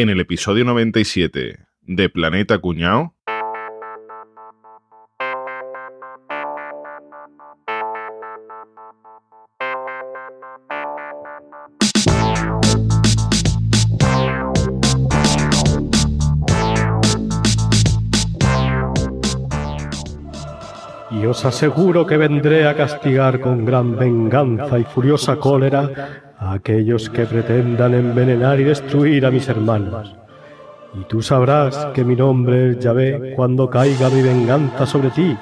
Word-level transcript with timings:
En 0.00 0.10
el 0.10 0.20
episodio 0.20 0.64
97 0.64 1.58
de 1.82 2.08
Planeta 2.08 2.60
Cuñao. 2.60 3.16
Y 21.10 21.26
os 21.26 21.44
aseguro 21.44 22.06
que 22.06 22.16
vendré 22.16 22.68
a 22.68 22.76
castigar 22.76 23.40
con 23.40 23.64
gran 23.64 23.96
venganza 23.96 24.78
y 24.78 24.84
furiosa 24.84 25.40
cólera 25.40 26.27
a 26.38 26.52
aquellos 26.52 27.10
que 27.10 27.26
pretendan 27.26 27.94
envenenar 27.94 28.60
y 28.60 28.64
destruir 28.64 29.26
a 29.26 29.30
mis 29.30 29.48
hermanos. 29.48 30.14
Y 30.94 31.04
tú 31.04 31.20
sabrás 31.22 31.88
que 31.94 32.04
mi 32.04 32.16
nombre 32.16 32.70
es 32.70 32.78
Yahvé 32.78 33.34
cuando 33.36 33.68
caiga 33.68 34.08
mi 34.08 34.22
venganza 34.22 34.86
sobre 34.86 35.10
ti. 35.10 35.36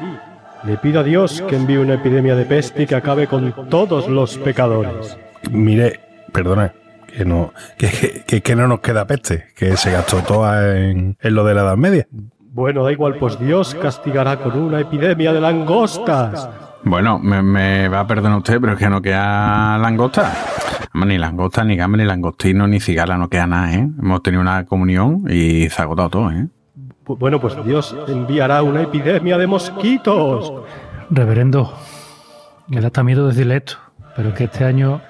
Le 0.65 0.77
pido 0.79 1.01
a 1.01 1.05
Dios 1.05 1.43
que 1.49 1.57
envíe 1.57 1.77
una 1.77 1.95
epidemia 1.95 2.35
de 2.35 2.45
peste 2.45 2.83
y 2.83 2.87
que 2.87 2.97
acabe 2.97 3.27
con 3.27 3.69
todos 3.69 4.09
los 4.09 4.37
pecadores. 4.39 5.17
Mire, 5.51 6.01
perdona, 6.33 6.73
que 7.07 7.25
no, 7.25 7.53
que, 7.79 8.25
que, 8.27 8.41
que 8.41 8.57
no 8.57 8.67
nos 8.67 8.81
queda 8.81 9.07
peste, 9.07 9.47
que 9.55 9.77
se 9.77 9.93
gastó 9.93 10.19
toda 10.23 10.77
en, 10.77 11.17
en 11.21 11.35
lo 11.35 11.45
de 11.45 11.55
la 11.55 11.63
Edad 11.63 11.77
Media. 11.77 12.07
Bueno, 12.57 12.83
da 12.83 12.91
igual, 12.91 13.17
pues 13.17 13.39
Dios 13.39 13.75
castigará 13.75 14.39
con 14.39 14.59
una 14.59 14.81
epidemia 14.81 15.33
de 15.33 15.41
langostas. 15.41 16.49
Bueno, 16.85 17.19
me, 17.19 17.43
me 17.43 17.89
va 17.89 18.01
a 18.01 18.07
perdonar 18.07 18.39
usted, 18.39 18.61
pero 18.61 18.75
es 18.75 18.79
que 18.79 18.89
no 18.89 19.03
queda 19.03 19.77
langosta. 19.79 20.33
Ni 20.95 21.19
langosta, 21.19 21.65
ni 21.65 21.77
gamba, 21.77 21.99
ni 21.99 22.05
langostino, 22.05 22.67
ni 22.67 22.81
cigala, 22.81 23.19
no 23.19 23.29
queda 23.29 23.47
nada, 23.47 23.75
¿eh? 23.75 23.89
Hemos 23.99 24.23
tenido 24.23 24.41
una 24.41 24.65
comunión 24.65 25.25
y 25.29 25.69
se 25.69 25.83
ha 25.83 25.85
agotado 25.85 26.09
todo, 26.11 26.31
¿eh? 26.31 26.47
Bu- 27.05 27.19
Bueno, 27.19 27.41
pues 27.41 27.55
Dios 27.65 27.95
enviará 28.09 28.63
una 28.63 28.83
epidemia 28.83 29.37
de 29.37 29.47
mosquitos. 29.47 30.53
Reverendo, 31.11 31.73
me 32.69 32.81
da 32.81 32.87
hasta 32.87 33.03
miedo 33.03 33.29
decirle 33.29 33.57
esto, 33.57 33.75
pero 34.17 34.31
es 34.31 34.35
que 34.35 34.45
este 34.45 34.65
año 34.65 35.01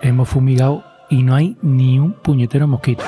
hemos 0.00 0.28
fumigado 0.28 0.82
y 1.10 1.22
no 1.22 1.34
hay 1.34 1.56
ni 1.62 1.98
un 1.98 2.12
puñetero 2.14 2.66
mosquito. 2.66 3.04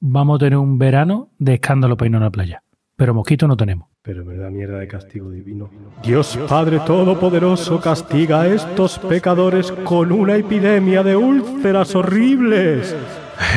Vamos 0.00 0.36
a 0.36 0.38
tener 0.40 0.58
un 0.58 0.78
verano 0.78 1.28
de 1.38 1.54
escándalo 1.54 1.96
para 1.96 2.06
irnos 2.06 2.22
a 2.22 2.24
la 2.24 2.30
playa, 2.30 2.62
pero 2.96 3.14
mosquitos 3.14 3.48
no 3.48 3.56
tenemos. 3.56 3.88
Pero 4.02 4.24
me 4.24 4.36
da 4.36 4.50
mierda 4.50 4.78
de 4.78 4.88
castigo 4.88 5.30
divino. 5.30 5.70
Dios 6.02 6.38
Padre 6.48 6.80
Todopoderoso 6.80 7.80
castiga 7.80 8.42
a 8.42 8.48
estos 8.48 8.98
pecadores 8.98 9.72
con 9.84 10.12
una 10.12 10.36
epidemia 10.36 11.02
de 11.02 11.16
úlceras 11.16 11.94
horribles. 11.94 12.96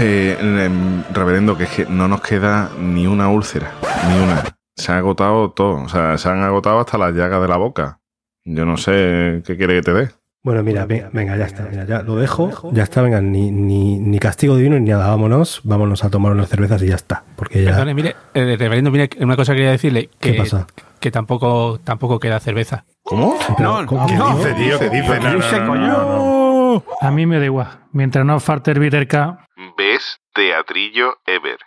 Eh, 0.02 0.38
em, 0.40 1.04
reverendo, 1.14 1.58
que 1.58 1.64
es 1.64 1.70
que 1.70 1.86
no 1.86 2.08
nos 2.08 2.22
queda 2.22 2.72
ni 2.80 3.08
una 3.08 3.30
úlcera, 3.30 3.72
ni 4.08 4.24
una. 4.24 4.44
Se 4.76 4.92
ha 4.92 4.98
agotado 4.98 5.52
todo, 5.52 5.84
o 5.84 5.90
sea, 5.90 6.18
se 6.18 6.30
han 6.30 6.44
agotado 6.44 6.80
hasta 6.80 6.98
las 6.98 7.14
llagas 7.14 7.42
de 7.42 7.48
la 7.48 7.58
boca. 7.58 8.00
Yo 8.44 8.66
no 8.66 8.78
sé 8.78 9.42
qué 9.46 9.58
quiere 9.58 9.76
que 9.76 9.82
te 9.82 9.94
dé. 9.94 10.10
Bueno, 10.46 10.62
mira, 10.62 10.86
ve- 10.86 11.08
venga, 11.12 11.36
ya 11.36 11.46
está, 11.46 11.64
mira, 11.64 11.86
ya 11.86 12.04
lo 12.04 12.18
dejo. 12.18 12.52
Ya 12.72 12.84
está, 12.84 13.02
venga, 13.02 13.20
ni, 13.20 13.50
ni, 13.50 13.98
ni 13.98 14.20
castigo 14.20 14.56
divino 14.56 14.78
ni 14.80 14.92
nada, 14.92 15.08
vámonos, 15.08 15.60
vámonos 15.64 16.04
a 16.04 16.12
tomar 16.12 16.34
unas 16.34 16.48
cervezas 16.50 16.84
y 16.84 16.88
ya 16.90 16.94
está. 16.96 17.24
Porque 17.36 17.64
ya. 17.64 17.72
Perdone, 17.72 17.96
mire, 17.96 18.16
eh, 18.36 18.56
reverendo, 18.56 18.92
mire, 18.92 19.10
una 19.22 19.36
cosa 19.36 19.54
quería 19.56 19.72
decirle. 19.72 20.12
Que, 20.20 20.34
¿Qué 20.34 20.38
pasa? 20.38 20.68
Que 21.00 21.10
tampoco, 21.10 21.80
tampoco 21.84 22.20
queda 22.20 22.40
cerveza. 22.40 22.86
¿Cómo? 23.02 23.40
Pero, 23.58 23.88
¿cómo- 23.88 24.06
¿Qué 24.06 24.14
dice, 24.14 24.54
tío? 24.54 24.78
¿Qué 24.80 24.90
dice? 24.92 25.20
No, 25.20 25.34
no, 25.34 25.40
no, 25.40 25.68
coño? 25.68 25.88
no, 25.88 26.74
no. 26.76 26.84
A 27.02 27.10
mí 27.10 27.26
me 27.26 27.40
da 27.40 27.46
igual, 27.46 27.68
mientras 27.92 28.24
no 28.24 28.40
falte 28.40 28.70
el 28.70 29.08
K, 29.08 29.40
Best 29.76 30.20
teatrillo 30.36 31.16
ever. 31.26 31.58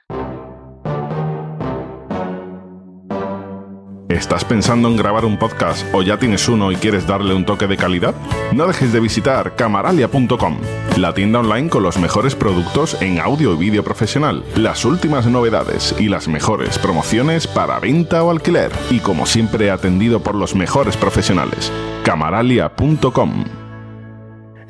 ¿Estás 4.19 4.45
pensando 4.45 4.89
en 4.89 4.97
grabar 4.97 5.25
un 5.25 5.39
podcast 5.39 5.87
o 5.95 6.03
ya 6.03 6.19
tienes 6.19 6.49
uno 6.49 6.73
y 6.73 6.77
quieres 6.77 7.07
darle 7.07 7.35
un 7.35 7.47
toque 7.47 7.69
de 7.69 7.77
calidad? 7.77 8.17
No 8.53 8.67
dejes 8.67 8.93
de 8.93 8.99
visitar 8.99 9.55
camaralia.com, 9.55 10.59
la 10.97 11.15
tienda 11.15 11.39
online 11.39 11.69
con 11.69 11.85
los 11.85 11.99
mejores 11.99 12.35
productos 12.35 13.01
en 13.01 13.21
audio 13.21 13.55
y 13.55 13.57
vídeo 13.59 13.85
profesional, 13.85 14.45
las 14.57 14.85
últimas 14.85 15.27
novedades 15.27 15.95
y 16.01 16.09
las 16.09 16.27
mejores 16.27 16.81
promociones 16.81 17.47
para 17.47 17.79
venta 17.79 18.25
o 18.25 18.33
alquiler. 18.33 18.73
Y 18.91 18.99
como 18.99 19.25
siempre 19.25 19.71
atendido 19.71 20.19
por 20.21 20.35
los 20.35 20.57
mejores 20.57 20.97
profesionales. 20.97 21.73
camaralia.com 22.03 23.68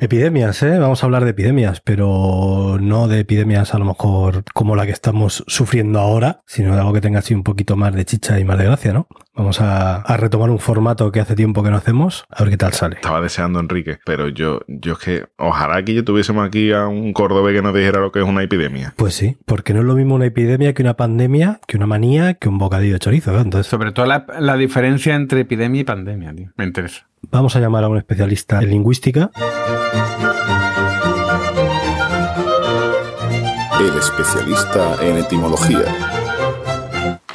Epidemias, 0.01 0.63
¿eh? 0.63 0.79
Vamos 0.79 1.03
a 1.03 1.07
hablar 1.07 1.25
de 1.25 1.31
epidemias, 1.31 1.81
pero 1.81 2.77
no 2.79 3.09
de 3.09 3.19
epidemias 3.19 3.73
a 3.73 3.79
lo 3.79 3.85
mejor 3.85 4.45
como 4.53 4.77
la 4.77 4.85
que 4.85 4.93
estamos 4.93 5.43
sufriendo 5.47 5.99
ahora, 5.99 6.41
sino 6.45 6.73
de 6.73 6.79
algo 6.79 6.93
que 6.93 7.01
tenga 7.01 7.19
así 7.19 7.33
un 7.33 7.43
poquito 7.43 7.75
más 7.75 7.93
de 7.93 8.05
chicha 8.05 8.39
y 8.39 8.45
más 8.45 8.57
de 8.57 8.63
gracia, 8.65 8.93
¿no? 8.93 9.07
Vamos 9.35 9.59
a, 9.59 9.97
a 9.97 10.17
retomar 10.17 10.49
un 10.49 10.59
formato 10.59 11.11
que 11.11 11.19
hace 11.19 11.35
tiempo 11.35 11.63
que 11.63 11.69
no 11.69 11.77
hacemos, 11.77 12.25
a 12.29 12.43
ver 12.43 12.51
qué 12.51 12.57
tal 12.57 12.73
sale. 12.73 12.95
Estaba 12.95 13.19
deseando 13.21 13.59
Enrique, 13.59 13.99
pero 14.05 14.29
yo, 14.29 14.61
yo 14.67 14.93
es 14.93 14.99
que 14.99 15.25
ojalá 15.37 15.83
que 15.83 15.93
yo 15.93 16.05
tuviésemos 16.05 16.47
aquí 16.47 16.71
a 16.71 16.87
un 16.87 17.11
cordobés 17.11 17.53
que 17.55 17.61
nos 17.61 17.73
dijera 17.73 17.99
lo 17.99 18.11
que 18.13 18.19
es 18.19 18.25
una 18.25 18.41
epidemia. 18.43 18.93
Pues 18.95 19.15
sí, 19.15 19.37
porque 19.45 19.73
no 19.73 19.81
es 19.81 19.85
lo 19.85 19.95
mismo 19.95 20.15
una 20.15 20.25
epidemia 20.25 20.73
que 20.73 20.81
una 20.81 20.95
pandemia, 20.95 21.59
que 21.67 21.75
una 21.75 21.87
manía, 21.87 22.35
que 22.35 22.47
un 22.47 22.57
bocadillo 22.57 22.93
de 22.93 22.99
chorizo, 22.99 23.37
¿eh? 23.37 23.41
Entonces, 23.41 23.69
Sobre 23.69 23.91
todo 23.91 24.05
la, 24.05 24.25
la 24.39 24.55
diferencia 24.55 25.15
entre 25.15 25.41
epidemia 25.41 25.81
y 25.81 25.83
pandemia, 25.83 26.33
tío. 26.33 26.51
Me 26.55 26.63
interesa. 26.63 27.08
Vamos 27.31 27.55
a 27.55 27.59
llamar 27.59 27.83
a 27.83 27.89
un 27.89 27.97
especialista 27.97 28.59
en 28.59 28.69
lingüística. 28.69 29.29
El 33.79 33.97
especialista 33.97 34.95
en 35.01 35.17
etimología. 35.17 35.79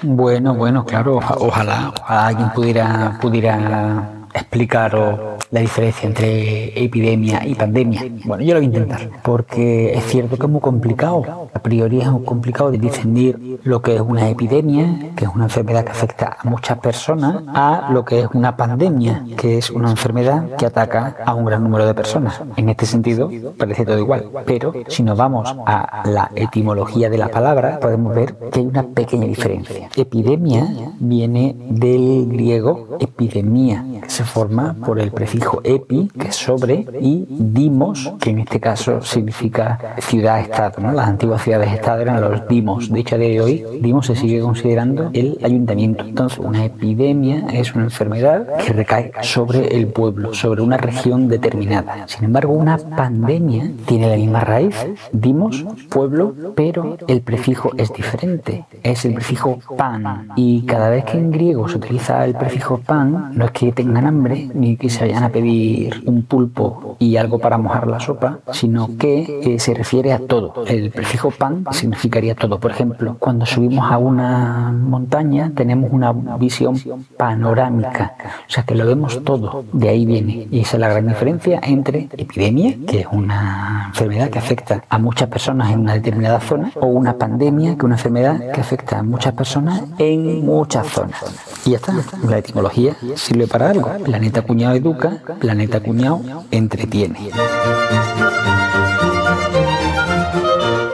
Bueno, 0.02 0.54
bueno, 0.54 0.84
claro, 0.84 1.16
oja- 1.16 1.36
ojalá, 1.38 1.92
ojalá 1.98 2.26
alguien 2.26 2.50
pudiera, 2.50 3.18
pudiera 3.20 4.10
explicaros 4.34 5.18
la 5.50 5.60
diferencia 5.60 6.08
entre 6.08 6.84
epidemia 6.84 7.46
y 7.46 7.54
pandemia. 7.54 8.02
Bueno, 8.24 8.42
yo 8.42 8.54
lo 8.54 8.60
voy 8.60 8.66
a 8.66 8.66
intentar, 8.66 9.08
porque 9.22 9.94
es 9.94 10.04
cierto 10.06 10.36
que 10.36 10.46
es 10.46 10.52
muy 10.52 10.60
complicado. 10.60 11.48
A 11.54 11.60
priori 11.60 12.00
es 12.00 12.10
muy 12.10 12.24
complicado 12.24 12.70
de 12.70 12.78
discernir 12.78 13.60
lo 13.62 13.80
que 13.80 13.94
es 13.94 14.00
una 14.00 14.28
epidemia, 14.28 15.12
que 15.16 15.24
es 15.24 15.30
una 15.32 15.44
enfermedad 15.44 15.84
que 15.84 15.92
afecta 15.92 16.36
a 16.40 16.48
muchas 16.48 16.78
personas, 16.78 17.42
a 17.54 17.88
lo 17.92 18.04
que 18.04 18.20
es 18.20 18.28
una 18.34 18.56
pandemia, 18.56 19.24
que 19.36 19.58
es 19.58 19.70
una 19.70 19.90
enfermedad 19.90 20.56
que 20.56 20.66
ataca 20.66 21.16
a 21.24 21.34
un 21.34 21.44
gran 21.44 21.62
número 21.62 21.86
de 21.86 21.94
personas. 21.94 22.40
En 22.56 22.68
este 22.68 22.86
sentido, 22.86 23.30
parece 23.56 23.84
todo 23.84 23.98
igual. 23.98 24.28
Pero 24.44 24.72
si 24.88 25.02
nos 25.02 25.16
vamos 25.16 25.54
a 25.66 26.02
la 26.08 26.30
etimología 26.34 27.08
de 27.08 27.18
la 27.18 27.28
palabra, 27.28 27.78
podemos 27.78 28.14
ver 28.14 28.34
que 28.50 28.60
hay 28.60 28.66
una 28.66 28.82
pequeña 28.82 29.26
diferencia. 29.26 29.88
Epidemia 29.94 30.66
viene 30.98 31.54
del 31.70 32.26
griego 32.28 32.98
epidemia, 32.98 33.84
que 34.02 34.10
se 34.10 34.23
forma 34.24 34.74
por 34.74 34.98
el 34.98 35.10
prefijo 35.10 35.60
epi, 35.64 36.10
que 36.18 36.28
es 36.28 36.36
sobre, 36.36 36.86
y 37.00 37.26
dimos, 37.28 38.12
que 38.20 38.30
en 38.30 38.40
este 38.40 38.60
caso 38.60 39.02
significa 39.02 39.96
ciudad-estado. 39.98 40.82
¿no? 40.82 40.92
Las 40.92 41.08
antiguas 41.08 41.42
ciudades-estado 41.42 42.02
eran 42.02 42.20
los 42.20 42.46
dimos. 42.48 42.90
De 42.90 43.00
hecho, 43.00 43.16
a 43.16 43.18
día 43.18 43.28
de 43.28 43.40
hoy, 43.40 43.64
dimos 43.80 44.06
se 44.06 44.16
sigue 44.16 44.40
considerando 44.40 45.10
el 45.12 45.38
ayuntamiento. 45.42 46.04
Entonces, 46.04 46.38
una 46.38 46.64
epidemia 46.64 47.46
es 47.52 47.74
una 47.74 47.84
enfermedad 47.84 48.56
que 48.56 48.72
recae 48.72 49.12
sobre 49.22 49.76
el 49.76 49.88
pueblo, 49.88 50.34
sobre 50.34 50.62
una 50.62 50.76
región 50.76 51.28
determinada. 51.28 52.06
Sin 52.06 52.24
embargo, 52.24 52.52
una 52.52 52.78
pandemia 52.78 53.70
tiene 53.86 54.08
la 54.08 54.16
misma 54.16 54.40
raíz, 54.40 54.86
dimos, 55.12 55.64
pueblo, 55.88 56.34
pero 56.54 56.96
el 57.08 57.20
prefijo 57.22 57.70
es 57.76 57.92
diferente. 57.92 58.64
Es 58.82 59.04
el 59.04 59.14
prefijo 59.14 59.58
pan. 59.76 60.28
Y 60.36 60.62
cada 60.62 60.90
vez 60.90 61.04
que 61.04 61.18
en 61.18 61.30
griego 61.30 61.68
se 61.68 61.76
utiliza 61.76 62.24
el 62.24 62.34
prefijo 62.34 62.78
pan, 62.78 63.30
no 63.34 63.46
es 63.46 63.50
que 63.52 63.72
tengan 63.72 64.06
ni 64.14 64.76
que 64.76 64.88
se 64.90 65.00
vayan 65.00 65.24
a 65.24 65.28
pedir 65.28 66.02
un 66.06 66.22
pulpo 66.22 66.96
y 66.98 67.16
algo 67.16 67.38
para 67.38 67.58
mojar 67.58 67.86
la 67.86 68.00
sopa, 68.00 68.38
sino 68.52 68.96
que 68.96 69.40
eh, 69.42 69.58
se 69.58 69.74
refiere 69.74 70.12
a 70.12 70.18
todo. 70.18 70.64
El 70.66 70.90
prefijo 70.90 71.30
pan 71.30 71.64
significaría 71.72 72.34
todo. 72.34 72.58
Por 72.58 72.70
ejemplo, 72.70 73.16
cuando 73.18 73.46
subimos 73.46 73.90
a 73.90 73.98
una 73.98 74.72
montaña 74.72 75.52
tenemos 75.54 75.90
una 75.92 76.12
visión 76.38 76.80
panorámica, 77.16 78.14
o 78.48 78.50
sea 78.50 78.64
que 78.64 78.74
lo 78.74 78.86
vemos 78.86 79.22
todo. 79.24 79.64
De 79.72 79.88
ahí 79.88 80.06
viene. 80.06 80.48
Y 80.50 80.60
esa 80.60 80.76
es 80.76 80.80
la 80.80 80.88
gran 80.88 81.08
diferencia 81.08 81.60
entre 81.62 82.08
epidemia, 82.16 82.76
que 82.86 83.00
es 83.00 83.06
una 83.10 83.86
enfermedad 83.88 84.30
que 84.30 84.38
afecta 84.38 84.84
a 84.88 84.98
muchas 84.98 85.28
personas 85.28 85.72
en 85.72 85.80
una 85.80 85.94
determinada 85.94 86.40
zona, 86.40 86.72
o 86.80 86.86
una 86.86 87.14
pandemia, 87.14 87.72
que 87.72 87.78
es 87.78 87.84
una 87.84 87.94
enfermedad 87.94 88.52
que 88.52 88.60
afecta 88.60 88.98
a 88.98 89.02
muchas 89.02 89.34
personas 89.34 89.82
en 89.98 90.44
muchas 90.44 90.86
zonas. 90.86 91.22
Y 91.64 91.70
ya 91.70 91.76
está. 91.76 91.94
La 92.28 92.38
etimología 92.38 92.96
sirve 93.14 93.46
para 93.46 93.70
algo. 93.70 93.90
Planeta 94.04 94.42
cuñado 94.42 94.74
educa, 94.74 95.22
planeta 95.40 95.80
cuñado 95.80 96.20
entretiene. 96.50 97.30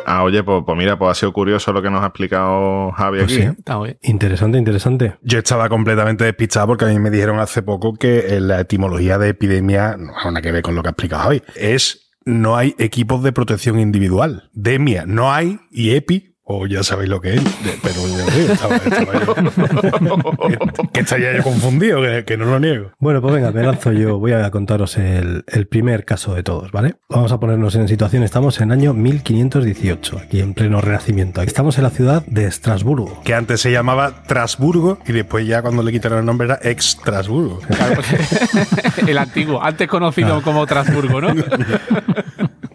Ah, 0.06 0.24
oye, 0.24 0.42
pues, 0.42 0.62
pues 0.66 0.76
mira, 0.76 0.98
pues 0.98 1.10
ha 1.12 1.14
sido 1.14 1.32
curioso 1.32 1.72
lo 1.72 1.80
que 1.82 1.90
nos 1.90 2.02
ha 2.02 2.06
explicado 2.06 2.90
Javi 2.92 3.18
Pues 3.20 3.32
aquí. 3.32 3.42
sí. 3.42 3.48
Está 3.58 3.78
bien. 3.80 3.98
Interesante, 4.02 4.58
interesante. 4.58 5.14
Yo 5.22 5.38
estaba 5.38 5.68
completamente 5.68 6.24
despistado 6.24 6.66
porque 6.66 6.84
a 6.84 6.88
mí 6.88 6.98
me 6.98 7.10
dijeron 7.10 7.38
hace 7.38 7.62
poco 7.62 7.94
que 7.94 8.36
eh, 8.36 8.40
la 8.40 8.60
etimología 8.60 9.18
de 9.18 9.28
epidemia 9.30 9.96
no 9.96 10.12
tiene 10.12 10.30
nada 10.32 10.42
que 10.42 10.52
ver 10.52 10.62
con 10.62 10.74
lo 10.74 10.82
que 10.82 10.88
ha 10.88 10.92
explicado 10.92 11.28
hoy. 11.30 11.42
Es 11.54 12.10
no 12.24 12.56
hay 12.56 12.74
equipos 12.78 13.22
de 13.22 13.32
protección 13.32 13.78
individual. 13.78 14.50
Demia 14.52 15.04
no 15.06 15.32
hay 15.32 15.58
y 15.70 15.94
epi 15.94 16.29
o 16.52 16.66
ya 16.66 16.82
sabéis 16.82 17.08
lo 17.10 17.20
que 17.20 17.34
es, 17.34 17.42
pero 17.82 17.94
ya 18.08 18.34
digo, 18.34 18.52
estaba- 18.52 18.76
estaba 18.76 19.24
yo- 19.24 19.34
que, 19.36 20.88
que 20.92 21.00
estaría 21.00 21.36
yo 21.36 21.42
confundido, 21.44 22.02
que, 22.02 22.24
que 22.24 22.36
no 22.36 22.46
lo 22.46 22.58
niego. 22.58 22.90
Bueno, 22.98 23.20
pues 23.22 23.34
venga, 23.34 23.52
me 23.52 23.62
lanzo 23.62 23.92
yo. 23.92 24.18
Voy 24.18 24.32
a 24.32 24.50
contaros 24.50 24.96
el, 24.96 25.44
el 25.46 25.66
primer 25.68 26.04
caso 26.04 26.34
de 26.34 26.42
todos, 26.42 26.72
¿vale? 26.72 26.96
Vamos 27.08 27.30
a 27.32 27.38
ponernos 27.38 27.74
en 27.76 27.86
situación. 27.86 28.22
Estamos 28.24 28.60
en 28.60 28.72
el 28.72 28.78
año 28.78 28.94
1518, 28.94 30.18
aquí 30.18 30.40
en 30.40 30.54
pleno 30.54 30.80
renacimiento. 30.80 31.40
Estamos 31.42 31.76
en 31.78 31.84
la 31.84 31.90
ciudad 31.90 32.24
de 32.26 32.46
Estrasburgo. 32.46 33.20
Que 33.22 33.34
antes 33.34 33.60
se 33.60 33.70
llamaba 33.70 34.22
Trasburgo 34.24 34.98
y 35.06 35.12
después 35.12 35.46
ya 35.46 35.62
cuando 35.62 35.82
le 35.82 35.92
quitaron 35.92 36.18
el 36.20 36.24
nombre 36.26 36.46
era 36.46 36.58
ex 36.62 36.96
Trasburgo. 37.04 37.60
Claro, 37.60 38.02
el 39.06 39.18
antiguo, 39.18 39.62
antes 39.62 39.86
conocido 39.88 40.42
como 40.42 40.66
Trasburgo, 40.66 41.20
¿no? 41.20 41.34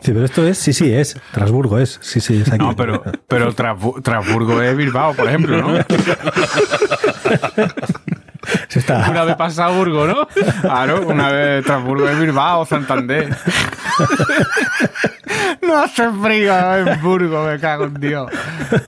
Sí, 0.06 0.12
pero 0.14 0.24
esto 0.26 0.48
es, 0.48 0.58
sí, 0.60 0.72
sí, 0.72 0.94
es. 0.94 1.16
Estrasburgo 1.32 1.80
es. 1.80 1.98
Sí, 2.02 2.20
sí, 2.22 2.42
es 2.42 2.48
aquí. 2.52 2.60
No, 2.64 2.76
pero, 2.76 3.02
pero 3.28 3.52
Trasbu- 3.56 4.02
Trasburgo 4.04 4.62
es 4.62 4.78
Bilbao, 4.78 5.14
por 5.16 5.28
ejemplo, 5.28 5.62
¿no? 5.62 5.80
Sí 8.68 8.80
está. 8.80 9.08
Una 9.10 9.24
vez 9.24 9.36
pasado 9.36 9.74
Burgo, 9.76 10.06
¿no? 10.08 10.28
Claro, 10.62 11.08
una 11.08 11.30
vez 11.32 11.64
Trasburgo 11.66 12.08
es 12.10 12.20
Bilbao, 12.20 12.66
Santander. 12.66 13.36
No 15.62 15.78
hace 15.80 16.10
frío 16.12 16.54
en 16.78 17.02
Burgo, 17.02 17.44
me 17.46 17.60
cago 17.60 17.86
en 17.86 17.96
Dios. 17.96 18.30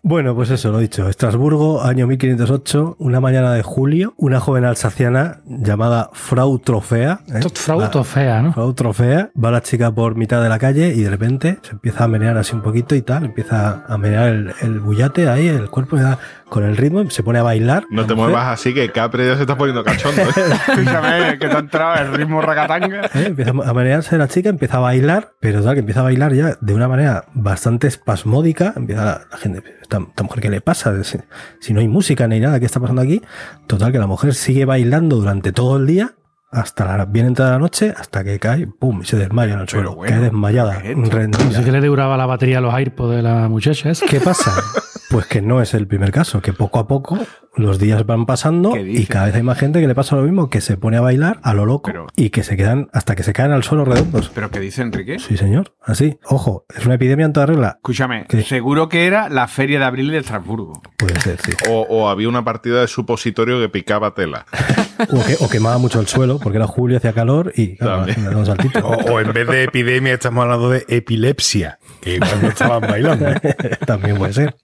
Bueno, 0.03 0.35
pues 0.35 0.49
eso, 0.51 0.71
lo 0.71 0.77
dicho. 0.79 1.09
Estrasburgo, 1.09 1.83
año 1.83 2.05
1508, 2.07 2.97
una 2.99 3.19
mañana 3.19 3.51
de 3.53 3.63
julio, 3.63 4.13
una 4.17 4.39
joven 4.39 4.63
alsaciana 4.65 5.39
llamada 5.47 6.09
Frau 6.13 6.59
Trofea. 6.59 7.21
¿eh? 7.33 7.39
Frau 7.53 7.79
Va- 7.79 7.89
Trofea, 7.89 8.41
¿no? 8.41 8.53
Frau 8.53 8.73
Trofea, 8.73 9.29
va 9.43 9.51
la 9.51 9.61
chica 9.61 9.91
por 9.91 10.15
mitad 10.15 10.41
de 10.41 10.49
la 10.49 10.59
calle 10.59 10.93
y 10.95 11.01
de 11.01 11.09
repente 11.09 11.57
se 11.63 11.71
empieza 11.71 12.03
a 12.03 12.07
menear 12.07 12.37
así 12.37 12.53
un 12.55 12.61
poquito 12.61 12.93
y 12.95 13.01
tal, 13.01 13.25
empieza 13.25 13.83
a 13.87 13.97
menear 13.97 14.27
el, 14.29 14.53
el 14.61 14.79
bullate 14.79 15.27
ahí, 15.29 15.47
el 15.47 15.69
cuerpo, 15.69 15.97
y 15.97 16.01
da- 16.01 16.19
con 16.47 16.63
el 16.63 16.77
ritmo, 16.77 17.09
se 17.09 17.23
pone 17.23 17.39
a 17.39 17.43
bailar. 17.43 17.83
No 17.89 18.05
te 18.05 18.13
mujer, 18.13 18.29
muevas 18.31 18.53
así 18.53 18.73
que 18.73 18.89
Capri 18.91 19.25
ya 19.25 19.35
se 19.35 19.45
está 19.47 19.57
poniendo 19.57 19.83
cachondo. 19.83 20.21
¿eh? 20.21 20.25
Escúchame, 20.67 21.39
que 21.39 21.47
te 21.47 21.55
ha 21.55 21.59
entrado 21.59 22.01
el 22.03 22.13
ritmo 22.13 22.41
ragatanga. 22.41 23.05
¿eh? 23.05 23.27
Empieza 23.27 23.51
a 23.51 23.73
menearse 23.73 24.17
la 24.17 24.27
chica, 24.27 24.49
empieza 24.49 24.77
a 24.77 24.81
bailar, 24.81 25.33
pero 25.39 25.63
tal, 25.63 25.73
que 25.73 25.79
empieza 25.79 26.01
a 26.01 26.03
bailar 26.03 26.33
ya 26.33 26.57
de 26.59 26.73
una 26.73 26.87
manera 26.87 27.25
bastante 27.33 27.87
espasmódica. 27.87 28.73
Empieza 28.75 29.05
la, 29.05 29.21
la 29.31 29.37
gente, 29.37 29.63
esta, 29.81 29.99
esta 29.99 30.23
mujer, 30.23 30.41
¿qué 30.41 30.49
le 30.49 30.61
pasa? 30.61 31.03
Si, 31.03 31.17
si 31.59 31.73
no 31.73 31.79
hay 31.79 31.87
música 31.87 32.27
ni 32.27 32.39
nada, 32.39 32.59
¿qué 32.59 32.65
está 32.65 32.79
pasando 32.79 33.01
aquí? 33.01 33.21
Total, 33.67 33.91
que 33.91 33.99
la 33.99 34.07
mujer 34.07 34.33
sigue 34.33 34.65
bailando 34.65 35.15
durante 35.15 35.51
todo 35.51 35.77
el 35.77 35.87
día. 35.87 36.13
Hasta 36.49 36.97
la 36.97 37.05
bien 37.05 37.25
entrada 37.25 37.51
la 37.51 37.59
noche, 37.59 37.93
hasta 37.97 38.23
que 38.23 38.39
cae, 38.39 38.67
pum, 38.67 39.01
y 39.01 39.05
se 39.05 39.17
desmaya 39.17 39.55
en 39.55 39.59
el 39.59 39.67
suelo. 39.67 39.95
bueno, 39.95 40.13
cae 40.15 40.23
desmayada, 40.23 40.81
¿qué 40.81 40.93
es 40.93 41.09
rendida. 41.09 41.45
Así 41.45 41.61
que 41.61 41.71
le 41.73 41.85
duraba 41.85 42.15
la 42.15 42.25
batería 42.25 42.59
a 42.59 42.61
los 42.61 42.73
AirPods 42.73 43.17
de 43.17 43.21
la 43.21 43.49
muchacha 43.49 43.89
esa. 43.89 44.05
¿Qué 44.05 44.21
pasa? 44.21 44.51
Pues 45.09 45.25
que 45.25 45.41
no 45.41 45.61
es 45.61 45.73
el 45.73 45.87
primer 45.87 46.11
caso, 46.11 46.41
que 46.41 46.51
poco 46.53 46.79
a 46.79 46.87
poco 46.87 47.17
los 47.55 47.79
días 47.79 48.05
van 48.05 48.25
pasando 48.25 48.73
¿Qué 48.73 48.81
y 48.81 49.05
cada 49.07 49.25
vez 49.27 49.35
hay 49.35 49.41
más 49.41 49.57
gente 49.57 49.79
que 49.81 49.87
le 49.87 49.95
pasa 49.95 50.15
lo 50.15 50.21
mismo, 50.21 50.49
que 50.49 50.61
se 50.61 50.77
pone 50.77 50.97
a 50.97 51.01
bailar 51.01 51.39
a 51.43 51.53
lo 51.53 51.65
loco 51.65 51.89
Pero- 51.91 52.07
y 52.15 52.29
que 52.29 52.43
se 52.43 52.55
quedan 52.57 52.89
hasta 52.93 53.15
que 53.15 53.23
se 53.23 53.33
caen 53.33 53.51
al 53.51 53.63
suelo 53.63 53.85
redondos. 53.85 54.29
¿Pero 54.35 54.51
qué 54.51 54.59
dice 54.59 54.81
Enrique? 54.81 55.17
Sí, 55.19 55.37
señor. 55.37 55.73
Así. 55.81 56.19
Ojo, 56.25 56.65
es 56.77 56.85
una 56.85 56.95
epidemia 56.95 57.25
en 57.25 57.33
toda 57.33 57.45
regla. 57.47 57.73
Escúchame, 57.77 58.25
¿Qué? 58.27 58.43
seguro 58.43 58.89
que 58.89 59.07
era 59.07 59.29
la 59.29 59.47
feria 59.47 59.79
de 59.79 59.85
abril 59.85 60.11
de 60.11 60.17
Estrasburgo. 60.19 60.81
Puede 60.97 61.19
ser, 61.21 61.39
sí. 61.41 61.53
O, 61.69 61.81
o 61.89 62.09
había 62.09 62.27
una 62.29 62.43
partida 62.43 62.81
de 62.81 62.87
supositorio 62.87 63.59
que 63.59 63.69
picaba 63.69 64.13
tela. 64.13 64.45
O, 64.99 65.23
que, 65.23 65.35
o 65.41 65.47
quemaba 65.47 65.77
mucho 65.77 65.99
el 65.99 66.07
suelo 66.07 66.39
porque 66.39 66.57
era 66.57 66.65
julio, 66.65 66.97
hacía 66.97 67.13
calor 67.13 67.53
y 67.55 67.77
claro, 67.77 68.43
saltito. 68.47 68.79
O, 68.79 68.95
o 69.13 69.19
en 69.19 69.31
vez 69.31 69.47
de 69.47 69.61
epidemia 69.65 70.15
estamos 70.15 70.41
hablando 70.41 70.71
de 70.71 70.85
epilepsia, 70.87 71.77
que 72.01 72.15
igual 72.15 72.41
no 72.41 72.47
estaban 72.47 72.81
bailando. 72.81 73.27
También 73.85 74.17
puede 74.17 74.33
ser. 74.33 74.55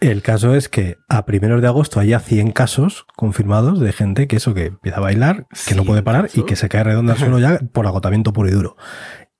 El 0.00 0.22
caso 0.22 0.54
es 0.54 0.68
que 0.68 0.96
a 1.08 1.26
primeros 1.26 1.60
de 1.60 1.68
agosto 1.68 2.00
haya 2.00 2.20
100 2.20 2.52
casos 2.52 3.06
confirmados 3.16 3.80
de 3.80 3.92
gente 3.92 4.26
que 4.28 4.36
eso, 4.36 4.54
que 4.54 4.66
empieza 4.66 4.98
a 4.98 5.00
bailar, 5.00 5.46
que 5.66 5.74
no 5.74 5.84
puede 5.84 6.02
parar 6.02 6.30
y 6.32 6.44
que 6.44 6.56
se 6.56 6.68
cae 6.70 6.84
redonda 6.84 7.12
al 7.12 7.18
suelo 7.18 7.38
ya 7.38 7.58
por 7.72 7.86
agotamiento 7.86 8.32
puro 8.32 8.48
y 8.48 8.52
duro. 8.52 8.76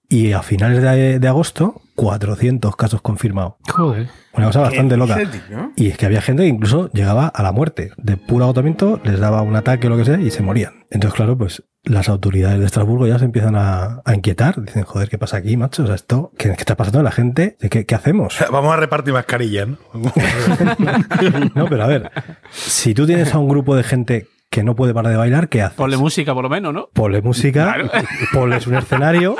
Y 0.09 0.33
a 0.33 0.43
finales 0.43 0.83
de, 0.83 1.19
de 1.19 1.29
agosto, 1.29 1.81
400 1.95 2.75
casos 2.77 3.01
confirmados. 3.01 3.55
Joder. 3.73 4.09
Una 4.33 4.47
cosa 4.47 4.61
bastante 4.61 4.97
loca. 4.97 5.19
Y 5.77 5.89
es 5.89 5.97
que 5.97 6.07
había 6.07 6.21
gente 6.21 6.43
que 6.43 6.49
incluso 6.49 6.91
llegaba 6.93 7.29
a 7.29 7.43
la 7.43 7.53
muerte. 7.53 7.93
De 7.97 8.17
puro 8.17 8.45
agotamiento, 8.45 9.01
les 9.05 9.21
daba 9.21 9.43
un 9.43 9.57
ataque 9.57 9.87
o 9.87 9.91
lo 9.91 9.97
que 9.97 10.05
sea 10.05 10.21
y 10.21 10.31
se 10.31 10.43
morían. 10.43 10.85
Entonces, 10.91 11.17
claro, 11.17 11.39
pues 11.39 11.63
las 11.85 12.09
autoridades 12.09 12.59
de 12.61 12.67
Estrasburgo 12.67 13.07
ya 13.07 13.19
se 13.19 13.25
empician 13.25 13.57
a, 13.57 14.03
a 14.05 14.15
inquietar. 14.15 14.61
Dicen, 14.63 14.85
joder, 14.85 15.09
¿qué 15.09 15.17
pasa 15.19 15.39
aquí, 15.39 15.57
macho? 15.57 15.83
O 15.85 15.87
sea, 15.87 15.95
esto, 15.95 16.31
¿qué, 16.37 16.49
qué 16.51 16.55
está 16.61 16.77
pasando 16.77 17.01
a 17.01 17.03
la 17.03 17.11
gente? 17.11 17.57
¿Qué, 17.71 17.87
qué 17.87 17.95
hacemos? 17.95 18.37
Vamos 18.53 18.73
a 18.73 18.77
repartir 18.77 19.13
mascarillas, 19.15 19.69
¿no? 19.69 19.79
No, 21.55 21.67
pero 21.69 21.83
a 21.85 21.87
ver, 21.87 22.11
si 22.51 22.95
tú 22.95 23.07
tienes 23.07 23.35
a 23.35 23.39
un 23.39 23.49
grupo 23.49 23.77
de 23.77 23.83
gente 23.83 24.27
que 24.51 24.65
no 24.65 24.75
puede 24.75 24.93
parar 24.93 25.13
de 25.13 25.19
bailar, 25.19 25.49
¿qué 25.49 25.63
haces? 25.63 25.77
Ponle 25.77 25.97
música, 25.97 26.35
por 26.35 26.43
lo 26.43 26.51
menos, 26.51 26.75
¿no? 26.75 26.89
Ponle 26.93 27.23
música, 27.23 27.77
ponles 28.33 28.67
un 28.67 28.75
escenario 28.75 29.37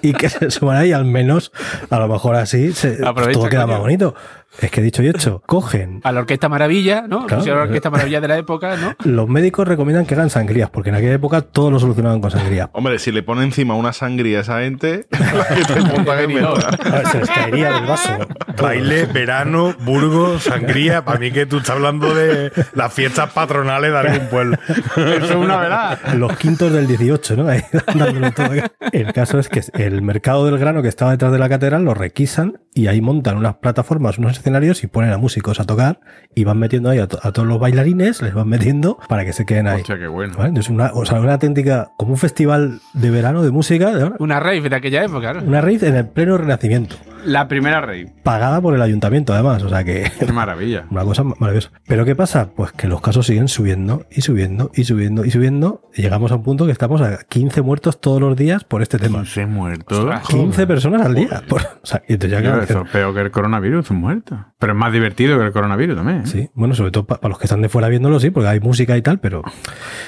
y 0.00 0.14
que 0.14 0.30
se 0.30 0.50
suban 0.50 0.78
ahí, 0.78 0.92
al 0.92 1.04
menos, 1.04 1.52
a 1.90 1.98
lo 1.98 2.08
mejor 2.08 2.34
así 2.36 2.72
se- 2.72 2.96
todo 2.96 3.48
queda 3.48 3.62
coño. 3.62 3.66
más 3.66 3.78
bonito. 3.80 4.14
Es 4.60 4.70
que 4.70 4.80
dicho 4.80 5.02
y 5.02 5.08
hecho, 5.08 5.42
cogen. 5.46 6.00
A 6.04 6.12
la 6.12 6.20
Orquesta 6.20 6.48
Maravilla, 6.48 7.02
¿no? 7.08 7.26
Claro. 7.26 7.38
Pusieron 7.38 7.60
la 7.60 7.64
Orquesta 7.66 7.90
Maravilla 7.90 8.20
de 8.20 8.28
la 8.28 8.38
época, 8.38 8.76
¿no? 8.76 8.94
Los 9.04 9.28
médicos 9.28 9.66
recomiendan 9.68 10.06
que 10.06 10.14
hagan 10.14 10.30
sangrías, 10.30 10.70
porque 10.70 10.90
en 10.90 10.96
aquella 10.96 11.14
época 11.14 11.42
todo 11.42 11.70
lo 11.70 11.78
solucionaban 11.78 12.20
con 12.20 12.30
sangría. 12.30 12.70
Hombre, 12.72 12.98
si 12.98 13.12
le 13.12 13.22
pone 13.22 13.42
encima 13.42 13.74
una 13.74 13.92
sangría 13.92 14.38
a 14.38 14.40
esa 14.42 14.60
gente, 14.60 15.06
que 15.10 15.74
te 15.74 15.80
montan 15.80 16.18
en 16.20 16.34
venta. 16.34 16.68
A 16.84 16.90
ver, 16.90 17.06
se 17.08 17.18
les 17.18 17.30
caería 17.30 17.72
del 17.72 17.86
vaso. 17.86 18.12
Baile, 18.62 19.06
verano, 19.06 19.74
Burgos, 19.84 20.44
sangría. 20.44 21.04
Para 21.04 21.18
mí 21.18 21.30
que 21.30 21.46
tú 21.46 21.58
estás 21.58 21.76
hablando 21.76 22.14
de 22.14 22.52
las 22.74 22.92
fiestas 22.92 23.30
patronales 23.32 23.92
de 23.92 23.98
algún 23.98 24.28
pueblo. 24.28 24.58
Eso 24.68 25.24
es 25.24 25.30
una 25.34 25.56
verdad. 25.58 25.98
Los 26.14 26.36
quintos 26.36 26.72
del 26.72 26.86
18, 26.86 27.36
¿no? 27.36 27.48
Ahí, 27.48 27.62
dándolo 27.94 28.32
todo. 28.32 28.48
El 28.92 29.12
caso 29.12 29.38
es 29.38 29.48
que 29.48 29.62
el 29.74 30.02
mercado 30.02 30.46
del 30.46 30.58
grano 30.58 30.82
que 30.82 30.88
estaba 30.88 31.10
detrás 31.10 31.32
de 31.32 31.38
la 31.38 31.48
catedral 31.48 31.84
lo 31.84 31.94
requisan 31.94 32.60
y 32.74 32.88
ahí 32.88 33.00
montan 33.00 33.36
unas 33.36 33.56
plataformas, 33.56 34.18
unos 34.18 34.32
escenarios 34.46 34.84
y 34.84 34.86
ponen 34.86 35.10
a 35.12 35.18
músicos 35.18 35.58
a 35.58 35.64
tocar 35.64 35.98
y 36.34 36.44
van 36.44 36.58
metiendo 36.58 36.88
ahí 36.88 36.98
a, 37.00 37.08
to- 37.08 37.18
a 37.22 37.32
todos 37.32 37.48
los 37.48 37.58
bailarines, 37.58 38.22
les 38.22 38.32
van 38.32 38.48
metiendo 38.48 38.98
para 39.08 39.24
que 39.24 39.32
se 39.32 39.44
queden 39.44 39.66
ahí. 39.66 39.80
Hostia, 39.80 39.98
qué 39.98 40.06
bueno. 40.06 40.34
¿Vale? 40.36 40.50
Entonces, 40.50 40.70
una, 40.70 40.92
o 40.94 41.04
sea, 41.04 41.18
una 41.20 41.32
auténtica, 41.34 41.90
como 41.96 42.12
un 42.12 42.18
festival 42.18 42.80
de 42.92 43.10
verano 43.10 43.42
de 43.42 43.50
música, 43.50 43.92
de 43.92 44.12
Una 44.20 44.38
rave 44.38 44.68
de 44.68 44.76
aquella 44.76 45.04
época, 45.04 45.32
¿no? 45.34 45.42
una 45.42 45.60
rave 45.60 45.78
en 45.88 45.96
el 45.96 46.06
pleno 46.06 46.38
renacimiento, 46.38 46.94
La 47.26 47.48
primera 47.48 47.80
rey. 47.80 48.06
pagada 48.22 48.60
por 48.60 48.74
el 48.74 48.82
ayuntamiento 48.82 49.32
además, 49.34 49.62
o 49.62 49.68
sea 49.68 49.84
que 49.84 50.10
Qué 50.18 50.32
maravilla. 50.32 50.86
una 50.90 51.02
cosa 51.04 51.24
maravillosa. 51.24 51.70
Pero 51.86 52.04
¿qué 52.04 52.14
pasa? 52.14 52.50
Pues 52.54 52.72
que 52.72 52.88
los 52.88 53.00
casos 53.00 53.26
siguen 53.26 53.48
subiendo 53.48 54.06
y 54.10 54.20
subiendo 54.22 54.70
y 54.74 54.84
subiendo 54.84 55.24
y 55.24 55.30
subiendo. 55.30 55.82
Y 55.94 56.02
llegamos 56.02 56.32
a 56.32 56.36
un 56.36 56.42
punto 56.42 56.66
que 56.66 56.72
estamos 56.72 57.00
a 57.02 57.18
15 57.28 57.62
muertos 57.62 58.00
todos 58.00 58.20
los 58.20 58.36
días 58.36 58.64
por 58.64 58.82
este 58.82 58.98
tema. 58.98 59.18
15 59.20 59.46
muertos. 59.46 60.20
15 60.28 60.66
personas 60.66 61.02
al 61.04 61.14
día. 61.14 61.42
Por- 61.48 61.62
o 61.62 61.86
sea, 61.86 62.02
y 62.08 62.14
entonces 62.14 62.38
ya 62.38 62.42
Claro, 62.42 62.62
eso 62.62 62.82
es 62.84 62.90
peor 62.90 63.14
que 63.14 63.20
el 63.20 63.30
coronavirus, 63.30 63.90
un 63.90 63.96
muerto. 63.98 64.44
Pero 64.58 64.72
es 64.72 64.78
más 64.78 64.92
divertido 64.92 65.38
que 65.38 65.44
el 65.44 65.52
coronavirus 65.52 65.96
también. 65.96 66.18
¿eh? 66.20 66.26
Sí, 66.26 66.50
bueno, 66.54 66.74
sobre 66.74 66.90
todo 66.90 67.04
para 67.06 67.28
los 67.28 67.38
que 67.38 67.44
están 67.44 67.60
de 67.62 67.68
fuera 67.68 67.88
viéndolo, 67.88 68.18
sí, 68.20 68.30
porque 68.30 68.48
hay 68.48 68.60
música 68.60 68.96
y 68.96 69.02
tal, 69.02 69.18
pero 69.18 69.42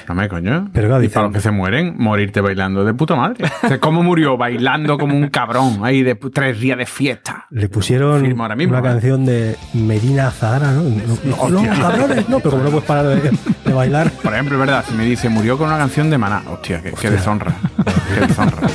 No 0.07 0.15
me 0.15 0.27
coño. 0.29 0.69
Pero 0.73 0.87
claro, 0.87 1.03
y 1.03 1.07
dicen- 1.07 1.13
para 1.15 1.27
los 1.27 1.33
que 1.35 1.41
se 1.41 1.51
mueren, 1.51 1.95
morirte 1.97 2.41
bailando 2.41 2.83
de 2.85 2.93
puta 2.93 3.15
madre. 3.15 3.45
O 3.63 3.67
sea, 3.67 3.79
¿Cómo 3.79 4.03
murió? 4.03 4.37
Bailando 4.37 4.97
como 4.97 5.15
un 5.15 5.27
cabrón 5.29 5.79
ahí 5.83 6.03
de 6.03 6.15
tres 6.15 6.59
días 6.59 6.77
de 6.77 6.85
fiesta. 6.85 7.08
Le 7.51 7.69
pusieron 7.69 8.21
Firmo 8.21 8.43
ahora 8.43 8.55
mismo, 8.55 8.77
una 8.77 8.87
¿eh? 8.87 8.91
canción 8.91 9.25
de 9.25 9.57
Medina 9.73 10.31
Zahara, 10.31 10.71
¿no? 10.71 10.83
No, 10.83 11.49
no, 11.49 11.61
no, 11.63 11.79
cabrones, 11.79 12.29
no, 12.29 12.39
pero 12.39 12.51
como 12.51 12.63
no 12.63 12.69
puedes 12.71 12.85
parar 12.85 13.07
de, 13.07 13.31
de 13.65 13.73
bailar. 13.73 14.11
Por 14.11 14.33
ejemplo, 14.33 14.55
es 14.55 14.59
verdad, 14.59 14.85
si 14.87 14.93
me 14.95 15.05
dice 15.05 15.29
murió 15.29 15.57
con 15.57 15.67
una 15.67 15.77
canción 15.77 16.09
de 16.09 16.17
maná. 16.17 16.43
Hostia, 16.49 16.81
qué, 16.81 16.91
qué 16.93 17.09
deshonra. 17.09 17.53
qué 18.13 18.27
deshonra. 18.27 18.67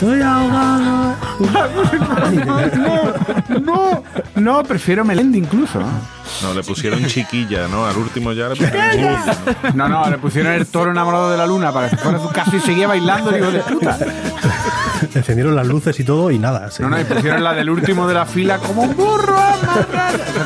Estoy 0.00 0.22
ahogado. 0.22 1.14
No, 3.60 4.02
no, 4.36 4.62
prefiero 4.64 5.04
Melendi 5.04 5.38
incluso. 5.38 5.78
No, 6.42 6.54
le 6.54 6.62
pusieron 6.62 7.04
chiquilla, 7.04 7.68
¿no? 7.68 7.84
Al 7.84 7.98
último 7.98 8.32
ya 8.32 8.48
le 8.48 8.56
pusieron 8.56 9.02
luz. 9.02 9.74
No, 9.74 9.88
no, 9.88 10.08
le 10.08 10.16
pusieron 10.16 10.52
el 10.54 10.66
toro 10.68 10.90
enamorado 10.90 11.30
de 11.30 11.36
la 11.36 11.46
luna 11.46 11.70
para 11.70 11.90
que 11.90 11.96
se 11.96 12.02
fuera 12.02 12.16
a 12.16 12.22
su 12.22 12.30
casa 12.30 12.56
y 12.56 12.60
seguía 12.60 12.88
bailando, 12.88 13.30
digo, 13.30 13.50
de 13.50 13.58
puta. 13.60 13.98
Encendieron 15.14 15.56
las 15.56 15.66
luces 15.66 15.98
y 15.98 16.04
todo 16.04 16.30
y 16.30 16.38
nada. 16.38 16.70
sí. 16.70 16.82
No, 16.82 16.90
no, 16.90 17.00
y 17.00 17.04
pusieron 17.04 17.42
la 17.42 17.52
del 17.54 17.68
último 17.70 18.06
de 18.06 18.14
la 18.14 18.26
fila 18.26 18.58
como 18.58 18.82
un 18.82 18.96
burro 18.96 19.36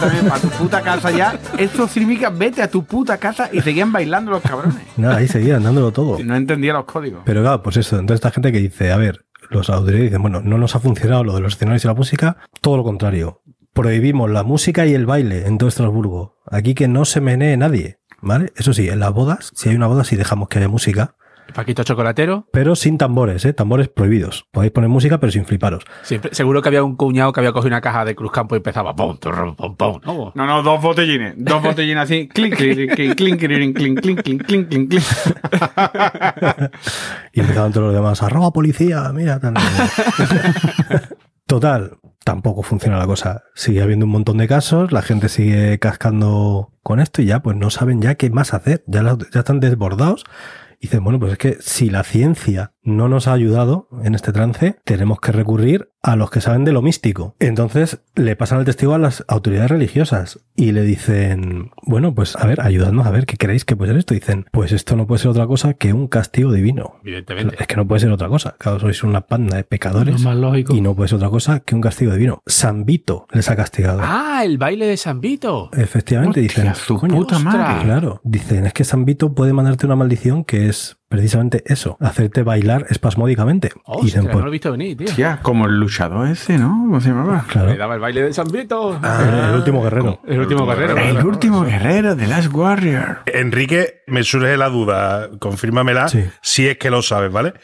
también, 0.01 0.27
para 0.29 0.41
tu 0.41 0.49
puta 0.49 0.81
casa 0.83 1.11
ya. 1.11 1.39
Esto 1.59 1.87
significa 1.89 2.31
vete 2.31 2.63
a 2.63 2.71
tu 2.71 2.85
puta 2.85 3.19
casa 3.19 3.49
y 3.53 3.61
seguían 3.61 3.93
bailando 3.93 4.31
los 4.31 4.43
cabrones. 4.43 4.77
Nada, 4.97 5.17
ahí 5.17 5.29
seguían 5.29 5.63
dándolo 5.63 5.93
todo. 5.93 6.19
No 6.23 6.35
entendía 6.37 6.73
los 6.73 6.85
códigos. 6.85 7.23
Pero 7.25 7.43
claro, 7.43 7.63
pues 7.63 7.77
eso, 7.77 7.99
entonces 7.99 8.17
esta 8.17 8.31
gente 8.31 8.53
que 8.53 8.59
dice, 8.59 8.93
a 8.93 8.97
ver, 8.97 9.25
los 9.51 9.71
autoridades 9.71 10.11
dicen, 10.11 10.23
bueno, 10.23 10.41
no 10.43 10.59
nos 10.59 10.75
ha 10.75 10.81
funcionado 10.81 11.25
lo 11.25 11.35
de 11.35 11.41
los 11.41 11.55
escenarios 11.55 11.85
y 11.85 11.89
la 11.89 11.95
música, 11.95 12.37
todo 12.61 12.77
lo 12.77 12.85
contrario. 12.85 13.43
Prohibimos 13.73 14.31
la 14.31 14.43
música 14.45 14.87
y 14.87 14.95
el 14.95 15.05
baile 15.07 15.47
en 15.47 15.59
todo 15.59 15.69
Estrasburgo. 15.69 16.39
Aquí 16.51 16.75
que 16.75 16.89
no 16.89 17.05
se 17.05 17.21
menee 17.21 17.57
nadie, 17.57 17.99
¿vale? 18.21 18.53
Eso 18.57 18.73
sí, 18.73 18.89
en 18.89 19.01
las 19.01 19.13
bodas, 19.13 19.51
si 19.55 19.69
hay 19.69 19.77
una 19.77 19.89
boda, 19.89 20.05
sí 20.05 20.17
dejamos 20.17 20.49
que 20.49 20.59
haya 20.59 20.69
música, 20.69 21.17
Paquito 21.53 21.85
Chocolatero. 21.85 22.47
Pero 22.53 22.75
sin 22.75 22.99
tambores, 22.99 23.45
¿eh? 23.45 23.53
Tambores 23.53 23.89
prohibidos. 23.89 24.47
Podéis 24.51 24.73
poner 24.73 24.89
música, 24.91 25.19
pero 25.21 25.31
sin 25.31 25.45
fliparos. 25.45 25.85
Siempre, 26.03 26.35
seguro 26.35 26.63
que 26.63 26.69
había 26.69 26.83
un 26.83 26.97
cuñado 26.97 27.33
que 27.33 27.41
había 27.41 27.53
cogido 27.53 27.69
una 27.69 27.81
caja 27.81 28.05
de 28.05 28.15
Cruz 28.15 28.33
Campo 28.33 28.55
y 28.55 28.59
empezaba 28.59 28.97
pum, 28.97 29.17
turrum, 29.19 29.55
pum, 29.55 29.77
pum, 29.77 30.01
¿no? 30.05 30.33
No, 30.35 30.47
no, 30.47 30.63
dos 30.63 30.81
botellines. 30.83 31.35
Dos 31.37 31.63
botellines 31.63 32.03
así. 32.05 32.29
Clink, 32.29 32.55
clink, 32.57 32.75
clink, 32.95 33.15
clink, 33.17 33.39
clink, 33.41 33.77
clink, 33.77 34.01
clink, 34.01 34.01
clink, 34.01 34.23
clink, 34.23 34.67
clink, 34.69 34.89
clink. 34.91 35.03
Y 37.33 37.41
empezaban 37.41 37.73
todos 37.73 37.87
los 37.89 37.95
demás, 37.95 38.23
arroba 38.23 38.51
policía, 38.53 39.11
mira. 39.13 39.39
tal". 39.41 39.55
Total, 41.47 41.99
tampoco 42.25 42.63
funciona 42.63 42.99
la 42.99 43.07
cosa. 43.07 43.43
Sigue 43.55 43.83
habiendo 43.83 44.07
un 44.07 44.13
montón 44.13 44.39
de 44.39 44.49
casos, 44.49 44.93
la 44.93 45.03
gente 45.03 45.29
sigue 45.29 45.79
cascando 45.79 46.71
con 46.83 47.01
esto 47.01 47.23
y 47.23 47.27
ya 47.27 47.41
pues 47.41 47.57
no 47.57 47.71
saben 47.71 48.01
ya 48.01 48.15
qué 48.15 48.31
más 48.31 48.55
hacer. 48.55 48.83
Ya, 48.87 49.03
la- 49.03 49.19
ya 49.33 49.41
están 49.41 49.61
desbordados. 49.61 50.25
Y 50.85 50.87
dicen, 50.87 51.03
bueno, 51.03 51.19
pues 51.19 51.33
es 51.33 51.39
que 51.39 51.57
si 51.61 51.89
la 51.89 52.05
ciencia 52.05 52.74
no 52.85 53.09
nos 53.09 53.27
ha 53.29 53.33
ayudado 53.33 53.89
en 54.03 54.15
este 54.15 54.33
trance, 54.33 54.77
tenemos 54.85 55.21
que 55.21 55.33
recurrir 55.33 55.91
a 56.03 56.17
los 56.17 56.31
que 56.31 56.43
saben 56.43 56.65
de 56.65 56.73
lo 56.73 56.83
místico. 56.83 57.35
Entonces 57.41 58.03
le 58.15 58.37
pasan 58.37 58.59
el 58.59 58.67
testigo 58.67 58.95
a 58.95 58.99
las 58.99 59.25
autoridades 59.27 59.71
religiosas 59.71 60.41
y 60.55 60.73
le 60.73 60.83
dicen, 60.83 61.71
bueno, 61.83 62.15
pues 62.15 62.37
a 62.37 62.47
ver, 62.47 62.61
ayudadnos 62.61 63.07
a 63.07 63.11
ver 63.11 63.25
qué 63.25 63.37
creéis 63.39 63.65
que 63.65 63.75
puede 63.75 63.93
ser 63.93 63.99
esto. 63.99 64.13
Dicen, 64.15 64.45
pues 64.53 64.73
esto 64.73 64.97
no 64.97 65.07
puede 65.07 65.21
ser 65.21 65.31
otra 65.31 65.47
cosa 65.47 65.75
que 65.75 65.93
un 65.95 66.09
castigo 66.09 66.53
divino. 66.53 66.97
Evidentemente. 67.03 67.57
Es 67.59 67.67
que 67.67 67.77
no 67.77 67.87
puede 67.89 68.01
ser 68.01 68.11
otra 68.13 68.29
cosa. 68.29 68.55
Claro, 68.59 68.81
sois 68.81 69.03
una 69.03 69.23
panda 69.23 69.57
de 69.57 69.65
pecadores. 69.65 70.23
Lo 70.23 70.29
más 70.31 70.37
lógico. 70.37 70.75
Y 70.75 70.83
no 70.83 70.95
puede 70.95 71.09
ser 71.09 71.17
otra 71.17 71.31
cosa 71.31 71.61
que 71.61 71.75
un 71.75 71.81
castigo 71.81 72.13
divino. 72.13 72.43
San 72.47 72.85
Vito 72.85 73.27
les 73.33 73.49
ha 73.51 73.57
castigado. 73.57 74.01
Ah, 74.03 74.43
el 74.45 74.59
baile 74.59 74.87
de 74.87 74.99
San 74.99 75.21
Vito. 75.23 75.71
Efectivamente, 75.73 76.41
Hostia, 76.45 76.63
dicen. 76.65 76.75
su 76.75 76.99
"Coño, 76.99 77.15
puta 77.15 77.37
ostras". 77.37 77.55
madre. 77.55 77.85
Claro, 77.85 78.21
dicen, 78.25 78.67
es 78.67 78.75
que 78.75 78.85
San 78.85 79.07
Vito 79.07 79.35
puede 79.35 79.55
mandarte 79.55 79.87
una 79.87 79.97
maldición 79.97 80.45
que 80.45 80.69
es 80.69 80.99
precisamente 81.15 81.63
eso, 81.67 81.97
hacerte 82.01 82.43
bailar 82.43 82.87
espasmódicamente. 82.91 83.69
Y 83.75 83.81
Hostia, 83.85 84.05
dicen, 84.05 84.25
no 84.25 84.31
pues, 84.33 84.43
lo 84.43 84.49
he 84.49 84.53
visto 84.53 84.73
venir, 84.73 84.97
tío. 84.97 85.07
Tía, 85.15 85.39
como 85.43 85.67
el 85.67 85.79
luchador 85.79 86.27
ese, 86.29 86.59
¿no? 86.59 86.69
¿Cómo 86.71 87.01
se 87.01 87.11
llamaba? 87.11 87.45
claro, 87.49 87.69
Le 87.69 87.77
daba 87.77 87.95
el 87.95 88.01
baile 88.01 88.23
de 88.23 88.33
San 88.33 88.49
Vito. 88.49 88.99
el, 89.03 89.35
el 89.51 89.55
último 89.55 89.83
guerrero. 89.83 90.21
el 90.27 90.41
último 90.41 90.67
guerrero. 90.67 90.97
El 90.99 91.25
último 91.25 91.65
guerrero 91.65 92.17
de 92.17 92.27
Last 92.27 92.53
Warrior. 92.53 93.21
Enrique, 93.27 94.03
me 94.07 94.25
surge 94.25 94.57
la 94.57 94.69
duda, 94.69 95.31
confírmamela, 95.39 96.09
Sí. 96.09 96.25
si 96.43 96.67
es 96.69 96.79
que 96.79 96.91
lo 96.91 97.03
sabes, 97.03 97.31
¿vale? 97.33 97.55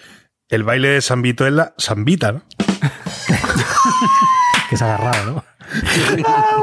El 0.49 0.63
baile 0.65 0.89
de 0.89 1.01
San 1.01 1.23
Vito 1.23 1.47
es 1.47 1.53
la 1.53 1.75
Sambita, 1.77 2.33
¿no? 2.33 2.43
Que 4.71 4.77
se 4.77 4.85
ha 4.85 4.95
agarrado, 4.95 5.33
¿no? 5.35 5.45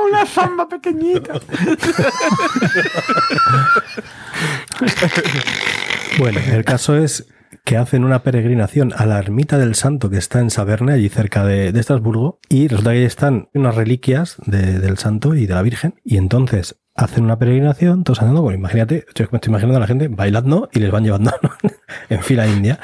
una 0.09 0.25
zamba 0.25 0.67
pequeñita. 0.67 1.33
Bueno, 6.19 6.39
el 6.51 6.63
caso 6.65 6.95
es 6.97 7.27
que 7.63 7.77
hacen 7.77 8.03
una 8.03 8.23
peregrinación 8.23 8.93
a 8.95 9.05
la 9.05 9.19
ermita 9.19 9.57
del 9.57 9.75
santo 9.75 10.09
que 10.09 10.17
está 10.17 10.39
en 10.39 10.49
Saverne, 10.49 10.93
allí 10.93 11.09
cerca 11.09 11.45
de, 11.45 11.71
de 11.71 11.79
Estrasburgo, 11.79 12.39
y 12.49 12.67
resulta 12.67 12.91
que 12.91 12.97
ahí 12.99 13.03
están 13.03 13.49
unas 13.53 13.75
reliquias 13.75 14.35
de- 14.45 14.79
del 14.79 14.97
santo 14.97 15.35
y 15.35 15.45
de 15.45 15.53
la 15.53 15.61
Virgen, 15.61 15.95
y 16.03 16.17
entonces 16.17 16.79
hacen 16.95 17.23
una 17.25 17.37
peregrinación, 17.37 18.03
todos 18.03 18.21
andando, 18.21 18.41
bueno, 18.41 18.57
imagínate, 18.57 19.05
yo 19.15 19.25
me 19.31 19.37
estoy 19.37 19.51
imaginando 19.51 19.77
a 19.77 19.81
la 19.81 19.87
gente 19.87 20.07
bailando 20.07 20.69
y 20.73 20.79
les 20.79 20.91
van 20.91 21.03
llevando 21.03 21.31
en 22.09 22.23
fila 22.23 22.47
india, 22.47 22.79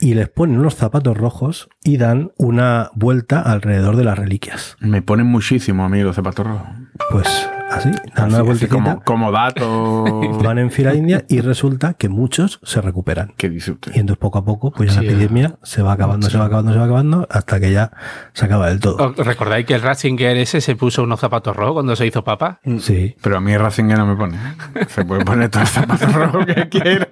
y 0.00 0.14
les 0.14 0.28
ponen 0.28 0.58
unos 0.58 0.74
zapatos 0.74 1.16
rojos 1.16 1.68
y 1.84 1.96
dan 1.98 2.32
una 2.36 2.90
vuelta 2.94 3.40
alrededor 3.40 3.96
de 3.96 4.04
las 4.04 4.18
reliquias. 4.18 4.76
Me 4.80 5.02
ponen 5.02 5.26
muchísimo, 5.26 5.84
amigo, 5.84 6.12
zapatos 6.12 6.46
rojos. 6.46 6.66
Pues 7.10 7.48
así, 7.74 8.66
como, 8.68 9.02
como 9.02 9.32
dato. 9.32 10.04
van 10.42 10.58
en 10.58 10.70
fila 10.70 10.94
india 10.94 11.24
y 11.28 11.40
resulta 11.40 11.94
que 11.94 12.08
muchos 12.08 12.60
se 12.62 12.80
recuperan. 12.80 13.32
¿Qué 13.36 13.48
dice 13.48 13.72
usted? 13.72 13.92
Y 13.94 14.00
entonces 14.00 14.20
poco 14.20 14.38
a 14.38 14.44
poco, 14.44 14.70
pues 14.70 14.92
Sí, 14.92 15.00
la 15.00 15.10
epidemia 15.10 15.56
se 15.62 15.82
va 15.82 15.92
acabando, 15.92 16.28
se 16.30 16.38
va 16.38 16.46
acabando, 16.46 16.72
se 16.72 16.78
va 16.78 16.84
acabando, 16.84 17.26
hasta 17.30 17.60
que 17.60 17.72
ya 17.72 17.90
se 18.32 18.44
acaba 18.44 18.68
del 18.68 18.80
todo. 18.80 19.14
¿Os 19.16 19.16
¿Recordáis 19.16 19.66
que 19.66 19.74
el 19.74 19.82
Ratzinger 19.82 20.36
ese 20.36 20.60
se 20.60 20.76
puso 20.76 21.02
unos 21.02 21.20
zapatos 21.20 21.56
rojos 21.56 21.74
cuando 21.74 21.96
se 21.96 22.06
hizo 22.06 22.22
papa? 22.22 22.60
Sí. 22.78 23.16
Pero 23.20 23.36
a 23.36 23.40
mí 23.40 23.56
Ratzinger 23.56 23.98
no 23.98 24.06
me 24.06 24.16
pone. 24.16 24.38
Se 24.88 25.04
puede 25.04 25.24
poner 25.24 25.50
todos 25.50 25.64
los 25.64 25.70
zapatos 25.70 26.12
rojos 26.14 26.46
que 26.46 26.68
quiera. 26.68 27.08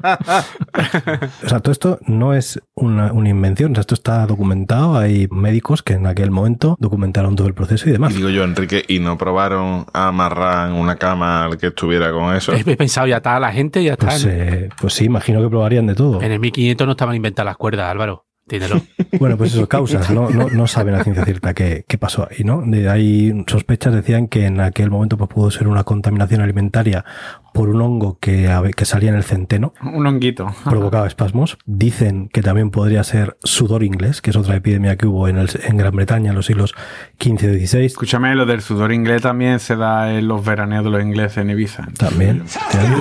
O 1.45 1.49
sea, 1.49 1.61
todo 1.61 1.73
esto 1.73 1.99
no 2.07 2.35
es 2.35 2.61
una, 2.75 3.13
una 3.13 3.29
invención, 3.29 3.73
o 3.73 3.75
sea, 3.75 3.81
esto 3.81 3.95
está 3.95 4.27
documentado. 4.27 4.97
Hay 4.97 5.29
médicos 5.31 5.83
que 5.83 5.95
en 5.95 6.07
aquel 6.07 6.31
momento 6.31 6.77
documentaron 6.79 7.37
todo 7.37 7.47
el 7.47 7.55
proceso 7.55 7.89
y 7.89 7.93
demás. 7.93 8.13
Y 8.13 8.17
digo 8.17 8.29
yo, 8.29 8.45
Enrique, 8.45 8.85
¿y 8.87 9.01
no 9.01 9.19
probaron 9.19 9.87
a 9.93 10.09
amarrar 10.09 10.52
en 10.69 10.75
una 10.75 10.97
cama 10.97 11.45
al 11.45 11.57
que 11.57 11.69
estuviera 11.69 12.11
con 12.13 12.35
eso? 12.35 12.53
He 12.53 12.77
pensado, 12.77 13.07
ya 13.07 13.17
está 13.17 13.39
la 13.41 13.53
gente, 13.53 13.83
ya 13.83 13.93
está. 13.93 14.09
Pues, 14.09 14.25
eh, 14.27 14.69
pues 14.81 14.95
sí, 14.95 15.05
imagino 15.05 15.41
que 15.43 15.49
probarían 15.49 15.87
de 15.87 15.95
todo. 15.95 16.23
En 16.23 16.33
el 16.33 16.41
1500 16.41 16.87
no 16.87 16.93
estaban 16.93 17.15
inventadas 17.15 17.47
las 17.47 17.57
cuerdas, 17.57 17.91
Álvaro. 17.91 18.27
Bueno, 19.19 19.37
pues 19.37 19.55
eso, 19.55 19.69
causas, 19.69 20.11
no, 20.11 20.31
no, 20.31 20.49
no 20.49 20.67
saben 20.67 20.95
a 20.95 21.05
ciencia 21.05 21.25
cierta 21.25 21.55
qué, 21.55 21.85
qué 21.87 21.99
pasó 21.99 22.27
ahí, 22.29 22.45
¿no? 22.45 22.63
De 22.63 22.89
ahí 22.89 23.45
sospechas 23.47 23.95
decían 23.95 24.27
que 24.27 24.47
en 24.47 24.61
aquel 24.61 24.91
momento 24.91 25.17
pues, 25.17 25.31
pudo 25.31 25.51
ser 25.51 25.69
una 25.69 25.85
contaminación 25.85 26.41
alimentaria 26.41 27.05
por 27.53 27.69
un 27.69 27.81
hongo 27.83 28.19
que, 28.21 28.49
que 28.77 28.85
salía 28.85 29.11
en 29.11 29.17
el 29.17 29.25
centeno. 29.25 29.75
Un 29.83 30.07
honguito. 30.07 30.47
provocaba 30.65 31.07
espasmos. 31.07 31.59
Dicen 31.67 32.29
que 32.33 32.43
también 32.43 32.71
podría 32.71 33.05
ser 33.05 33.37
sudor 33.45 33.83
inglés, 33.83 34.21
que 34.23 34.31
es 34.31 34.37
otra 34.37 34.57
epidemia 34.57 34.97
que 34.97 35.07
hubo 35.07 35.29
en, 35.29 35.39
el- 35.39 35.51
en 35.65 35.77
Gran 35.77 35.95
Bretaña 35.95 36.31
en 36.31 36.37
los 36.37 36.47
siglos 36.47 36.75
XV 37.21 37.55
y 37.61 37.67
XVI. 37.67 37.85
Escúchame, 37.85 38.35
lo 38.35 38.47
del 38.47 38.61
sudor 38.63 38.93
inglés 38.93 39.23
también 39.23 39.59
se 39.61 39.77
da 39.77 40.13
en 40.15 40.29
los 40.29 40.45
veraneos 40.45 40.85
de 40.85 40.91
los 40.91 41.03
ingleses 41.03 41.39
en 41.39 41.51
Ibiza. 41.51 41.87
También. 41.99 42.45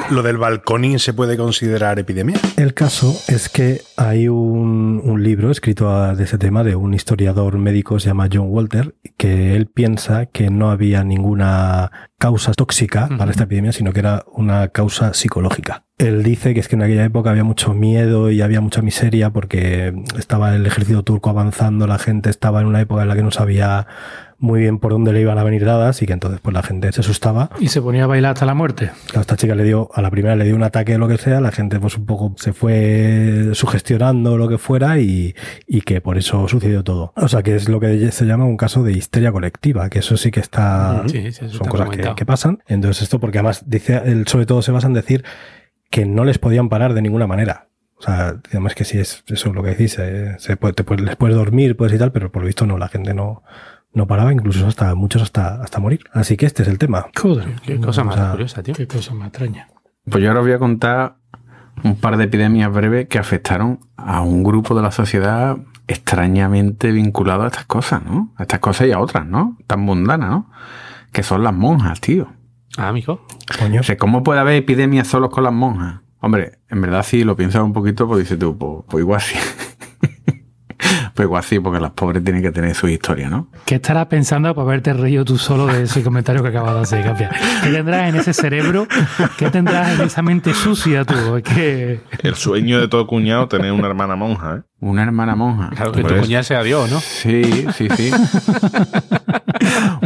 Lo 0.10 0.24
del 0.24 0.38
balconín 0.38 1.00
se 1.00 1.14
puede 1.14 1.38
considerar 1.38 2.00
epidemia. 2.00 2.38
El 2.58 2.74
caso 2.74 3.14
es 3.28 3.50
que 3.50 3.82
hay 3.98 4.28
un, 4.28 5.02
un 5.04 5.24
libro 5.24 5.52
escrito 5.52 5.90
a- 5.90 6.16
de 6.16 6.24
ese 6.24 6.38
tema 6.38 6.64
de 6.64 6.76
un 6.76 6.94
historiador 6.94 7.58
médico, 7.58 8.00
se 8.00 8.08
llama 8.10 8.28
John 8.32 8.48
Walter, 8.50 8.96
que 9.18 9.56
él 9.56 9.68
piensa 9.68 10.26
que 10.26 10.50
no 10.50 10.70
había 10.72 11.04
ninguna 11.04 11.92
causa 12.22 12.54
tóxica 12.54 13.10
para 13.18 13.32
esta 13.32 13.46
epidemia, 13.46 13.72
sino 13.72 13.94
que 13.94 14.00
era 14.00 14.24
una 14.32 14.68
causa 14.68 15.16
psicológica. 15.16 15.86
Él 15.98 16.22
dice 16.22 16.54
que 16.54 16.60
es 16.60 16.68
que 16.68 16.76
en 16.76 16.84
aquella 16.84 17.04
época 17.04 17.32
había 17.32 17.44
mucho 17.44 17.74
miedo 17.74 18.30
y 18.30 18.44
había 18.44 18.62
mucha 18.62 18.84
miseria 18.84 19.32
porque 19.32 19.92
estaba 20.20 20.56
el 20.56 20.64
ejército 20.68 21.02
turco 21.02 21.32
avanzando, 21.32 21.88
la 21.88 21.98
gente 21.98 22.30
estaba 22.30 22.62
en 22.62 22.68
una 22.68 22.80
época 22.80 23.02
en 23.02 23.08
la 23.08 23.16
que 23.16 23.24
no 23.24 23.32
sabía 23.32 23.88
muy 24.42 24.60
bien 24.60 24.80
por 24.80 24.92
dónde 24.92 25.14
le 25.14 25.22
iban 25.22 25.38
a 25.38 25.44
venir 25.44 25.64
dadas 25.64 26.02
y 26.02 26.06
que 26.06 26.14
entonces 26.14 26.40
pues 26.42 26.54
la 26.54 26.62
gente 26.64 26.92
se 26.92 27.00
asustaba 27.02 27.52
Y 27.60 27.68
se 27.70 27.82
ponía 27.82 28.04
a 28.04 28.08
bailar 28.08 28.34
hasta 28.34 28.46
la 28.46 28.54
muerte. 28.54 28.92
Claro, 29.06 29.22
esta 29.22 29.38
chica 29.38 29.56
le 29.56 29.64
dio, 29.64 29.90
a 29.94 30.02
la 30.02 30.10
primera 30.12 30.36
le 30.36 30.44
dio 30.46 30.56
un 30.56 30.64
ataque 30.64 30.96
o 30.96 30.98
lo 30.98 31.08
que 31.08 31.18
sea, 31.18 31.40
la 31.40 31.52
gente 31.52 31.80
pues 31.80 31.96
un 31.98 32.06
poco 32.06 32.34
se 32.38 32.52
fue 32.52 33.52
sugestionando 33.54 34.38
lo 34.38 34.50
que 34.50 34.58
fuera 34.58 35.00
y, 35.00 35.36
y 35.68 35.82
que 35.82 36.02
por 36.02 36.18
eso 36.18 36.48
sucedió 36.48 36.84
todo. 36.84 37.14
O 37.16 37.28
sea, 37.28 37.44
que 37.44 37.56
es 37.56 37.70
lo 37.70 37.80
que 37.80 38.12
se 38.12 38.26
llama 38.26 38.46
un 38.46 38.58
caso 38.58 38.84
de 38.84 38.92
histeria 38.94 39.32
colectiva, 39.32 39.90
que 39.90 40.00
eso 40.00 40.18
sí 40.18 40.32
que 40.32 40.40
está, 40.40 41.04
Sí, 41.08 41.32
sí, 41.32 41.48
son 41.48 41.50
está 41.50 41.70
cosas 41.70 41.90
que, 41.90 42.16
que 42.16 42.26
pasan. 42.26 42.64
Entonces 42.68 43.04
esto 43.04 43.20
porque 43.20 43.38
además 43.40 43.64
dice, 43.68 44.02
él 44.06 44.28
sobre 44.28 44.46
todo 44.46 44.62
se 44.62 44.72
basa 44.72 44.88
en 44.88 44.94
decir 44.94 45.24
que 45.90 46.06
no 46.06 46.24
les 46.26 46.40
podían 46.40 46.70
parar 46.70 46.94
de 46.94 47.02
ninguna 47.02 47.28
manera. 47.28 47.68
O 47.98 48.04
sea, 48.04 48.38
además 48.50 48.74
que 48.74 48.84
sí 48.84 48.98
es 48.98 49.24
eso 49.28 49.54
lo 49.54 49.62
que 49.62 49.70
decís, 49.72 49.98
eh, 50.00 50.36
se 50.40 50.58
puede, 50.58 50.74
te 50.74 50.84
puedes- 50.84 51.06
les 51.06 51.16
puedes 51.16 51.36
dormir, 51.36 51.78
puedes 51.78 51.94
y 51.96 52.00
tal, 52.00 52.12
pero 52.12 52.32
por 52.32 52.42
lo 52.42 52.48
visto 52.48 52.66
no, 52.66 52.80
la 52.80 52.88
gente 52.88 53.14
no, 53.14 53.44
no 53.94 54.08
paraba, 54.08 54.32
incluso 54.32 54.68
hasta 54.68 54.96
muchos 54.96 55.22
hasta, 55.22 55.62
hasta 55.62 55.80
morir. 55.80 56.02
Así 56.14 56.38
que 56.38 56.46
este 56.46 56.64
es 56.64 56.70
el 56.70 56.78
tema. 56.78 57.08
Joder. 57.20 57.56
Qué 57.66 57.80
cosa 57.80 58.04
más 58.04 58.32
curiosa, 58.32 58.64
tío. 58.64 58.74
Qué 58.74 58.88
cosa 58.88 59.14
más 59.14 59.28
extraña. 59.30 59.68
Pues 60.10 60.24
yo 60.24 60.30
ahora 60.30 60.42
os 60.42 60.46
voy 60.46 60.54
a 60.54 60.60
contar 60.60 61.18
un 61.84 61.96
par 61.96 62.18
de 62.18 62.26
epidemias 62.26 62.72
breves 62.72 63.08
que 63.08 63.20
afectaron 63.20 63.80
a 63.98 64.22
un 64.22 64.44
grupo 64.44 64.76
de 64.76 64.82
la 64.82 64.92
sociedad 64.92 65.58
extrañamente 65.88 66.92
vinculado 66.92 67.44
a 67.44 67.48
estas 67.48 67.66
cosas, 67.66 68.04
¿no? 68.04 68.34
A 68.38 68.44
estas 68.44 68.60
cosas 68.60 68.88
y 68.88 68.92
a 68.92 69.00
otras, 69.00 69.26
¿no? 69.26 69.58
Tan 69.68 69.82
mundanas, 69.82 70.30
¿no? 70.30 70.50
Que 71.12 71.24
son 71.24 71.44
las 71.44 71.54
monjas, 71.54 72.00
tío. 72.00 72.28
Ah, 72.78 72.88
amigo. 72.88 73.26
Coño. 73.60 73.82
O 73.82 73.84
sea, 73.84 73.98
¿cómo 73.98 74.24
puede 74.24 74.40
haber 74.40 74.56
epidemias 74.56 75.08
solo 75.08 75.30
con 75.30 75.44
las 75.44 75.54
monjas? 75.54 76.02
Hombre, 76.20 76.60
en 76.70 76.82
verdad 76.82 77.04
sí, 77.04 77.24
lo 77.24 77.36
piensas 77.36 77.64
un 77.64 77.74
poquito, 77.74 78.08
pues 78.08 78.20
dices 78.20 78.40
tú, 78.40 78.58
pues, 78.58 78.84
pues 78.88 79.02
igual 79.02 79.22
sí. 79.22 79.36
pues 81.14 81.26
igual 81.26 81.44
sí, 81.44 81.60
porque 81.60 81.80
las 81.80 81.92
pobres 81.92 82.24
tienen 82.24 82.42
que 82.42 82.52
tener 82.52 82.76
su 82.76 82.88
historia, 82.88 83.30
¿no? 83.30 83.48
¿Qué 83.66 83.76
estarás 83.76 84.08
pensando 84.08 84.54
por 84.56 84.64
haberte 84.64 84.94
reído 84.94 85.26
tú 85.26 85.38
solo 85.38 85.68
de 85.68 85.84
ese 85.84 86.04
comentario 86.04 86.42
que 86.42 86.50
acabas 86.50 86.76
de 86.76 86.82
hacer, 86.82 87.04
Capia? 87.04 87.30
¿Qué 87.64 87.70
tendrás 87.72 88.10
en 88.10 88.16
ese 88.16 88.34
cerebro? 88.34 88.88
¿Qué 89.38 89.50
tendrás 89.50 90.00
en 90.00 90.06
esa 90.06 90.22
mente 90.22 90.54
sucia 90.54 91.06
tú? 91.06 91.38
Es 91.38 91.44
que... 91.44 92.02
El 92.24 92.36
sueño 92.36 92.80
de 92.80 92.88
todo 92.88 93.08
cuñado 93.08 93.48
tener 93.48 93.72
una 93.72 93.88
hermana 93.88 94.16
monja, 94.16 94.58
¿eh? 94.58 94.62
Una 94.80 95.04
hermana 95.04 95.36
monja. 95.36 95.70
Claro, 95.76 95.92
que 95.92 96.04
tu 96.04 96.16
cuñada 96.16 96.42
sea 96.42 96.64
Dios, 96.64 96.90
¿no? 96.90 97.00
Sí, 97.00 97.68
sí, 97.76 97.88
sí. 97.96 98.12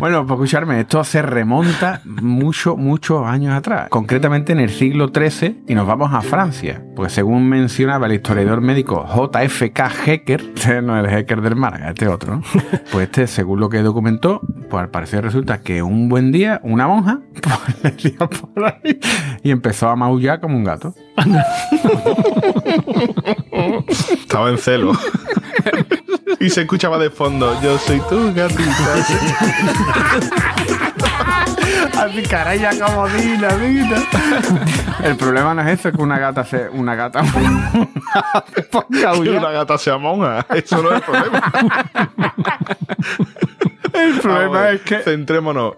Bueno, 0.05 0.23
pues 0.27 0.37
escucharme, 0.37 0.81
esto 0.81 1.03
se 1.03 1.23
remonta 1.23 1.99
mucho, 2.05 2.77
muchos 2.77 3.25
años 3.25 3.55
atrás, 3.55 3.89
concretamente 3.89 4.51
en 4.51 4.59
el 4.59 4.69
siglo 4.69 5.07
XIII, 5.11 5.63
y 5.67 5.73
nos 5.73 5.87
vamos 5.87 6.13
a 6.13 6.21
Francia, 6.21 6.85
pues 6.95 7.11
según 7.11 7.49
mencionaba 7.49 8.05
el 8.05 8.13
historiador 8.13 8.61
médico 8.61 9.03
JFK 9.03 9.79
Hecker, 10.05 10.41
este 10.53 10.83
no 10.83 10.95
es 10.95 11.11
el 11.11 11.11
Hecker 11.11 11.41
del 11.41 11.55
Málaga, 11.55 11.89
este 11.89 12.07
otro, 12.07 12.35
¿no? 12.35 12.43
pues 12.91 13.05
este, 13.05 13.25
según 13.25 13.59
lo 13.59 13.67
que 13.67 13.79
documentó, 13.79 14.41
pues 14.69 14.83
al 14.83 14.91
parecer 14.91 15.23
resulta 15.23 15.61
que 15.61 15.81
un 15.81 16.07
buen 16.07 16.31
día 16.31 16.61
una 16.61 16.87
monja 16.87 17.21
pues, 17.41 17.83
le 18.03 18.11
dio 18.11 18.29
por 18.29 18.63
ahí 18.63 18.99
y 19.41 19.49
empezó 19.49 19.89
a 19.89 19.95
maullar 19.95 20.39
como 20.39 20.55
un 20.55 20.65
gato. 20.65 20.93
Estaba 23.87 24.51
en 24.51 24.59
celo. 24.59 24.91
Y 26.39 26.49
se 26.49 26.61
escuchaba 26.61 26.97
de 26.97 27.09
fondo, 27.09 27.59
yo 27.61 27.77
soy 27.77 27.99
tu 28.01 28.33
gatita. 28.33 28.95
Así 31.97 32.23
caraya 32.23 32.71
como 32.79 33.07
dina, 33.07 33.47
vida. 33.55 33.97
El 35.03 35.15
problema 35.15 35.53
no 35.53 35.61
es 35.61 35.79
eso, 35.79 35.89
es 35.89 35.95
que 35.95 36.01
una 36.01 36.19
gata 36.19 36.43
se. 36.43 36.69
Una 36.69 36.95
gata. 36.95 37.19
a 38.13 38.43
Que 38.53 39.29
una 39.29 39.51
gata 39.51 39.77
sea 39.77 39.97
monja. 39.97 40.45
Eso 40.53 40.81
no 40.81 40.89
es 40.89 40.95
el 40.95 41.01
problema. 41.01 41.51
El 43.93 44.19
problema 44.19 44.69
es 44.71 44.81
que. 44.81 44.99
Centrémonos. 44.99 45.73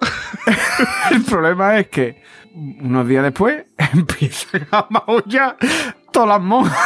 El 1.12 1.24
problema 1.24 1.78
es 1.78 1.88
que 1.88 2.24
unos 2.54 3.08
días 3.08 3.24
después 3.24 3.66
empiezan 3.78 4.68
a 4.72 4.88
maullar 4.90 5.58
todas 6.12 6.30
las 6.30 6.42
monjas. 6.42 6.78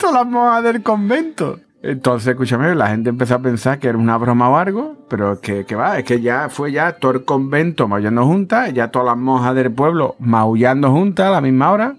Todas 0.00 0.14
las 0.14 0.26
monjas 0.26 0.64
del 0.64 0.82
convento. 0.82 1.60
Entonces, 1.82 2.28
escúchame, 2.28 2.74
la 2.74 2.88
gente 2.88 3.10
empezó 3.10 3.36
a 3.36 3.38
pensar 3.38 3.78
que 3.78 3.88
era 3.88 3.96
una 3.96 4.16
broma 4.16 4.48
o 4.50 4.56
algo, 4.56 4.96
pero 5.08 5.40
que, 5.40 5.64
que 5.64 5.76
va, 5.76 5.98
es 5.98 6.04
que 6.04 6.20
ya 6.20 6.48
fue 6.48 6.72
ya 6.72 6.92
todo 6.92 7.12
el 7.12 7.24
convento 7.24 7.86
maullando 7.86 8.26
juntas, 8.26 8.72
ya 8.74 8.90
todas 8.90 9.06
las 9.06 9.16
monjas 9.16 9.54
del 9.54 9.72
pueblo 9.72 10.16
maullando 10.18 10.90
juntas 10.90 11.26
a 11.26 11.30
la 11.30 11.40
misma 11.40 11.70
hora, 11.70 11.94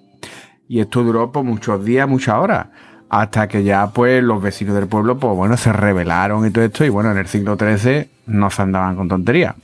y 0.68 0.80
esto 0.82 1.04
duró 1.04 1.32
por 1.32 1.44
muchos 1.44 1.84
días, 1.84 2.08
muchas 2.08 2.36
horas, 2.36 2.68
hasta 3.10 3.48
que 3.48 3.64
ya 3.64 3.88
pues 3.88 4.24
los 4.24 4.42
vecinos 4.42 4.76
del 4.76 4.88
pueblo, 4.88 5.18
pues 5.18 5.36
bueno, 5.36 5.58
se 5.58 5.74
rebelaron 5.74 6.46
y 6.46 6.52
todo 6.52 6.64
esto, 6.64 6.86
y 6.86 6.90
bueno, 6.90 7.12
en 7.12 7.18
el 7.18 7.28
siglo 7.28 7.58
XIII 7.58 8.10
no 8.28 8.50
se 8.50 8.62
andaban 8.62 8.96
con 8.96 9.08
tonterías. 9.08 9.56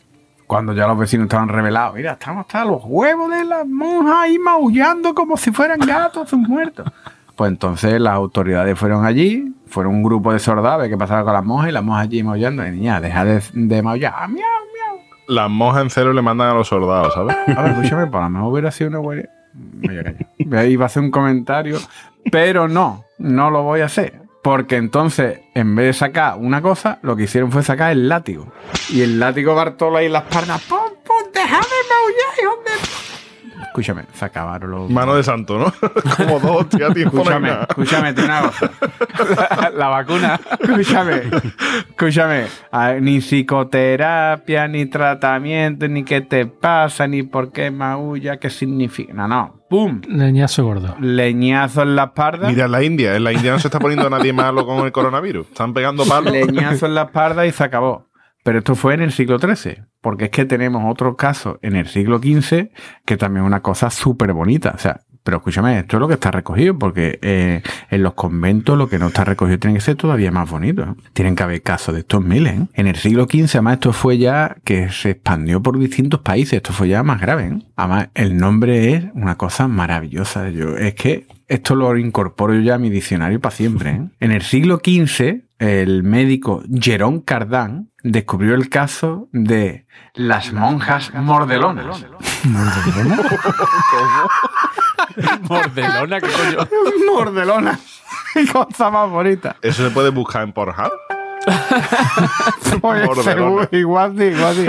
Cuando 0.48 0.74
ya 0.74 0.88
los 0.88 0.98
vecinos 0.98 1.26
estaban 1.26 1.50
revelados, 1.50 1.96
mira, 1.96 2.14
estamos 2.14 2.46
hasta 2.48 2.66
los 2.66 2.82
huevos 2.84 3.30
de 3.30 3.44
las 3.44 3.68
monjas 3.68 4.16
ahí 4.18 4.40
maullando 4.40 5.14
como 5.14 5.38
si 5.38 5.52
fueran 5.52 5.80
gatos 5.80 6.34
muertos. 6.34 6.92
Pues 7.38 7.52
entonces 7.52 8.02
las 8.02 8.14
autoridades 8.16 8.78
fueron 8.80 9.06
allí, 9.06 9.54
fueron 9.68 9.94
un 9.94 10.04
grupo 10.04 10.34
de 10.34 10.40
soldados 10.40 10.88
que 10.88 10.98
pasaron 10.98 11.24
con 11.24 11.34
las 11.34 11.46
monjas 11.46 11.70
y 11.70 11.72
las 11.72 11.84
monjas 11.84 12.06
allí 12.06 12.24
maullando. 12.24 12.66
Y 12.66 12.72
niña, 12.72 13.00
deja 13.00 13.24
de, 13.24 13.44
de 13.54 13.84
maullar. 13.84 14.12
Ah, 14.18 14.28
miau, 14.28 14.42
miau. 14.42 15.06
Las 15.28 15.48
monjas 15.48 15.84
en 15.84 15.90
celo 15.92 16.14
le 16.14 16.24
mandan 16.24 16.50
a 16.50 16.54
los 16.56 16.68
soldados, 16.68 17.14
¿sabes? 17.14 17.38
A 17.56 17.62
ver, 17.62 17.74
escúchame, 17.74 18.08
para 18.08 18.24
lo 18.24 18.32
mejor 18.32 18.52
hubiera 18.54 18.72
sido 18.72 18.90
una 18.90 19.00
buena. 19.00 19.30
Me 19.54 19.88
voy 19.88 19.98
a 20.00 20.04
callar. 20.04 20.68
Iba 20.68 20.86
a 20.86 20.88
hacer 20.88 21.04
un 21.04 21.12
comentario, 21.12 21.78
pero 22.32 22.68
no, 22.68 23.04
no 23.20 23.52
lo 23.52 23.62
voy 23.62 23.82
a 23.82 23.86
hacer. 23.86 24.20
Porque 24.42 24.78
entonces, 24.78 25.42
en 25.54 25.76
vez 25.76 25.86
de 25.86 25.94
sacar 25.94 26.38
una 26.40 26.64
cosa, 26.64 26.98
lo 27.04 27.16
que 27.16 27.24
hicieron 27.24 27.52
fue 27.52 27.62
sacar 27.62 27.92
el 27.92 28.10
látigo. 28.10 28.48
Y 28.90 29.02
el 29.04 29.20
látigo 29.20 29.54
Bartolo 29.54 29.98
ahí 29.98 30.08
en 30.08 30.14
las 30.14 30.24
piernas. 30.24 30.60
¡Pum, 30.64 30.80
pum! 31.06 31.32
¡Déjame 31.34 31.62
maullar, 31.62 32.34
hijo 32.42 32.64
de... 32.64 32.87
Escúchame, 33.62 34.04
se 34.14 34.26
acabaron 34.26 34.72
los... 34.72 34.90
Mano 34.90 35.16
de 35.16 35.24
santo, 35.24 35.58
¿no? 35.58 35.74
Como 36.18 36.40
dos 36.40 36.68
no 36.74 36.86
hay 36.86 37.04
Escúchame, 37.04 37.52
escúchame, 37.70 38.14
tiene 38.14 38.30
una 38.30 38.42
cosa. 38.42 38.72
La, 39.62 39.70
la 39.72 39.88
vacuna. 39.88 40.40
Escúchame, 40.60 41.22
escúchame. 41.90 42.46
A 42.72 42.88
ver, 42.90 43.02
ni 43.02 43.20
psicoterapia, 43.20 44.68
ni 44.68 44.86
tratamiento, 44.86 45.88
ni 45.88 46.04
qué 46.04 46.22
te 46.22 46.46
pasa, 46.46 47.08
ni 47.08 47.24
por 47.24 47.52
qué 47.52 47.72
maulla, 47.72 48.38
qué 48.38 48.50
significa. 48.50 49.14
No, 49.14 49.28
no. 49.28 49.58
¡Pum! 49.70 50.02
Leñazo 50.08 50.64
gordo. 50.64 50.96
Leñazo 51.02 51.82
en 51.82 51.96
la 51.98 52.06
espalda. 52.06 52.48
Mira, 52.48 52.66
en 52.66 52.72
la 52.72 52.84
India. 52.84 53.16
En 53.16 53.24
la 53.26 53.34
India 53.34 53.52
no 53.52 53.60
se 53.60 53.68
está 53.68 53.80
poniendo 53.80 54.10
nadie 54.10 54.32
malo 54.32 54.66
con 54.66 54.86
el 54.86 54.94
coronavirus. 54.94 55.48
Están 55.48 55.74
pegando 55.74 56.06
palos. 56.06 56.32
leñazo 56.32 56.86
en 56.86 56.96
la 56.96 57.04
espalda 57.04 57.46
y 57.46 57.52
se 57.52 57.64
acabó. 57.66 58.07
Pero 58.48 58.60
esto 58.60 58.76
fue 58.76 58.94
en 58.94 59.02
el 59.02 59.12
siglo 59.12 59.40
XIII, 59.40 59.84
porque 60.00 60.24
es 60.24 60.32
que 60.32 60.46
tenemos 60.46 60.90
otro 60.90 61.18
caso 61.18 61.60
en 61.62 61.76
el 61.76 61.86
siglo 61.86 62.20
XV 62.20 62.70
que 63.04 63.18
también 63.18 63.44
es 63.44 63.48
una 63.48 63.60
cosa 63.60 63.90
súper 63.90 64.32
bonita. 64.32 64.72
O 64.74 64.78
sea, 64.78 65.02
pero 65.22 65.40
escúchame, 65.40 65.80
esto 65.80 65.98
es 65.98 66.00
lo 66.00 66.08
que 66.08 66.14
está 66.14 66.32
recogido, 66.32 66.80
porque 66.80 67.20
eh, 67.22 67.62
en 67.92 68.04
los 68.04 68.14
conventos 68.14 68.78
lo 68.78 68.88
que 68.88 69.00
no 69.00 69.08
está 69.08 69.26
recogido 69.26 69.60
tiene 69.60 69.76
que 69.76 69.82
ser 69.82 69.98
todavía 69.98 70.32
más 70.32 70.50
bonito. 70.50 70.96
Tienen 71.12 71.36
que 71.36 71.44
haber 71.44 71.62
casos 71.62 71.94
de 71.94 72.00
estos 72.00 72.24
miles. 72.24 72.58
¿eh? 72.58 72.68
En 72.76 72.88
el 72.88 72.96
siglo 72.96 73.26
XV, 73.26 73.50
además, 73.56 73.74
esto 73.74 73.92
fue 73.92 74.18
ya 74.18 74.56
que 74.64 74.92
se 74.92 75.10
expandió 75.10 75.62
por 75.62 75.78
distintos 75.78 76.22
países. 76.22 76.54
Esto 76.54 76.72
fue 76.72 76.88
ya 76.88 77.04
más 77.04 77.20
grave. 77.20 77.48
¿eh? 77.48 77.60
Además, 77.76 78.08
el 78.14 78.38
nombre 78.38 78.94
es 78.94 79.04
una 79.14 79.36
cosa 79.36 79.68
maravillosa. 79.68 80.50
Yo, 80.52 80.78
es 80.78 80.96
que 80.96 81.28
esto 81.50 81.76
lo 81.76 81.98
incorporo 81.98 82.58
ya 82.62 82.76
a 82.76 82.78
mi 82.78 82.90
diccionario 82.90 83.42
para 83.42 83.54
siempre. 83.54 84.04
En 84.22 84.32
el 84.32 84.42
siglo 84.42 84.78
XV, 84.82 85.47
el 85.60 86.04
médico 86.04 86.64
Jerón 86.70 87.22
Cardán 87.22 87.90
descubrió 88.04 88.56
el 88.56 88.70
caso 88.70 89.28
de 89.32 89.86
las 90.14 90.54
monjas 90.54 91.14
mordelonas. 91.14 91.86
Mordelona, 95.50 96.22
¿qué 96.22 96.28
coño? 96.28 96.68
Mordelona. 97.12 97.80
Cosa 98.52 98.90
más 98.92 99.10
bonita. 99.10 99.56
¿Eso 99.62 99.88
se 99.88 99.92
puede 99.94 100.10
buscar 100.10 100.44
en 100.44 100.54
Pornhub? 100.54 100.92
Pues, 102.82 103.10
seguro, 103.24 103.68
igual 103.72 104.14
sí, 104.18 104.24
igual 104.26 104.56
sí. 104.56 104.68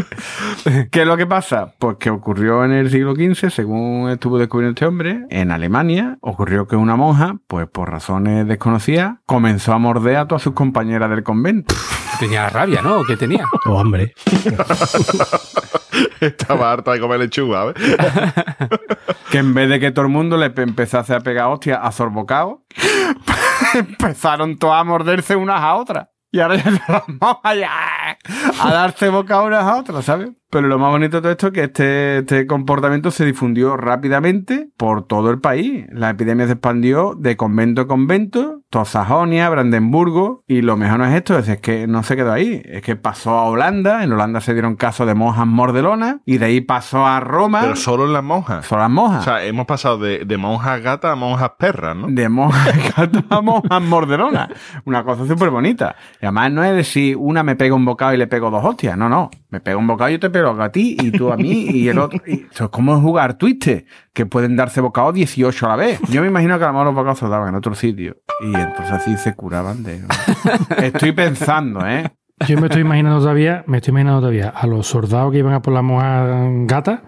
¿Qué 0.91 1.03
es 1.03 1.07
lo 1.07 1.17
que 1.17 1.27
pasa? 1.27 1.75
Pues 1.79 1.97
que 1.99 2.09
ocurrió 2.11 2.64
en 2.64 2.73
el 2.73 2.91
siglo 2.91 3.14
XV, 3.14 3.51
según 3.51 4.09
estuvo 4.11 4.38
descubriendo 4.38 4.71
este 4.75 4.87
hombre, 4.87 5.27
en 5.31 5.51
Alemania, 5.51 6.17
ocurrió 6.23 6.67
que 6.67 6.77
una 6.77 6.97
monja, 6.97 7.37
pues 7.47 7.67
por 7.69 7.91
razones 7.91 8.47
desconocidas, 8.47 9.17
comenzó 9.27 9.73
a 9.75 9.79
morder 9.79 10.17
a 10.17 10.27
todas 10.27 10.43
sus 10.43 10.55
compañeras 10.55 11.11
del 11.11 11.23
convento. 11.23 11.75
Tenía 12.19 12.49
rabia, 12.49 12.81
¿no? 12.83 13.05
¿Qué 13.05 13.17
tenía? 13.17 13.45
Oh, 13.67 13.79
hambre. 13.79 14.14
Estaba 16.21 16.73
harta 16.73 16.93
de 16.93 17.01
comer 17.01 17.21
lechuga, 17.21 17.67
¿ves? 17.67 17.75
que 19.31 19.38
en 19.38 19.53
vez 19.55 19.69
de 19.69 19.81
que 19.81 19.91
todo 19.91 20.07
el 20.07 20.11
mundo 20.12 20.37
le 20.37 20.51
pe- 20.51 20.62
empezase 20.62 21.14
a 21.14 21.21
pegar 21.21 21.47
hostias 21.49 21.79
a 21.83 21.93
sorbocao, 21.93 22.64
empezaron 23.75 24.57
todas 24.59 24.81
a 24.81 24.85
morderse 24.85 25.37
unas 25.37 25.61
a 25.61 25.75
otras. 25.75 26.09
Y 26.31 26.41
ahora 26.41 26.57
ya 26.62 27.05
monjas 27.21 27.57
ya 27.57 28.19
a 28.61 28.73
darse 28.73 29.09
boca 29.09 29.43
unas 29.43 29.64
a 29.64 29.77
otras, 29.77 30.05
¿sabes? 30.05 30.31
Pero 30.51 30.67
lo 30.67 30.79
más 30.79 30.91
bonito 30.91 31.17
de 31.19 31.21
todo 31.23 31.33
esto 31.33 31.47
es 31.49 31.53
que 31.53 31.65
este, 31.65 32.19
este 32.19 32.47
comportamiento 32.47 33.11
se 33.11 33.25
difundió 33.27 33.77
rápidamente 33.77 34.71
por 34.77 35.07
todo 35.07 35.31
el 35.31 35.41
país. 35.41 35.85
La 35.93 36.11
epidemia 36.11 36.47
se 36.47 36.53
expandió 36.53 37.15
de 37.19 37.37
convento 37.37 37.83
a 37.83 37.87
convento, 37.87 38.63
toda 38.71 38.85
Sajonia, 38.87 39.49
Brandenburgo, 39.51 40.45
y 40.47 40.63
lo 40.63 40.77
mejor 40.77 41.01
no 41.01 41.05
es 41.07 41.15
esto, 41.15 41.39
es 41.39 41.61
que 41.61 41.87
no 41.87 42.03
se 42.03 42.17
quedó 42.17 42.33
ahí, 42.33 42.63
es 42.65 42.83
que 42.83 42.97
pasó 42.97 43.33
a 43.39 43.45
Holanda, 43.45 44.03
en 44.05 44.13
Holanda 44.13 44.41
se 44.41 44.53
dieron 44.55 44.77
casos 44.77 45.07
de 45.07 45.15
monjas 45.15 45.47
mordelonas, 45.47 46.17
y 46.25 46.39
de 46.39 46.47
ahí 46.47 46.61
pasó 46.63 47.07
a 47.07 47.21
Roma, 47.21 47.61
Pero 47.63 47.77
solo 47.77 48.07
en 48.07 48.13
las 48.15 48.25
monjas. 48.25 48.65
son 48.67 48.79
las 48.79 48.91
monjas. 48.91 49.21
O 49.21 49.25
sea, 49.25 49.45
hemos 49.45 49.67
pasado 49.67 49.99
de, 49.99 50.25
de 50.25 50.37
monjas 50.39 50.81
gatas 50.83 51.13
a 51.13 51.17
monjas 51.17 51.51
perras, 51.59 51.95
¿no? 51.95 52.07
de 52.09 52.29
monjas 52.29 52.95
gatas 52.97 53.25
a 53.29 53.41
monjas 53.43 53.83
mordelonas. 53.83 54.49
Una 54.87 55.05
cosa 55.05 55.27
súper 55.27 55.51
bonita. 55.51 55.95
Y 56.23 56.27
además 56.27 56.53
no 56.53 56.65
es 56.65 56.75
decir, 56.75 57.17
una 57.19 57.43
me 57.43 57.55
pega 57.57 57.75
un 57.75 57.85
bocado 57.85 58.15
y 58.15 58.17
le 58.17 58.27
pego 58.27 58.51
dos 58.51 58.65
hostias. 58.65 58.97
No, 58.97 59.09
no. 59.09 59.31
Me 59.51 59.61
pega 59.61 59.77
un 59.77 59.87
bocado 59.87 60.11
y 60.11 60.15
yo 60.15 60.21
te 60.21 60.31
pego 60.31 60.38
a 60.46 60.72
ti 60.72 60.96
y 61.01 61.11
tú 61.11 61.33
a 61.33 61.37
mí 61.37 61.66
y 61.70 61.88
el 61.88 61.98
otro. 61.98 62.20
Y 62.27 62.46
eso 62.51 62.64
es 62.64 62.70
como 62.70 63.01
jugar 63.01 63.35
twister, 63.38 63.85
que 64.12 64.27
pueden 64.27 64.57
darse 64.57 64.81
bocados 64.81 65.14
18 65.14 65.66
a 65.66 65.68
la 65.68 65.77
vez. 65.77 66.01
Yo 66.11 66.22
me 66.22 66.29
imagino 66.29 66.59
que 66.59 66.64
a 66.64 66.68
lo 66.68 66.72
mejor 66.72 66.87
los 66.87 66.94
bocados 66.94 67.18
se 67.18 67.29
daban 67.29 67.48
en 67.48 67.55
otro 67.55 67.74
sitio. 67.74 68.18
Y 68.40 68.55
entonces 68.55 68.92
así 68.92 69.16
se 69.16 69.35
curaban 69.35 69.83
de... 69.83 70.03
Estoy 70.79 71.12
pensando, 71.12 71.87
¿eh? 71.87 72.11
Yo 72.46 72.57
me 72.61 72.68
estoy 72.68 72.83
imaginando 72.83 73.18
todavía, 73.18 73.64
me 73.66 73.79
estoy 73.79 73.90
imaginando 73.90 74.20
todavía 74.20 74.48
a 74.51 74.66
los 74.66 74.87
soldados 74.87 75.33
que 75.33 75.38
iban 75.38 75.55
a 75.55 75.62
por 75.62 75.74
las 75.74 75.83
mojas 75.83 76.29
gatas 76.66 77.01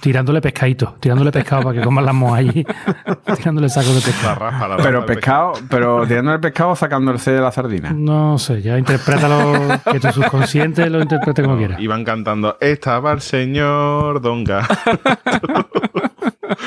tirándole 0.00 0.40
pescaditos, 0.40 0.98
tirándole 1.00 1.30
pescado 1.30 1.62
para 1.62 1.78
que 1.78 1.84
coman 1.84 2.04
las 2.06 2.14
mojas 2.14 2.38
allí, 2.40 2.64
tirándole 3.36 3.68
sacos 3.68 3.94
de 3.94 4.00
La 4.00 4.06
pescado. 4.06 4.34
raja, 4.36 4.68
la 4.68 4.76
Pero 4.76 4.90
raja 4.90 4.98
del 4.98 5.04
pescado, 5.16 5.52
pero 5.68 6.06
tirando 6.06 6.32
el 6.32 6.40
pescado 6.40 6.70
o 6.70 6.76
sacándose 6.76 7.32
de 7.32 7.40
la 7.40 7.52
sardina. 7.52 7.92
No 7.94 8.38
sé, 8.38 8.62
ya 8.62 8.78
interprétalo, 8.78 9.80
que 9.92 10.00
tu 10.00 10.10
subconsciente 10.12 10.88
lo 10.88 11.02
interprete 11.02 11.42
como 11.42 11.56
quiera. 11.56 11.80
Iban 11.80 12.04
cantando, 12.04 12.56
estaba 12.60 13.12
el 13.12 13.20
señor 13.20 14.20
Donga. 14.20 14.66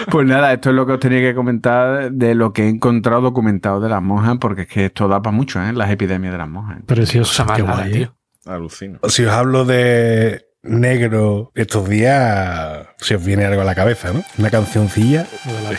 Pues 0.09 0.25
nada, 0.25 0.53
esto 0.53 0.69
es 0.69 0.75
lo 0.75 0.85
que 0.85 0.93
os 0.93 0.99
tenía 0.99 1.19
que 1.19 1.35
comentar 1.35 2.11
de 2.11 2.33
lo 2.33 2.51
que 2.51 2.63
he 2.63 2.69
encontrado 2.69 3.21
documentado 3.21 3.79
de 3.79 3.89
las 3.89 4.01
monjas, 4.01 4.37
porque 4.39 4.61
es 4.63 4.67
que 4.67 4.85
esto 4.85 5.07
da 5.07 5.21
para 5.21 5.35
mucho, 5.35 5.61
¿eh? 5.61 5.71
Las 5.73 5.91
epidemias 5.91 6.31
de 6.31 6.37
las 6.37 6.49
monjas. 6.49 6.79
Precioso, 6.85 7.45
qué 7.55 7.61
guay, 7.61 7.89
¿eh? 7.89 7.93
tío. 7.93 8.15
Alucino. 8.51 8.99
Si 9.07 9.25
os 9.25 9.31
hablo 9.31 9.65
de 9.65 10.46
negro 10.63 11.51
estos 11.55 11.87
días, 11.87 12.87
si 12.99 13.13
os 13.13 13.23
viene 13.23 13.45
algo 13.45 13.61
a 13.61 13.65
la 13.65 13.75
cabeza, 13.75 14.11
¿no? 14.13 14.23
Una 14.37 14.49
cancioncilla. 14.49 15.25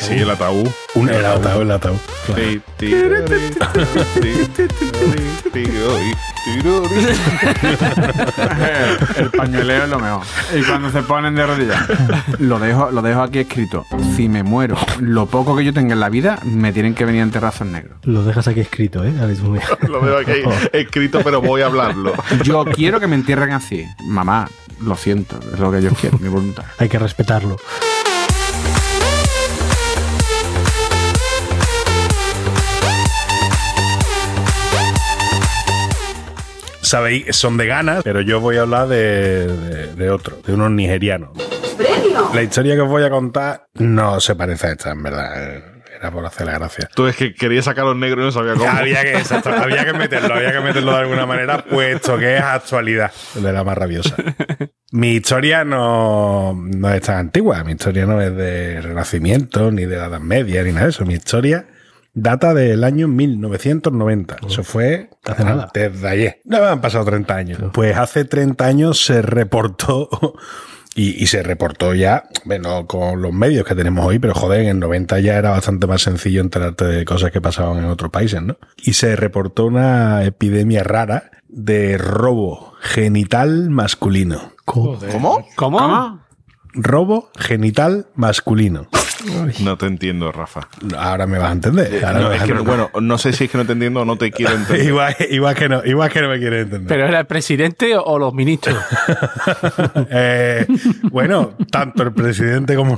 Sí, 0.01 0.15
el 0.15 0.31
ataúd. 0.31 0.69
Un, 0.95 1.09
el 1.09 1.25
ataúd, 1.25 1.63
el 1.63 1.71
ataúd. 1.71 1.99
claro. 3.57 3.87
El 9.17 9.31
pañueleo 9.31 9.85
es 9.85 9.91
lo 9.91 9.99
mejor. 9.99 10.23
Y 10.57 10.63
cuando 10.63 10.91
se 10.91 11.03
ponen 11.03 11.35
de 11.35 11.47
rodillas. 11.47 11.83
Lo 12.39 12.59
dejo, 12.59 12.91
lo 12.91 13.03
dejo 13.03 13.23
aquí 13.23 13.41
escrito. 13.41 13.85
Si 14.17 14.29
me 14.29 14.43
muero, 14.43 14.77
lo 15.01 15.27
poco 15.27 15.57
que 15.57 15.65
yo 15.65 15.73
tenga 15.73 15.95
en 15.95 16.01
la 16.01 16.09
vida, 16.09 16.39
me 16.45 16.73
tienen 16.73 16.95
que 16.95 17.05
venir 17.05 17.23
en 17.23 17.31
terrazos 17.31 17.67
negros. 17.67 17.99
Lo 18.05 18.25
dejas 18.25 18.49
aquí 18.49 18.61
escrito, 18.61 19.05
¿eh? 19.05 19.13
Alex 19.21 19.41
Mumia. 19.41 19.63
Lo 19.89 20.01
veo 20.01 20.19
aquí 20.19 20.33
escrito, 20.73 21.21
pero 21.23 21.41
voy 21.41 21.63
a 21.63 21.67
hablarlo. 21.67 22.13
Yo 22.43 22.65
quiero 22.65 23.01
que 23.01 23.07
me 23.07 23.17
entierren 23.17 23.53
así. 23.53 23.85
Mamá, 24.07 24.49
lo 24.81 24.97
siento, 24.97 25.39
es 25.53 25.59
lo 25.59 25.71
que 25.71 25.83
yo 25.83 25.91
quiero, 25.91 26.19
mi 26.19 26.29
voluntad. 26.29 26.65
Hay 26.79 26.89
que 26.89 26.99
respetarlo. 26.99 27.57
Sabéis, 36.89 37.37
son 37.37 37.59
de 37.59 37.67
ganas, 37.67 38.03
pero 38.03 38.23
yo 38.23 38.41
voy 38.41 38.57
a 38.57 38.63
hablar 38.63 38.89
de, 38.89 39.47
de, 39.47 39.95
de 39.95 40.11
otro, 40.11 40.41
de 40.47 40.55
unos 40.55 40.71
nigerianos. 40.71 41.29
La 42.33 42.43
historia 42.43 42.77
que 42.77 42.81
os 42.81 42.89
voy 42.89 43.05
a 43.05 43.11
contar 43.11 43.67
no 43.75 44.19
se 44.21 44.35
parece 44.35 44.69
a 44.69 44.71
esta, 44.71 44.93
en 44.93 45.03
verdad. 45.03 45.63
Era 45.95 46.11
por 46.11 46.25
hacer 46.25 46.47
la 46.47 46.55
gracia. 46.55 46.89
Tú 46.95 47.07
es 47.07 47.15
que 47.15 47.35
querías 47.35 47.67
sacar 47.67 47.85
a 47.85 47.89
los 47.89 47.97
negros 47.99 48.23
y 48.23 48.25
no 48.25 48.33
sabía 48.33 48.55
cómo. 48.55 48.71
Había 48.71 49.03
que, 49.03 49.19
exacto, 49.19 49.51
había 49.51 49.85
que 49.85 49.93
meterlo, 49.93 50.33
había 50.35 50.51
que 50.51 50.61
meterlo 50.61 50.93
de 50.93 50.99
alguna 50.99 51.27
manera, 51.27 51.63
puesto 51.63 52.17
que 52.17 52.39
es 52.39 52.43
actualidad 52.43 53.13
de 53.35 53.53
la 53.53 53.65
más 53.65 53.77
rabiosa. 53.77 54.17
Mi 54.91 55.11
historia 55.11 55.65
no, 55.65 56.55
no 56.55 56.91
es 56.91 57.03
tan 57.03 57.17
antigua, 57.17 57.65
mi 57.65 57.73
historia 57.73 58.07
no 58.07 58.19
es 58.23 58.35
de 58.35 58.81
Renacimiento, 58.81 59.71
ni 59.71 59.85
de 59.85 59.99
la 59.99 60.07
Edad 60.07 60.21
Media, 60.21 60.63
ni 60.63 60.73
nada 60.73 60.85
de 60.85 60.91
eso. 60.93 61.05
Mi 61.05 61.15
historia 61.15 61.67
data 62.23 62.55
del 62.55 62.85
año 62.85 63.09
1990. 63.09 64.37
Eso 64.47 64.63
fue 64.65 65.11
Hace 65.25 65.45
nada. 65.45 65.65
antes 65.65 66.01
de 66.01 66.09
ayer. 66.09 66.41
No 66.45 66.59
han 66.65 66.81
pasado 66.81 67.05
30 67.05 67.35
años. 67.35 67.59
Pues 67.73 67.97
hace 67.97 68.25
30 68.25 68.65
años 68.65 69.05
se 69.05 69.23
reportó 69.23 70.09
y, 70.95 71.23
y 71.23 71.27
se 71.29 71.43
reportó 71.43 71.95
ya, 71.95 72.25
bueno, 72.45 72.87
con 72.87 73.23
los 73.23 73.33
medios 73.33 73.65
que 73.67 73.75
tenemos 73.75 74.05
hoy, 74.07 74.19
pero 74.19 74.35
joder, 74.35 74.63
en 74.63 74.69
el 74.69 74.79
90 74.81 75.21
ya 75.21 75.37
era 75.37 75.51
bastante 75.51 75.87
más 75.87 76.03
sencillo 76.03 76.41
enterarte 76.41 76.85
de 76.85 77.05
cosas 77.05 77.31
que 77.31 77.41
pasaban 77.41 77.79
en 77.79 77.85
otros 77.85 78.11
países, 78.11 78.43
¿no? 78.43 78.57
Y 78.79 78.95
se 78.95 79.15
reportó 79.17 79.67
una 79.67 80.25
epidemia 80.25 80.83
rara 80.83 81.31
de 81.49 81.97
robo 81.99 82.75
genital 82.81 83.71
masculino. 83.71 84.53
¿Cómo? 84.65 84.99
¿Cómo? 85.57 86.21
Robo 86.75 87.31
genital 87.39 88.07
masculino. 88.15 88.89
No 89.61 89.77
te 89.77 89.87
entiendo, 89.87 90.31
Rafa. 90.33 90.69
Ahora 90.97 91.27
me 91.27 91.39
vas 91.39 91.51
a 91.51 91.53
entender. 91.53 92.05
Ahora 92.05 92.21
No, 92.21 92.29
vas 92.29 92.43
a 92.43 92.45
que, 92.47 92.53
bueno, 92.53 92.91
no 93.01 93.19
sé 93.19 93.33
si 93.33 93.45
es 93.45 93.51
que 93.51 93.59
no 93.59 93.67
te 93.67 93.73
entiendo 93.73 94.03
o 94.03 94.05
no 94.05 94.17
te 94.17 94.31
quiero 94.31 94.53
entender. 94.57 94.87
Igual, 94.87 95.17
igual 95.31 95.55
que 95.55 95.69
no, 95.69 95.85
igual 95.85 96.11
que 96.11 96.23
no 96.23 96.29
me 96.29 96.39
quieres 96.39 96.65
entender. 96.65 96.89
¿Pero 96.89 97.07
era 97.07 97.21
el 97.21 97.27
presidente 97.27 97.97
o 97.97 98.19
los 98.19 98.33
ministros? 98.35 98.77
Eh, 100.11 100.67
bueno, 101.11 101.55
tanto 101.71 102.03
el 102.03 102.13
presidente 102.13 102.75
como, 102.77 102.97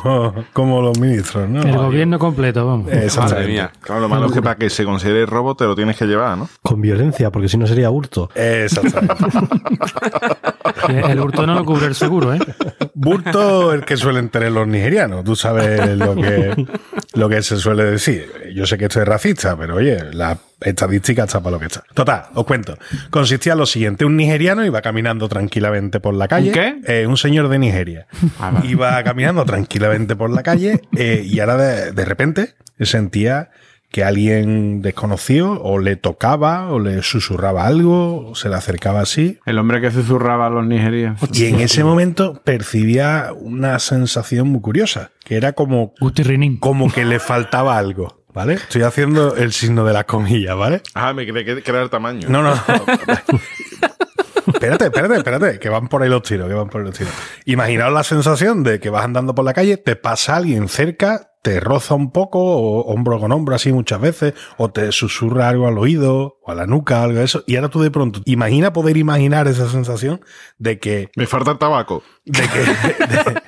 como 0.53 0.83
los 0.83 0.99
ministros, 0.99 1.49
¿no? 1.49 1.63
El 1.63 1.77
gobierno 1.77 2.19
completo, 2.19 2.67
vamos. 2.67 2.91
Exactamente. 2.93 3.35
Madre 3.35 3.53
mía. 3.53 3.73
Claro, 3.81 4.01
lo 4.03 4.09
malo 4.09 4.27
es 4.27 4.33
que 4.33 4.43
para 4.43 4.57
que 4.57 4.71
se 4.71 4.85
considere 4.85 5.27
robo 5.27 5.55
te 5.55 5.65
lo 5.65 5.75
tienes 5.75 5.97
que 5.97 6.07
llevar, 6.07 6.37
¿no? 6.39 6.49
Con 6.63 6.81
violencia, 6.81 7.31
porque 7.31 7.49
si 7.49 7.57
no 7.57 7.67
sería 7.67 7.91
hurto. 7.91 8.31
Exactamente. 8.35 9.15
El 11.11 11.21
hurto 11.21 11.47
no 11.47 11.55
lo 11.55 11.65
cubre 11.65 11.87
el 11.87 11.95
seguro, 11.95 12.35
¿eh? 12.35 12.39
Burto 12.95 13.73
el 13.73 13.85
que 13.85 13.97
suelen 13.97 14.29
tener 14.29 14.53
los 14.53 14.67
nigerianos. 14.67 15.25
Tú 15.25 15.37
sabes 15.37 15.81
lo 16.15 16.23
que, 16.23 16.67
lo 17.15 17.29
que 17.29 17.43
se 17.43 17.57
suele 17.57 17.85
decir. 17.85 18.31
Yo 18.55 18.67
sé 18.67 18.79
que 18.79 18.87
esto 18.87 19.01
es 19.01 19.09
racista, 19.09 19.57
pero 19.57 19.77
oye, 19.77 20.13
la 20.13 20.39
estadística 20.61 21.25
está 21.25 21.41
para 21.41 21.53
lo 21.53 21.61
que 21.61 21.67
está. 21.67 21.85
Total, 21.95 22.25
os 22.35 22.45
cuento. 22.45 22.77
Consistía 23.11 23.53
en 23.53 23.59
lo 23.59 23.67
siguiente. 23.67 24.05
Un 24.05 24.17
nigeriano 24.17 24.65
iba 24.65 24.81
caminando 24.83 25.29
tranquilamente 25.29 26.01
por 26.01 26.15
la 26.15 26.29
calle. 26.29 26.49
¿Un 26.49 26.55
qué? 26.55 26.77
Eh, 26.87 27.07
un 27.07 27.17
señor 27.17 27.49
de 27.49 27.59
Nigeria. 27.59 28.07
Ah. 28.39 28.63
Iba 28.65 29.03
caminando 29.03 29.45
tranquilamente 29.45 30.17
por 30.17 30.31
la 30.31 30.43
calle 30.43 30.83
eh, 30.97 31.23
y 31.25 31.41
ahora 31.41 31.57
de, 31.57 31.93
de 31.93 32.05
repente 32.05 32.55
sentía 32.81 33.51
que 33.91 34.05
alguien 34.05 34.83
desconocido 34.83 35.61
o 35.63 35.79
le 35.79 35.97
tocaba 35.97 36.71
o 36.71 36.79
le 36.79 37.03
susurraba 37.03 37.67
algo 37.67 38.31
o 38.31 38.35
se 38.35 38.49
le 38.49 38.55
acercaba 38.55 39.01
así. 39.01 39.39
El 39.47 39.59
hombre 39.59 39.81
que 39.81 39.91
susurraba 39.91 40.47
a 40.47 40.51
los 40.51 40.65
nigerianos. 40.67 41.21
Y 41.33 41.47
en 41.47 41.61
ese 41.61 41.83
momento 41.83 42.41
percibía 42.45 43.31
una 43.35 43.79
sensación 43.79 44.49
muy 44.49 44.61
curiosa, 44.61 45.11
que 45.25 45.37
era 45.37 45.53
como, 45.53 45.93
como 46.61 46.93
que 46.93 47.05
le 47.05 47.19
faltaba 47.19 47.79
algo, 47.79 48.23
¿vale? 48.33 48.55
Estoy 48.55 48.83
haciendo 48.83 49.37
el 49.37 49.53
signo 49.53 49.85
de 49.85 49.93
las 49.93 50.05
comillas, 50.05 50.57
¿vale? 50.57 50.83
Ah, 50.95 51.13
me 51.13 51.27
creí 51.27 51.45
que 51.45 51.63
que 51.63 51.71
era 51.71 51.83
el 51.83 51.91
tamaño. 51.91 52.29
No, 52.29 52.43
no. 52.43 52.55
espérate, 54.53 54.85
espérate, 54.87 55.17
espérate, 55.17 55.59
que 55.59 55.69
van 55.69 55.89
por 55.89 56.03
ahí 56.03 56.09
los 56.09 56.23
tiros, 56.23 56.49
que 56.49 56.55
van 56.55 56.69
por 56.69 56.81
ahí 56.81 56.87
los 56.87 56.97
tiros. 56.97 57.13
Imaginaos 57.45 57.93
la 57.93 58.05
sensación 58.05 58.63
de 58.63 58.81
que 58.81 58.91
vas 58.91 59.05
andando 59.05 59.35
por 59.35 59.45
la 59.45 59.55
calle, 59.55 59.77
te 59.77 59.97
pasa 59.97 60.37
alguien 60.37 60.69
cerca, 60.69 61.33
te 61.43 61.59
roza 61.59 61.95
un 61.95 62.13
poco, 62.13 62.39
o 62.39 62.81
hombro 62.93 63.19
con 63.19 63.33
hombro 63.33 63.55
así 63.55 63.73
muchas 63.73 64.01
veces, 64.01 64.35
o 64.59 64.71
te 64.71 64.93
susurra 64.93 65.49
algo 65.49 65.67
al 65.67 65.79
oído, 65.79 66.39
o 66.43 66.51
a 66.51 66.55
la 66.55 66.67
nuca, 66.67 67.03
algo 67.03 67.19
de 67.19 67.25
eso, 67.25 67.45
y 67.47 67.57
ahora 67.57 67.69
tú 67.69 67.81
de 67.81 67.91
pronto, 67.91 68.21
imagina 68.27 68.73
poder 68.73 68.97
imaginar 68.97 69.49
esa 69.49 69.69
sensación 69.69 70.21
de 70.59 70.79
que 70.79 71.11
Me 71.17 71.27
falta 71.27 71.53
el 71.53 71.59
tabaco. 71.59 72.03
de 72.25 72.43
que, 72.43 72.59
de, 73.07 73.43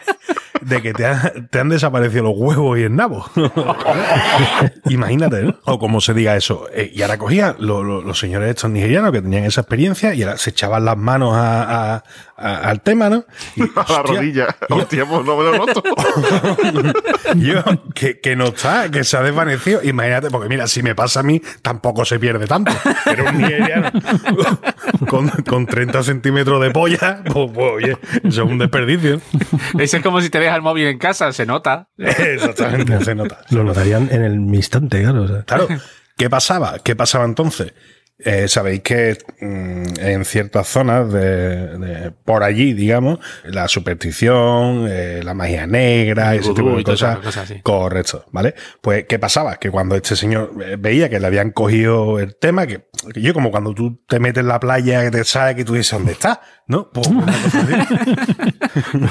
de 0.63 0.83
que 0.83 0.93
te, 0.95 1.07
han- 1.07 1.49
te 1.51 1.59
han 1.61 1.69
desaparecido 1.69 2.25
los 2.25 2.35
huevos 2.37 2.79
y 2.79 2.83
el 2.83 2.95
nabo. 2.97 3.25
Imagínate, 4.89 5.43
¿no? 5.43 5.55
O 5.65 5.79
como 5.79 6.01
se 6.01 6.15
diga 6.15 6.37
eso. 6.37 6.67
Eh, 6.73 6.91
y 6.95 7.03
ahora 7.03 7.19
cogían 7.19 7.57
lo- 7.59 7.83
lo- 7.83 8.03
los 8.03 8.19
señores 8.19 8.51
estos 8.51 8.71
nigerianos 8.71 9.13
que 9.13 9.23
tenían 9.23 9.45
esa 9.45 9.61
experiencia 9.63 10.15
y 10.15 10.23
ahora 10.23 10.37
se 10.39 10.51
echaban 10.51 10.85
las 10.85 10.97
manos 10.97 11.35
a- 11.37 11.95
a- 11.97 12.05
a- 12.43 12.69
al 12.71 12.81
tema, 12.83 13.09
¿no? 13.09 13.25
Y, 13.57 13.63
A 13.65 13.67
la 13.75 13.81
hostia, 13.83 14.03
rodilla. 14.03 14.57
Hostia, 14.69 15.07
pues 15.07 15.25
no 15.25 15.37
me 15.37 15.45
lo 15.45 15.59
noto. 15.67 15.83
yo, 17.37 17.63
que, 17.95 18.21
que 18.21 18.37
no 18.37 18.47
está, 18.47 18.91
que 18.91 19.05
se 19.05 19.17
ha 19.17 19.23
desvanecido. 19.23 19.83
Imagínate, 19.83 20.31
porque 20.31 20.49
mira, 20.49 20.67
si 20.67 20.83
me 20.83 20.95
pasa 20.95 21.21
a 21.21 21.23
mí, 21.23 21.41
tampoco 21.63 22.05
se 22.05 22.19
pierde 22.19 22.47
tanto. 22.47 22.73
Pero 23.05 23.29
un 23.29 23.39
nigeriano 23.39 23.91
con, 25.09 25.29
con 25.29 25.67
30 25.67 26.03
centímetros 26.03 26.61
de 26.63 26.71
polla, 26.71 27.23
pues, 27.25 27.51
pues, 27.55 27.73
oye, 27.73 27.97
eso 28.25 28.43
es 28.45 28.51
un 28.51 28.59
desperdicio. 28.59 29.21
Eso 29.79 29.97
es 29.97 30.03
como 30.03 30.21
si 30.21 30.31
te 30.31 30.39
dejas 30.39 30.57
el 30.57 30.63
móvil 30.63 30.87
en 30.87 30.99
casa, 30.99 31.33
se 31.33 31.47
nota. 31.47 31.89
Exactamente, 31.99 33.05
se 33.05 33.15
nota. 33.15 33.39
Lo 33.51 33.65
notarían 33.65 34.09
en 34.11 34.23
el 34.25 34.35
instante, 34.55 35.03
claro. 35.03 35.23
o 35.23 35.29
sea. 35.29 35.43
Claro, 35.45 35.69
¿qué 36.17 36.29
pasaba? 36.31 36.79
¿Qué 36.83 36.97
pasaba 36.97 37.25
entonces? 37.25 37.73
Eh, 38.25 38.49
Sabéis 38.49 38.81
que 38.83 39.17
mm, 39.41 39.85
en 40.01 40.25
ciertas 40.25 40.69
zonas 40.69 41.13
de, 41.13 41.79
de- 41.79 42.11
por 42.11 42.43
allí, 42.43 42.73
digamos, 42.73 43.19
la 43.45 43.67
superstición, 43.69 44.87
eh, 44.91 45.21
la 45.25 45.35
magia 45.35 45.67
negra, 45.67 46.35
ese 46.35 46.51
tipo 46.55 46.69
de 46.77 46.85
cosas. 46.85 47.17
Correcto, 47.63 48.25
¿vale? 48.33 48.55
Pues, 48.81 49.05
¿qué 49.09 49.19
pasaba? 49.19 49.57
Que 49.57 49.71
cuando 49.71 49.95
este 49.97 50.17
señor 50.17 50.53
eh, 50.65 50.77
veía 50.79 51.09
que 51.09 51.19
le 51.21 51.27
habían 51.27 51.51
cogido 51.51 52.19
el 52.19 52.37
tema, 52.37 52.67
que, 52.67 52.87
que 53.13 53.21
yo 53.21 53.33
como 53.35 53.51
cuando 53.51 53.75
tú 53.75 54.03
te 54.09 54.19
metes 54.21 54.43
en 54.43 54.49
la 54.49 54.61
playa, 54.61 55.03
que 55.03 55.11
te 55.11 55.25
sale, 55.25 55.55
que 55.55 55.65
tú 55.65 55.75
dices, 55.75 55.93
¿dónde 55.93 56.13
está? 56.13 56.41
¿No? 56.69 56.89
Pues 56.91 57.07
una 57.09 57.27
cosa 57.27 57.61
así. 57.61 57.75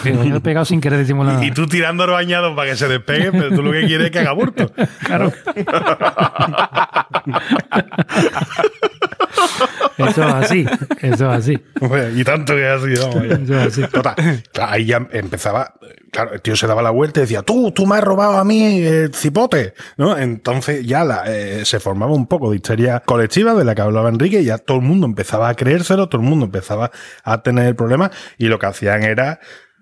Yo 0.30 0.38
he 0.38 0.40
pegado 0.40 0.66
sin 0.66 0.82
querer 0.82 1.00
disimular. 1.00 1.44
Y, 1.44 1.48
y 1.48 1.52
tú 1.52 1.68
tirando 1.68 2.08
los 2.08 2.16
bañados 2.16 2.56
para 2.56 2.72
que 2.72 2.78
se 2.78 2.88
despegue, 2.88 3.32
pero 3.32 3.54
tú 3.54 3.62
lo 3.62 3.72
que 3.72 3.86
quieres 3.86 4.06
es 4.08 4.12
que 4.12 4.20
haga 4.20 4.32
burto. 4.32 4.72
Claro. 5.06 5.32
Eso 9.98 10.28
es 10.28 10.34
así. 10.34 10.66
Eso 11.02 11.32
es 11.32 11.40
así. 11.40 11.64
Bueno, 11.80 12.18
y 12.20 12.24
tanto 12.24 12.56
que 12.56 12.68
ha 12.68 12.80
sido. 12.80 13.10
vamos, 13.10 13.28
ya. 13.28 13.36
Eso 13.36 13.54
es 13.54 13.68
así. 13.68 13.92
Total, 13.92 14.16
ahí 14.62 14.86
ya 14.86 15.08
empezaba, 15.12 15.74
claro, 16.12 16.34
el 16.34 16.42
tío 16.42 16.56
se 16.56 16.68
daba 16.68 16.82
la 16.82 16.92
vuelta 16.92 17.20
y 17.20 17.24
decía, 17.24 17.42
tú, 17.42 17.72
tú 17.72 17.86
me 17.86 17.96
has 17.96 18.04
robado 18.04 18.38
a 18.38 18.44
mí 18.44 18.82
el 18.84 19.14
cipote, 19.14 19.74
¿no? 19.98 20.18
Entonces 20.18 20.86
ya 20.86 21.04
la, 21.04 21.24
eh, 21.28 21.66
se 21.66 21.80
formaba 21.80 22.14
un 22.14 22.28
poco 22.28 22.50
de 22.50 22.58
histeria 22.58 23.02
colectiva 23.02 23.54
de 23.54 23.64
la 23.64 23.76
que 23.76 23.82
hablaba 23.82 24.10
Enrique 24.10 24.42
y 24.42 24.46
ya 24.46 24.58
todo 24.58 24.78
el 24.78 24.84
mundo 24.84 25.06
empezaba 25.06 25.50
a 25.50 25.56
creérselo, 25.56 26.10
todo 26.10 26.22
el 26.22 26.28
mundo 26.28 26.46
empezaba 26.46 26.92
a 27.24 27.42
tener 27.44 27.76
problemas 27.76 28.12
y 28.38 28.48
lo 28.48 28.60
que 28.60 28.66
hacían 28.66 29.04
era 29.04 29.40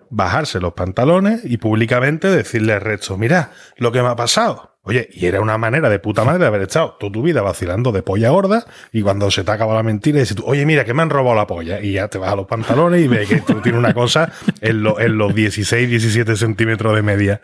bajarse 0.10 0.60
los 0.60 0.74
pantalones 0.74 1.42
y 1.46 1.58
públicamente 1.58 2.30
decirle 2.30 2.74
al 2.74 2.82
resto, 2.82 3.18
mira 3.18 3.52
lo 3.78 3.92
que 3.92 4.02
me 4.02 4.10
ha 4.10 4.16
pasado. 4.16 4.69
Oye, 4.84 5.10
y 5.12 5.26
era 5.26 5.42
una 5.42 5.58
manera 5.58 5.90
de 5.90 6.00
puta 6.00 6.24
madre 6.24 6.40
de 6.40 6.46
haber 6.48 6.62
estado 6.62 6.96
toda 7.00 7.12
tu 7.12 7.22
vida 7.22 7.42
vacilando 7.42 7.92
de 7.92 8.02
polla 8.02 8.30
gorda 8.30 8.66
y 8.94 9.02
cuando 9.02 9.30
se 9.30 9.44
te 9.44 9.52
acaba 9.52 9.76
la 9.76 9.84
mentira 9.84 10.20
dices 10.20 10.38
tú, 10.38 10.44
oye, 10.46 10.66
mira 10.66 10.86
que 10.86 10.94
me 10.94 11.02
han 11.02 11.10
robado 11.10 11.36
la 11.36 11.46
polla 11.46 11.82
y 11.82 11.92
ya 11.94 12.08
te 12.08 12.18
vas 12.18 12.32
a 12.32 12.36
los 12.38 12.48
pantalones 12.48 13.02
y 13.04 13.08
ves 13.08 13.28
que 13.28 13.42
tú 13.42 13.56
tienes 13.62 13.78
una 13.78 13.94
cosa 13.94 14.32
en, 14.62 14.82
lo- 14.82 15.00
en 15.00 15.18
los 15.18 15.36
16, 15.36 15.90
17 15.90 16.36
centímetros 16.38 16.96
de 16.96 17.02
media 17.02 17.42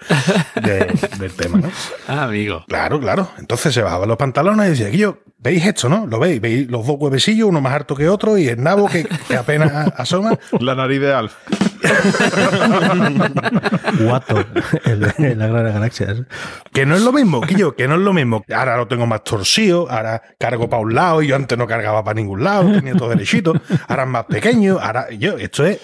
de- 0.55 0.91
del 1.19 1.33
tema, 1.33 1.59
¿no? 1.59 1.69
Ah, 2.07 2.23
amigo. 2.23 2.63
Claro, 2.67 2.99
claro. 2.99 3.29
Entonces 3.37 3.73
se 3.73 3.81
bajaban 3.81 4.07
los 4.07 4.17
pantalones 4.17 4.67
y 4.67 4.69
decía, 4.83 4.89
yo, 4.97 5.19
¿veis 5.45 5.63
esto, 5.63 5.87
no? 5.87 6.07
¿Lo 6.07 6.19
veis? 6.19 6.41
¿Veis 6.41 6.67
los 6.71 6.87
dos 6.87 6.95
huevecillos, 6.99 7.47
uno 7.47 7.61
más 7.61 7.71
harto 7.71 7.95
que 7.95 8.09
otro 8.09 8.35
y 8.35 8.47
el 8.47 8.63
nabo 8.63 8.89
que, 8.89 9.07
que 9.27 9.37
apenas 9.37 9.93
asoma? 9.95 10.39
La 10.59 10.73
nariz 10.73 10.99
de 10.99 11.13
Alf. 11.13 11.35
Guato, 13.99 14.43
en 14.85 15.37
la 15.37 15.47
gran 15.47 15.71
galaxia. 15.71 16.25
Que 16.73 16.87
no 16.87 16.95
es 16.95 17.03
lo 17.03 17.13
mismo, 17.13 17.41
que 17.41 17.53
yo, 17.53 17.75
que 17.75 17.87
no 17.87 17.93
es 17.93 18.01
lo 18.01 18.11
mismo. 18.11 18.43
Ahora 18.53 18.75
lo 18.75 18.87
tengo 18.87 19.05
más 19.05 19.23
torcido, 19.23 19.87
ahora 19.87 20.19
cargo 20.39 20.67
para 20.67 20.81
un 20.81 20.95
lado 20.95 21.21
y 21.21 21.27
yo 21.27 21.35
antes 21.35 21.55
no 21.55 21.67
cargaba 21.67 22.03
para 22.03 22.15
ningún 22.15 22.43
lado, 22.43 22.71
tenía 22.71 22.95
todo 22.95 23.09
derechito. 23.09 23.53
Ahora 23.87 24.03
es 24.03 24.09
más 24.09 24.25
pequeño, 24.25 24.79
ahora 24.81 25.11
yo, 25.11 25.37
esto 25.37 25.63
es 25.63 25.79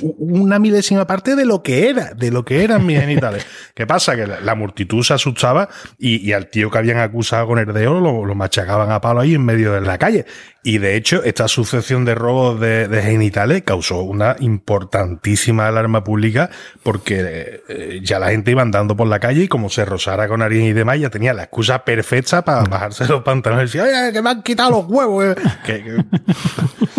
una 0.00 0.58
milésima 0.58 1.06
parte 1.06 1.36
de 1.36 1.44
lo 1.44 1.62
que 1.62 1.88
era, 1.88 2.14
de 2.14 2.30
lo 2.30 2.44
que 2.44 2.64
eran 2.64 2.86
mis 2.86 3.00
genitales. 3.00 3.46
¿Qué 3.74 3.86
pasa? 3.86 4.16
Que 4.16 4.26
la, 4.26 4.40
la 4.40 4.54
multitud 4.54 5.02
se 5.02 5.14
asustaba 5.14 5.68
y, 5.98 6.16
y 6.26 6.32
al 6.32 6.48
tío 6.48 6.70
que 6.70 6.78
habían 6.78 6.98
acusado 6.98 7.46
con 7.46 7.58
herdeo 7.58 8.00
lo, 8.00 8.24
lo 8.24 8.34
machacaban 8.34 8.90
a 8.90 9.00
palo 9.00 9.20
ahí 9.20 9.34
en 9.34 9.44
medio 9.44 9.72
de 9.72 9.80
la 9.80 9.98
calle. 9.98 10.26
Y 10.62 10.78
de 10.78 10.94
hecho, 10.96 11.22
esta 11.24 11.48
sucesión 11.48 12.04
de 12.04 12.14
robos 12.14 12.60
de, 12.60 12.86
de 12.88 13.02
genitales 13.02 13.62
causó 13.64 14.02
una 14.02 14.36
importantísima 14.40 15.68
alarma 15.68 16.04
pública 16.04 16.50
porque 16.82 17.62
eh, 17.68 18.00
ya 18.02 18.18
la 18.18 18.28
gente 18.30 18.50
iba 18.50 18.62
andando 18.62 18.96
por 18.96 19.06
la 19.06 19.20
calle 19.20 19.44
y 19.44 19.48
como 19.48 19.70
se 19.70 19.84
rozara 19.84 20.28
con 20.28 20.42
harina 20.42 20.66
y 20.66 20.72
demás, 20.72 20.98
ya 21.00 21.08
tenía 21.10 21.32
la 21.32 21.44
excusa 21.44 21.84
perfecta 21.84 22.42
para 22.44 22.62
bajarse 22.64 23.06
los 23.06 23.22
pantalones 23.22 23.74
y 23.74 23.78
decir, 23.78 23.90
oye, 23.94 24.12
que 24.12 24.20
me 24.22 24.30
han 24.30 24.42
quitado 24.42 24.70
los 24.72 24.84
huevos. 24.86 25.24
eh". 25.24 25.34
Que, 25.64 25.82
que- 25.84 26.04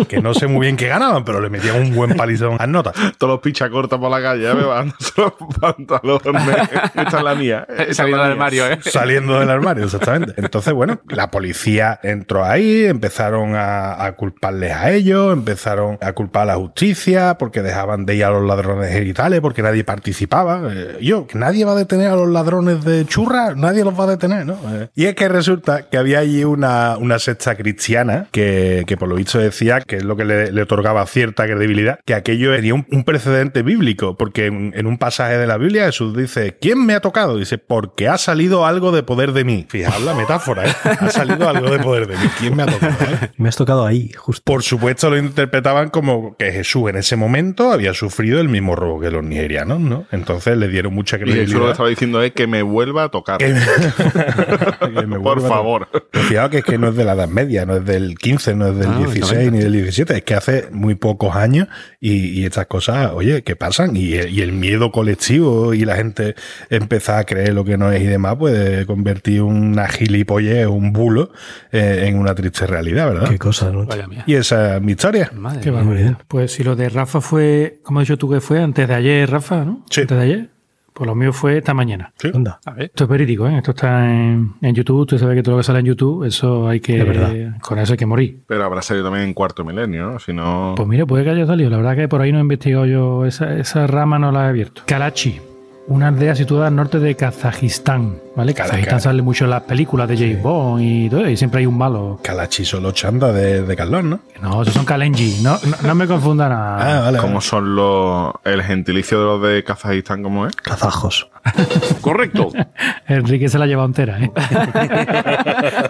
que 0.08 0.20
no 0.20 0.34
sé 0.34 0.46
muy 0.46 0.62
bien 0.66 0.76
qué 0.76 0.88
ganaban, 0.88 1.24
pero 1.24 1.40
le 1.40 1.48
metían 1.48 1.76
un 1.76 1.94
buen 1.94 2.14
palizón 2.16 2.56
a 2.58 2.66
nota. 2.66 2.92
Todos 3.18 3.34
los 3.34 3.40
pichas 3.40 3.70
cortos 3.70 3.98
por 4.00 4.10
la 4.10 4.20
calle, 4.20 4.50
¿eh? 4.50 4.54
me 4.54 4.64
van 4.64 4.92
los 5.16 5.32
pantalones. 5.60 6.68
Esta 6.94 7.18
es 7.18 7.22
la 7.24 7.34
mía. 7.34 7.66
esta 7.78 7.94
Saliendo 7.94 8.16
la 8.18 8.22
del 8.24 8.32
armario, 8.32 8.66
¿eh? 8.68 8.78
Saliendo 8.82 9.38
del 9.40 9.50
armario, 9.50 9.84
exactamente. 9.84 10.34
Entonces, 10.36 10.72
bueno, 10.72 11.00
la 11.08 11.30
policía 11.30 12.00
entró 12.02 12.44
ahí, 12.44 12.84
empezaron 12.86 13.51
a, 13.54 14.04
a 14.04 14.12
culparles 14.16 14.72
a 14.72 14.90
ellos, 14.90 15.32
empezaron 15.32 15.98
a 16.00 16.12
culpar 16.12 16.42
a 16.42 16.46
la 16.46 16.56
justicia 16.56 17.36
porque 17.38 17.62
dejaban 17.62 18.06
de 18.06 18.16
ir 18.16 18.24
a 18.24 18.30
los 18.30 18.46
ladrones 18.46 18.92
genitales, 18.92 19.40
porque 19.40 19.62
nadie 19.62 19.84
participaba. 19.84 20.62
Eh, 20.72 20.98
yo, 21.00 21.26
nadie 21.34 21.64
va 21.64 21.72
a 21.72 21.76
detener 21.76 22.08
a 22.08 22.16
los 22.16 22.28
ladrones 22.28 22.84
de 22.84 23.04
churras, 23.06 23.56
nadie 23.56 23.84
los 23.84 23.98
va 23.98 24.04
a 24.04 24.08
detener, 24.08 24.46
¿no? 24.46 24.56
Eh, 24.72 24.88
y 24.94 25.06
es 25.06 25.14
que 25.14 25.28
resulta 25.28 25.88
que 25.88 25.98
había 25.98 26.18
allí 26.20 26.44
una, 26.44 26.96
una 26.98 27.18
secta 27.18 27.54
cristiana 27.56 28.26
que, 28.30 28.84
que 28.86 28.96
por 28.96 29.08
lo 29.08 29.14
visto 29.16 29.38
decía 29.38 29.80
que 29.80 29.96
es 29.96 30.04
lo 30.04 30.16
que 30.16 30.24
le, 30.24 30.52
le 30.52 30.62
otorgaba 30.62 31.04
cierta 31.06 31.44
credibilidad, 31.44 31.98
que 32.04 32.14
aquello 32.14 32.54
tenía 32.54 32.74
un, 32.74 32.86
un 32.90 33.04
precedente 33.04 33.62
bíblico, 33.62 34.16
porque 34.16 34.46
en, 34.46 34.72
en 34.76 34.86
un 34.86 34.98
pasaje 34.98 35.38
de 35.38 35.46
la 35.46 35.56
Biblia 35.56 35.86
Jesús 35.86 36.16
dice, 36.16 36.56
¿quién 36.60 36.84
me 36.84 36.94
ha 36.94 37.00
tocado? 37.00 37.36
Dice, 37.36 37.58
porque 37.58 38.08
ha 38.08 38.18
salido 38.18 38.66
algo 38.66 38.92
de 38.92 39.02
poder 39.02 39.32
de 39.32 39.44
mí. 39.44 39.66
Fijaos 39.68 40.02
la 40.02 40.14
metáfora, 40.14 40.66
¿eh? 40.66 40.74
Ha 41.00 41.10
salido 41.10 41.48
algo 41.48 41.70
de 41.70 41.78
poder 41.78 42.06
de 42.06 42.16
mí. 42.16 42.30
¿Quién 42.38 42.56
me 42.56 42.62
ha 42.62 42.66
tocado? 42.66 42.94
eh? 43.00 43.30
Me 43.42 43.48
has 43.48 43.56
tocado 43.56 43.84
ahí, 43.84 44.10
justo. 44.12 44.42
Por 44.44 44.62
supuesto 44.62 45.10
lo 45.10 45.18
interpretaban 45.18 45.90
como 45.90 46.36
que 46.36 46.52
Jesús 46.52 46.88
en 46.88 46.96
ese 46.96 47.16
momento 47.16 47.72
había 47.72 47.92
sufrido 47.92 48.40
el 48.40 48.48
mismo 48.48 48.76
robo 48.76 49.00
que 49.00 49.10
los 49.10 49.24
nigerianos, 49.24 49.80
¿no? 49.80 50.06
Entonces 50.12 50.56
le 50.56 50.68
dieron 50.68 50.94
mucha 50.94 51.16
Y 51.16 51.20
Jesús 51.20 51.28
lo 51.28 51.34
que 51.34 51.40
credibilidad. 51.42 51.70
estaba 51.72 51.88
diciendo 51.88 52.22
es 52.22 52.32
que 52.32 52.46
me 52.46 52.62
vuelva 52.62 53.04
a 53.04 53.08
tocar. 53.10 53.38
Que- 53.38 53.52
que 54.94 55.06
me 55.06 55.18
Por 55.20 55.38
a- 55.38 55.48
favor. 55.48 55.88
Fijaos 56.12 56.50
que 56.50 56.58
es 56.58 56.64
que 56.64 56.78
no 56.78 56.88
es 56.88 56.96
de 56.96 57.04
la 57.04 57.12
Edad 57.14 57.28
Media, 57.28 57.66
no 57.66 57.76
es 57.76 57.84
del 57.84 58.16
15, 58.16 58.54
no 58.54 58.68
es 58.68 58.76
del 58.76 58.88
Ah, 58.88 58.98
16 58.98 59.52
ni 59.52 59.58
del 59.58 59.72
17, 59.72 60.16
es 60.16 60.22
que 60.22 60.34
hace 60.34 60.68
muy 60.70 60.94
pocos 60.94 61.34
años 61.36 61.68
y, 62.00 62.40
y 62.40 62.44
estas 62.44 62.66
cosas, 62.66 63.10
oye, 63.12 63.42
que 63.42 63.56
pasan 63.56 63.96
y, 63.96 64.14
y 64.14 64.40
el 64.40 64.52
miedo 64.52 64.92
colectivo 64.92 65.74
y 65.74 65.84
la 65.84 65.96
gente 65.96 66.34
empieza 66.70 67.18
a 67.18 67.24
creer 67.24 67.54
lo 67.54 67.64
que 67.64 67.76
no 67.76 67.90
es 67.92 68.02
y 68.02 68.06
demás 68.06 68.36
puede 68.36 68.86
convertir 68.86 69.42
una 69.42 69.88
gilipollez, 69.88 70.66
un 70.66 70.92
bulo 70.92 71.32
eh, 71.72 72.04
en 72.06 72.18
una 72.18 72.34
triste 72.34 72.66
realidad, 72.66 73.08
¿verdad? 73.12 73.31
Qué 73.32 73.38
cosa, 73.38 73.70
¿no? 73.70 73.84
Vaya 73.86 74.06
mía. 74.06 74.24
Y 74.26 74.34
esa 74.34 74.76
es 74.76 74.82
mi 74.82 74.92
historia. 74.92 75.30
Madre 75.34 75.60
Qué 75.60 75.70
mía. 75.70 75.80
barbaridad. 75.80 76.18
Pues 76.28 76.52
si 76.52 76.62
lo 76.64 76.76
de 76.76 76.88
Rafa 76.88 77.20
fue, 77.20 77.80
como 77.82 78.00
has 78.00 78.06
dicho 78.06 78.18
tú 78.18 78.28
que 78.30 78.40
fue 78.40 78.62
antes 78.62 78.86
de 78.86 78.94
ayer, 78.94 79.30
Rafa, 79.30 79.64
¿no? 79.64 79.84
Sí. 79.90 80.02
Antes 80.02 80.18
de 80.18 80.24
ayer. 80.24 80.48
Pues 80.92 81.06
lo 81.06 81.14
mío 81.14 81.32
fue 81.32 81.56
esta 81.56 81.72
mañana. 81.72 82.12
Sí. 82.18 82.30
Anda. 82.34 82.60
A 82.66 82.72
ver. 82.72 82.84
Esto 82.84 83.04
es 83.04 83.10
verídico, 83.10 83.48
¿eh? 83.48 83.56
Esto 83.56 83.70
está 83.70 84.04
en, 84.12 84.52
en 84.60 84.74
YouTube. 84.74 85.06
Tú 85.06 85.18
sabes 85.18 85.34
que 85.36 85.42
todo 85.42 85.54
lo 85.54 85.60
que 85.60 85.64
sale 85.64 85.78
en 85.78 85.86
YouTube, 85.86 86.24
eso 86.24 86.68
hay 86.68 86.80
que. 86.80 87.02
Verdad. 87.02 87.58
Con 87.62 87.78
eso 87.78 87.94
hay 87.94 87.96
que 87.96 88.04
morir. 88.04 88.40
Pero 88.46 88.62
habrá 88.62 88.82
salido 88.82 89.06
también 89.06 89.24
en 89.26 89.32
cuarto 89.32 89.64
milenio, 89.64 90.10
¿no? 90.12 90.18
Si 90.18 90.34
no. 90.34 90.74
Pues 90.76 90.86
mira, 90.86 91.06
puede 91.06 91.24
que 91.24 91.30
haya 91.30 91.46
salido. 91.46 91.70
La 91.70 91.78
verdad 91.78 91.96
que 91.96 92.08
por 92.08 92.20
ahí 92.20 92.30
no 92.30 92.38
he 92.38 92.42
investigado 92.42 92.84
yo. 92.84 93.24
Esa, 93.24 93.56
esa 93.58 93.86
rama 93.86 94.18
no 94.18 94.30
la 94.32 94.44
he 94.44 94.48
abierto. 94.50 94.82
Kalachi. 94.86 95.40
Una 95.88 96.08
aldea 96.08 96.34
situada 96.34 96.68
al 96.68 96.76
norte 96.76 96.98
de 97.00 97.14
Kazajistán. 97.16 98.18
¿Vale? 98.36 98.54
Kazajistán 98.54 99.00
sale 99.00 99.20
mucho 99.20 99.44
en 99.44 99.50
las 99.50 99.62
películas 99.62 100.08
de 100.08 100.16
James 100.16 100.42
Bond 100.42 100.82
y 100.82 101.10
todo. 101.10 101.28
Y 101.28 101.36
siempre 101.36 101.60
hay 101.60 101.66
un 101.66 101.76
malo. 101.76 102.18
Calachi 102.22 102.64
solo 102.64 102.92
chanda 102.92 103.32
de, 103.32 103.62
de 103.62 103.76
Carlón, 103.76 104.10
¿no? 104.10 104.20
No, 104.40 104.62
esos 104.62 104.74
son 104.74 104.84
Kalenji. 104.84 105.40
No, 105.42 105.58
no, 105.64 105.76
no 105.82 105.94
me 105.94 106.06
confunda 106.06 106.48
nada. 106.48 106.98
Ah, 106.98 107.00
vale. 107.02 107.18
¿Cómo 107.18 107.40
son 107.40 107.74
los. 107.74 108.32
el 108.44 108.62
gentilicio 108.62 109.18
de 109.18 109.24
los 109.24 109.42
de 109.42 109.64
Kazajistán, 109.64 110.22
cómo 110.22 110.46
es? 110.46 110.56
Kazajos. 110.56 111.28
Correcto. 112.00 112.50
Enrique 113.08 113.48
se 113.48 113.58
la 113.58 113.64
ha 113.64 113.66
llevado 113.68 113.88
entera, 113.88 114.20
¿eh? 114.20 114.30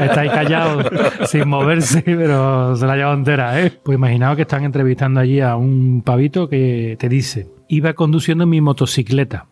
Está 0.01 0.21
ahí 0.21 0.31
callado, 0.31 0.83
sin 1.27 1.49
moverse, 1.49 2.03
pero 2.03 2.75
se 2.77 2.87
la 2.87 2.95
ha 2.95 2.97
llevado 2.97 3.17
entera, 3.17 3.61
¿eh? 3.61 3.71
Pues 3.83 3.97
imaginaos 3.97 4.37
que 4.37 4.43
están 4.43 4.65
entrevistando 4.65 5.21
allí 5.21 5.41
a 5.41 5.57
un 5.57 6.03
pavito 6.05 6.49
que 6.49 6.97
te 6.99 7.09
dice, 7.09 7.49
iba 7.69 7.93
conduciendo 7.93 8.47
mi 8.47 8.61
motocicleta. 8.61 9.47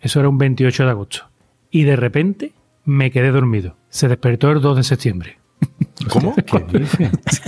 Eso 0.00 0.20
era 0.20 0.28
un 0.28 0.38
28 0.38 0.84
de 0.84 0.90
agosto. 0.90 1.30
Y 1.70 1.84
de 1.84 1.96
repente 1.96 2.52
me 2.84 3.10
quedé 3.10 3.30
dormido. 3.30 3.76
Se 3.88 4.08
despertó 4.08 4.50
el 4.50 4.60
2 4.60 4.78
de 4.78 4.82
septiembre. 4.82 5.38
¿Cómo? 6.08 6.34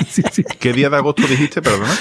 Sí, 0.07 0.23
sí. 0.31 0.45
¿Qué 0.61 0.73
día 0.73 0.91
de 0.91 0.97
agosto 0.97 1.23
dijiste, 1.23 1.63
perdona? 1.63 1.93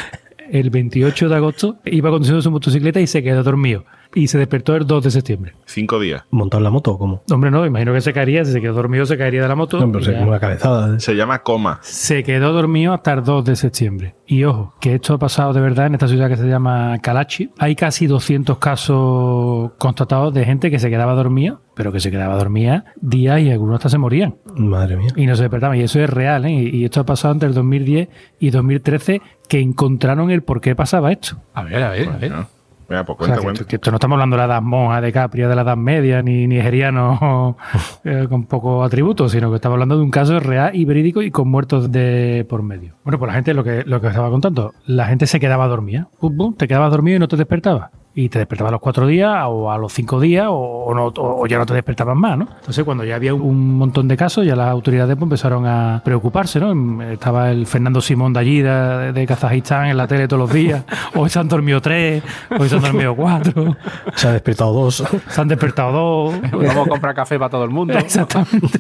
El 0.50 0.70
28 0.70 1.30
de 1.30 1.36
agosto 1.36 1.78
iba 1.86 2.10
conduciendo 2.10 2.42
su 2.42 2.52
motocicleta 2.52 3.00
y 3.00 3.08
se 3.08 3.24
quedó 3.24 3.42
dormido. 3.42 3.86
Y 4.14 4.28
se 4.28 4.38
despertó 4.38 4.76
el 4.76 4.86
2 4.86 5.04
de 5.04 5.12
septiembre. 5.12 5.54
Cinco 5.66 6.00
días. 6.00 6.24
¿Montar 6.32 6.62
la 6.62 6.70
moto 6.70 6.92
o 6.92 6.98
cómo? 6.98 7.24
Hombre, 7.32 7.50
no, 7.50 7.66
imagino 7.66 7.94
que 7.94 8.02
se 8.02 8.14
caería, 8.14 8.44
si 8.44 8.52
se 8.52 8.62
quedó 8.62 8.74
dormido 8.74 9.06
se 9.06 9.18
caería 9.18 9.42
de 9.42 9.48
la 9.48 9.56
moto. 9.56 9.80
No, 9.80 9.92
pero 9.92 10.04
se 10.04 10.12
una 10.12 10.40
cabezada. 10.40 10.96
¿eh? 10.96 11.00
Se 11.00 11.16
llama 11.16 11.44
coma. 11.44 11.80
Se 11.82 12.24
quedó 12.24 12.52
dormido 12.52 12.94
hasta 12.94 13.14
el 13.14 13.24
2 13.24 13.46
de 13.46 13.56
septiembre. 13.56 14.16
Y 14.28 14.44
ojo, 14.44 14.74
que 14.80 14.96
esto 14.96 15.14
ha 15.14 15.20
pasado 15.20 15.54
de 15.54 15.62
verdad 15.62 15.88
en 15.88 15.94
esta 15.94 16.08
ciudad 16.08 16.30
que 16.30 16.38
se 16.38 16.48
llama 16.48 16.98
Kalachi. 17.02 17.52
Hay 17.58 17.76
casi 17.76 18.08
200 18.08 18.58
casos 18.60 19.72
constatados 19.78 20.34
de 20.34 20.46
gente 20.46 20.72
que 20.72 20.80
se 20.80 20.90
quedaba 20.90 21.14
dormida, 21.14 21.60
pero 21.76 21.92
que 21.92 22.00
se 22.00 22.12
quedaba 22.12 22.36
dormida 22.36 22.86
días 23.02 23.42
y 23.42 23.52
algunos 23.52 23.76
hasta 23.76 23.90
se 23.90 23.98
morían. 23.98 24.36
Madre 24.56 24.98
mía. 24.98 25.10
Y 25.16 25.26
no 25.26 25.36
se 25.36 25.44
despertaban. 25.44 25.78
Y 25.78 25.82
eso 25.82 26.00
es 26.00 26.10
real, 26.10 26.46
¿eh? 26.46 26.52
Y 26.52 26.86
esto 26.86 27.02
ha 27.02 27.06
pasado 27.06 27.34
entre 27.34 27.50
el 27.50 27.56
2010 27.56 28.10
y 28.40 28.50
2013 28.50 29.22
que 29.48 29.60
encontraron 29.60 30.32
el 30.32 30.44
por 30.44 30.62
qué 30.62 30.76
pasaba 30.76 31.12
esto. 31.12 31.38
A 31.54 31.64
ver, 31.64 31.84
a 31.84 31.90
ver, 31.92 32.10
a 32.10 32.18
ver. 32.18 32.32
¿no? 32.32 32.61
Pues 33.06 33.18
O 33.20 33.26
sea, 33.26 33.38
cuenta, 33.38 33.64
que, 33.66 33.78
esto 33.78 33.92
no 33.92 33.98
estamos 33.98 34.16
hablando 34.16 34.36
de 34.36 34.42
la 34.42 34.46
edad 34.46 34.62
monja 34.62 35.02
de 35.02 35.12
Capria, 35.12 35.48
de 35.48 35.56
la 35.56 35.62
edad 35.62 35.78
media, 35.78 36.22
ni 36.22 36.48
nigeriano 36.48 37.58
eh, 38.04 38.28
con 38.30 38.46
pocos 38.46 38.86
atributos, 38.86 39.32
sino 39.32 39.50
que 39.50 39.56
estamos 39.56 39.76
hablando 39.76 39.98
de 39.98 40.04
un 40.04 40.12
caso 40.12 40.40
real 40.40 40.76
y 40.76 40.86
verídico 40.86 41.22
y 41.22 41.32
con 41.32 41.50
muertos 41.50 41.92
de 41.92 42.46
por 42.50 42.64
medio. 42.64 42.96
Bueno, 43.04 43.18
pues 43.18 43.30
la 43.30 43.34
gente, 43.34 43.54
lo 43.54 43.64
que, 43.64 43.84
lo 43.86 44.02
que 44.02 44.08
estaba 44.08 44.30
contando, 44.30 44.74
la 44.86 45.06
gente 45.06 45.26
se 45.26 45.40
quedaba 45.40 45.68
dormida. 45.68 46.10
Pum, 46.20 46.36
pum, 46.36 46.54
te 46.54 46.68
quedabas 46.68 46.92
dormido 46.92 47.16
y 47.18 47.20
no 47.20 47.28
te 47.28 47.38
despertabas. 47.38 47.92
Y 48.14 48.28
te 48.28 48.40
despertabas 48.40 48.72
a 48.72 48.74
los 48.74 48.82
cuatro 48.82 49.08
días 49.08 49.34
o 49.48 49.72
a 49.72 49.78
los 49.78 49.94
cinco 49.94 50.20
días 50.20 50.48
o, 50.50 50.54
o 50.54 50.94
no, 50.94 51.06
o- 51.08 51.42
o 51.44 51.48
ya 51.48 51.58
no 51.58 51.66
te 51.66 51.74
despertabas 51.74 52.16
más, 52.18 52.38
¿no? 52.38 52.46
Entonces, 52.60 52.84
cuando 52.84 53.06
ya 53.06 53.16
había 53.16 53.34
un 53.34 53.78
montón 53.78 54.10
de 54.10 54.18
casos, 54.18 54.46
ya 54.46 54.54
las 54.56 54.68
autoridades 54.68 55.16
pues, 55.16 55.24
empezaron 55.24 55.66
a 55.66 56.02
preocuparse, 56.04 56.60
¿no? 56.60 57.02
Estaba 57.04 57.52
el 57.52 57.66
Fernando 57.66 58.02
Simón 58.02 58.34
de 58.34 58.40
allí, 58.42 58.62
de, 58.62 59.14
de 59.14 59.26
Kazajistán, 59.26 59.88
en 59.88 59.96
la 59.96 60.08
tele 60.08 60.28
todos 60.28 60.42
los 60.42 60.52
días. 60.54 60.84
Hoy 61.16 61.30
se 61.30 61.40
han 61.40 61.48
dormido 61.48 61.82
tres, 61.82 62.22
hoy 62.60 62.68
se 62.68 62.76
han 62.76 62.82
dormido 62.82 63.16
cuatro, 63.16 63.78
Se 64.16 64.28
ha 64.28 64.32
despertado 64.34 64.74
dos. 64.74 65.04
se 65.30 65.42
han 65.42 65.48
despertado 65.48 65.92
dos. 65.94 66.42
Vamos 66.52 66.88
a 66.88 66.90
comprar 66.90 67.16
café 67.16 67.40
para 67.40 67.50
todo 67.50 67.64
el 67.64 67.70
mundo. 67.70 67.94
Exactamente. 67.98 68.78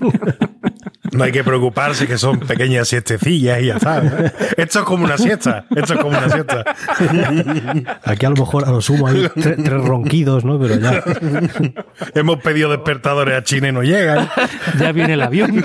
No 1.11 1.23
hay 1.23 1.31
que 1.31 1.43
preocuparse 1.43 2.07
que 2.07 2.17
son 2.17 2.39
pequeñas 2.39 2.87
siestecillas 2.87 3.61
y 3.61 3.65
ya 3.67 3.75
está. 3.75 4.01
¿eh? 4.05 4.31
Esto 4.57 4.79
es 4.79 4.85
como 4.85 5.03
una 5.05 5.17
siesta. 5.17 5.65
Esto 5.75 5.93
es 5.95 5.99
como 5.99 6.17
una 6.17 6.29
siesta. 6.29 6.63
Aquí 8.05 8.25
a 8.25 8.29
lo 8.29 8.35
mejor 8.35 8.65
a 8.65 8.71
lo 8.71 8.81
sumo 8.81 9.07
hay 9.07 9.23
tre- 9.35 9.61
tres 9.63 9.83
ronquidos, 9.85 10.45
¿no? 10.45 10.59
Pero 10.59 10.75
ya. 10.79 11.03
Hemos 12.15 12.37
pedido 12.41 12.69
despertadores 12.69 13.37
a 13.37 13.43
China 13.43 13.69
y 13.69 13.71
no 13.71 13.83
llegan. 13.83 14.27
ya 14.79 14.91
viene 14.91 15.13
el 15.13 15.21
avión. 15.21 15.63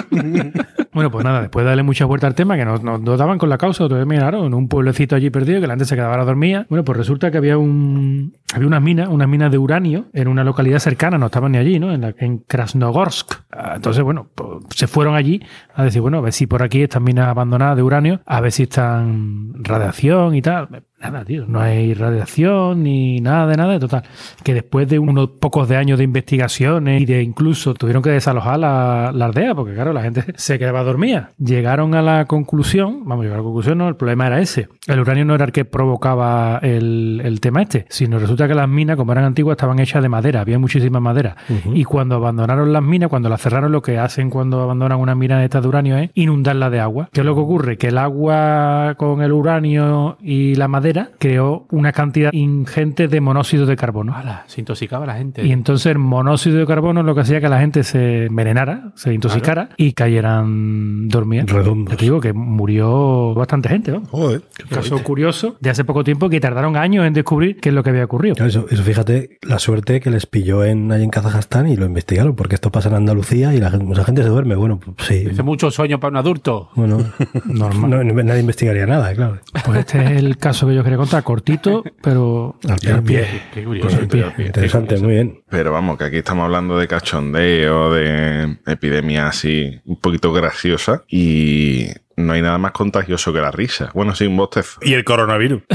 Bueno, 0.93 1.11
pues 1.11 1.25
nada, 1.25 1.43
después 1.43 1.63
de 1.65 1.69
darle 1.69 1.83
mucha 1.83 2.07
vuelta 2.07 2.27
al 2.27 2.35
tema, 2.35 2.57
que 2.57 2.65
nos, 2.65 2.83
nos, 2.83 3.01
nos 3.03 3.19
daban 3.19 3.37
con 3.39 3.51
la 3.51 3.59
causa, 3.59 3.83
entonces 3.85 4.07
miraron 4.07 4.47
en 4.47 4.55
un 4.55 4.67
pueblecito 4.67 5.15
allí 5.15 5.29
perdido, 5.29 5.61
que 5.61 5.67
la 5.67 5.75
gente 5.75 5.85
se 5.85 5.95
quedaba 5.95 6.17
dormida. 6.25 6.67
Bueno, 6.71 6.85
pues 6.85 6.97
resulta 6.97 7.31
que 7.31 7.37
había 7.37 7.59
un 7.59 8.35
había 8.55 8.67
unas 8.67 8.81
minas, 8.83 9.09
unas 9.11 9.29
minas 9.29 9.51
de 9.53 9.59
uranio 9.59 10.07
en 10.15 10.29
una 10.29 10.43
localidad 10.43 10.79
cercana, 10.79 11.19
no 11.19 11.27
estaban 11.27 11.53
ni 11.53 11.59
allí, 11.59 11.79
¿no? 11.79 11.93
En, 11.93 12.01
la, 12.01 12.15
en 12.19 12.39
Krasnogorsk. 12.39 13.35
Ah, 13.53 13.73
Entonces, 13.77 14.03
bueno, 14.03 14.29
pues 14.35 14.49
se 14.75 14.87
fueron 14.87 15.15
allí 15.17 15.36
a 15.75 15.85
decir, 15.85 16.01
bueno, 16.01 16.19
a 16.19 16.21
ver 16.21 16.33
si 16.33 16.47
por 16.47 16.63
aquí 16.63 16.83
estas 16.83 17.03
minas 17.03 17.29
abandonadas 17.29 17.77
de 17.77 17.83
uranio, 17.83 18.21
a 18.27 18.41
ver 18.41 18.53
si 18.53 18.65
están 18.65 19.53
radiación 19.65 20.35
y 20.35 20.43
tal. 20.43 20.85
Nada, 21.11 21.25
tío, 21.25 21.45
no 21.49 21.61
hay 21.61 21.95
radiación 21.95 22.83
ni 22.83 23.21
nada 23.21 23.47
de 23.47 23.57
nada, 23.57 23.73
de 23.73 23.81
total. 23.81 24.03
Que 24.45 24.55
después 24.55 24.89
de 24.89 24.99
unos 24.99 25.29
pocos 25.41 25.69
de 25.69 25.77
años 25.77 25.99
de 25.99 26.05
investigaciones 26.05 27.03
y 27.03 27.07
de 27.07 27.23
incluso 27.23 27.75
tuvieron 27.75 28.03
que 28.03 28.11
desalojar 28.11 28.59
la, 28.59 29.11
la 29.13 29.27
aldea, 29.27 29.55
porque 29.55 29.75
claro, 29.75 29.93
la 29.93 30.03
gente 30.03 30.25
se 30.37 30.59
quedaba 30.59 30.83
dormida. 30.85 31.31
Llegaron 31.39 31.95
a 31.95 32.03
la 32.03 32.27
conclusión, 32.27 33.05
vamos, 33.05 33.25
llegaron 33.25 33.41
a 33.41 33.43
la 33.43 33.45
conclusión, 33.45 33.79
no, 33.79 33.89
el 33.89 33.97
problema 33.97 34.27
era 34.27 34.41
ese. 34.41 34.69
El 34.87 35.01
uranio 35.01 35.25
no 35.25 35.35
era 35.35 35.47
el 35.47 35.53
que 35.53 35.65
provocaba 35.65 36.61
el, 36.63 37.21
el 37.25 37.41
tema 37.41 37.63
este, 37.63 37.87
sino 37.89 38.19
resulta 38.19 38.37
resulta 38.37 38.49
que 38.49 38.55
las 38.55 38.69
minas, 38.69 38.97
como 38.97 39.13
eran 39.13 39.25
antiguas, 39.25 39.55
estaban 39.55 39.79
hechas 39.79 40.03
de 40.03 40.09
madera, 40.11 40.41
había 40.43 40.59
muchísima 40.59 41.01
madera. 41.01 41.37
Y 41.73 41.85
cuando 41.85 42.17
abandonaron 42.17 42.71
las 42.73 42.83
minas, 42.83 43.09
cuando 43.09 43.31
las 43.31 43.41
cerraron, 43.41 43.73
lo 43.73 43.81
que 43.81 43.99
hacen 43.99 44.29
cuando 44.29 44.61
abandonan 44.61 45.01
una 45.01 45.15
mina 45.15 45.39
de 45.39 45.47
estas 45.47 45.63
de 45.63 45.69
uranio 45.69 45.97
es 45.97 46.11
inundarla 46.15 46.69
de 46.69 46.81
agua. 46.81 47.09
¿Qué 47.13 47.21
es 47.21 47.27
lo 47.27 47.35
que 47.35 47.41
ocurre? 47.41 47.79
Que 47.79 47.89
el 47.89 47.99
agua 47.99 48.95
con 48.99 49.23
el 49.23 49.33
uranio 49.33 50.19
y 50.21 50.55
la 50.57 50.69
madera 50.69 50.96
creó 51.19 51.67
una 51.71 51.93
cantidad 51.93 52.33
ingente 52.33 53.09
de 53.09 53.21
monóxido 53.21 53.67
de 53.67 53.77
carbono. 53.77 54.15
Hala, 54.15 54.45
se 54.47 54.61
intoxicaba 54.61 55.07
la 55.07 55.15
gente. 55.17 55.45
Y 55.47 55.53
entonces 55.53 55.87
el 55.87 55.99
monóxido 55.99 56.59
de 56.59 56.67
carbono 56.67 57.01
es 57.01 57.07
lo 57.07 57.15
que 57.15 57.21
hacía 57.23 57.41
que 57.41 57.49
la 57.49 57.61
gente 57.61 57.83
se 57.85 58.27
envenenara, 58.27 58.93
se 58.95 59.13
intoxicara 59.15 59.71
y 59.77 59.93
cayeran 59.93 61.09
dormidas. 61.09 61.49
Redondos. 61.51 61.97
Te 61.97 62.05
digo 62.05 62.21
que 62.21 62.33
murió 62.33 63.35
bastante 63.35 63.69
gente. 63.69 63.93
¿no? 63.93 64.03
Joder. 64.07 64.43
Caso 64.71 65.03
curioso 65.03 65.57
de 65.61 65.71
hace 65.71 65.85
poco 65.85 66.05
tiempo 66.05 66.29
que 66.29 66.41
tardaron 66.41 66.77
años 66.77 67.07
en 67.07 67.13
descubrir 67.13 67.59
qué 67.61 67.69
es 67.71 67.75
lo 67.75 67.83
que 67.83 67.91
había 67.91 68.05
ocurrido. 68.05 68.35
Claro, 68.35 68.49
Eso, 68.49 68.67
eso 68.71 68.83
fíjate 68.83 69.39
la 69.43 69.59
suerte 69.59 70.01
que 70.01 70.11
les 70.11 70.27
pilló 70.27 70.65
en, 70.65 70.91
ahí 70.93 71.03
en 71.03 71.11
Kazajstán 71.11 71.69
y 71.69 71.77
lo 71.77 71.87
investigaron, 71.87 72.35
porque 72.35 72.55
esto 72.55 72.71
pasa 72.71 72.89
en 72.89 72.97
Andalucía 72.97 73.55
y 73.55 73.61
la, 73.61 73.71
gente- 73.71 73.85
mucha 73.85 74.05
gente 74.05 74.23
se 74.23 74.29
duerme. 74.29 74.55
Bueno, 74.57 74.79
pues 74.79 75.09
sí. 75.09 75.27
Hace 75.31 75.43
mucho 75.43 75.71
sueño 75.71 76.01
para 76.01 76.11
un 76.13 76.17
adulto. 76.17 76.71
Bueno, 76.75 76.99
Normal. 77.45 77.91
no- 77.91 78.05
no- 78.05 78.23
nadie 78.23 78.41
investigaría 78.41 78.87
nada, 78.87 79.15
claro. 79.15 79.39
Pues 79.65 79.81
este 79.81 80.03
es 80.05 80.11
el 80.13 80.37
caso 80.39 80.67
que 80.67 80.75
yo 80.77 80.85
quería 80.85 80.99
contar, 80.99 81.23
cortito, 81.23 81.83
pero 82.03 82.57
Al 82.69 82.79
pie, 82.79 82.93
al 82.93 83.03
pie. 83.03 83.43
Qué 83.53 83.65
curioso. 83.65 83.97
Al 83.97 84.09
pie. 84.09 84.33
Interesante, 84.39 84.99
muy 84.99 85.15
bien. 85.15 85.43
Pero 85.49 85.73
vamos, 85.73 85.97
que 85.99 86.05
aquí 86.05 86.17
estamos 86.19 86.45
hablando 86.45 86.79
de 86.79 86.87
cachondeo, 86.87 87.93
de 87.93 88.59
epidemia 88.67 89.29
así 89.29 89.81
un 89.85 89.97
poquito 89.97 90.33
graciosa 90.33 91.03
y 91.09 91.87
no 92.17 92.33
hay 92.33 92.43
nada 92.43 92.59
más 92.59 92.73
contagioso 92.73 93.33
que 93.33 93.41
la 93.41 93.51
risa. 93.51 93.91
Bueno, 93.95 94.15
sí, 94.15 94.27
un 94.27 94.37
bostezo. 94.37 94.81
Y 94.83 94.95
el 94.95 95.05
coronavirus. 95.05 95.63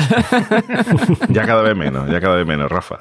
Ya 1.29 1.45
cada 1.45 1.61
vez 1.61 1.75
menos, 1.75 2.09
ya 2.09 2.19
cada 2.19 2.35
vez 2.35 2.45
menos, 2.45 2.69
Rafa. 2.69 2.97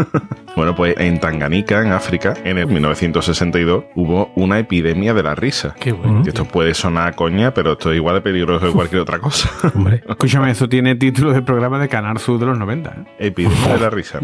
bueno, 0.56 0.74
pues 0.74 0.94
en 0.98 1.20
Tanganica, 1.20 1.82
en 1.82 1.92
África, 1.92 2.34
en 2.44 2.58
el 2.58 2.66
1962, 2.66 3.84
hubo 3.94 4.32
una 4.34 4.58
epidemia 4.58 5.14
de 5.14 5.22
la 5.22 5.34
risa. 5.34 5.74
Qué 5.78 5.92
bueno. 5.92 6.22
Que 6.22 6.30
esto 6.30 6.44
puede 6.44 6.74
sonar 6.74 7.08
a 7.08 7.12
coña, 7.12 7.54
pero 7.54 7.72
esto 7.72 7.90
es 7.92 7.96
igual 7.96 8.16
de 8.16 8.20
peligroso 8.22 8.66
que 8.66 8.72
cualquier 8.72 9.02
otra 9.02 9.18
cosa. 9.18 9.50
Hombre, 9.74 10.02
Escúchame, 10.08 10.50
eso 10.50 10.68
tiene 10.68 10.96
título 10.96 11.32
de 11.32 11.42
programa 11.42 11.78
de 11.78 11.88
Canal 11.88 12.18
Sur 12.18 12.40
de 12.40 12.46
los 12.46 12.58
90. 12.58 12.90
¿eh? 12.90 12.94
epidemia 13.18 13.74
de 13.74 13.78
la 13.78 13.90
risa. 13.90 14.20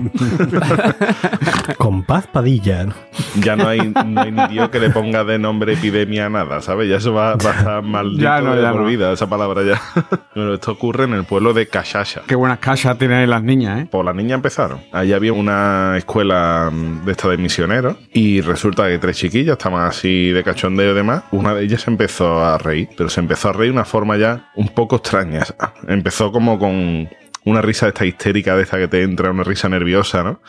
con 1.78 2.02
paz 2.02 2.26
Padilla. 2.26 2.84
¿no? 2.86 2.94
Ya 3.40 3.56
no 3.56 3.68
hay, 3.68 3.92
no 4.06 4.20
hay 4.20 4.32
ni 4.32 4.46
Dios 4.48 4.70
que 4.70 4.80
le 4.80 4.90
ponga 4.90 5.24
de 5.24 5.38
nombre 5.38 5.74
epidemia 5.74 6.26
a 6.26 6.30
nada, 6.30 6.60
¿sabes? 6.60 6.88
Ya 6.88 6.96
eso 6.96 7.12
va, 7.12 7.36
va 7.36 7.50
a 7.50 7.58
estar 7.58 7.82
maldito 7.82 8.22
Ya 8.22 8.40
no, 8.40 8.53
de 8.56 8.62
ya 8.62 8.72
por 8.72 8.82
no. 8.82 8.86
vida, 8.86 9.12
esa 9.12 9.28
palabra 9.28 9.62
ya. 9.62 9.80
bueno, 10.34 10.54
esto 10.54 10.72
ocurre 10.72 11.04
en 11.04 11.14
el 11.14 11.24
pueblo 11.24 11.52
de 11.52 11.66
Kashasha. 11.66 12.22
Qué 12.26 12.34
buenas 12.34 12.58
casas 12.58 12.98
tienen 12.98 13.28
las 13.28 13.42
niñas, 13.42 13.82
¿eh? 13.82 13.88
Por 13.90 14.04
las 14.04 14.14
niñas 14.14 14.36
empezaron. 14.36 14.80
Allí 14.92 15.12
había 15.12 15.32
una 15.32 15.96
escuela 15.96 16.70
mm, 16.72 17.04
de 17.04 17.12
esta 17.12 17.28
de 17.28 17.36
misioneros 17.36 17.96
y 18.12 18.40
resulta 18.40 18.88
que 18.88 18.98
tres 18.98 19.16
chiquillas 19.16 19.58
estaban 19.58 19.86
así 19.86 20.30
de 20.30 20.42
cachondeo 20.42 20.92
y 20.92 20.94
demás. 20.94 21.24
Una 21.30 21.54
de 21.54 21.64
ellas 21.64 21.86
empezó 21.86 22.44
a 22.44 22.58
reír, 22.58 22.88
pero 22.96 23.08
se 23.08 23.20
empezó 23.20 23.50
a 23.50 23.52
reír 23.52 23.72
de 23.72 23.78
una 23.78 23.84
forma 23.84 24.16
ya 24.16 24.50
un 24.54 24.68
poco 24.68 24.96
extraña. 24.96 25.44
Empezó 25.88 26.32
como 26.32 26.58
con 26.58 27.08
una 27.44 27.60
risa 27.60 27.86
de 27.86 27.90
esta 27.90 28.06
histérica 28.06 28.56
de 28.56 28.62
esta 28.62 28.78
que 28.78 28.88
te 28.88 29.02
entra, 29.02 29.30
una 29.30 29.44
risa 29.44 29.68
nerviosa, 29.68 30.22
¿no? 30.22 30.40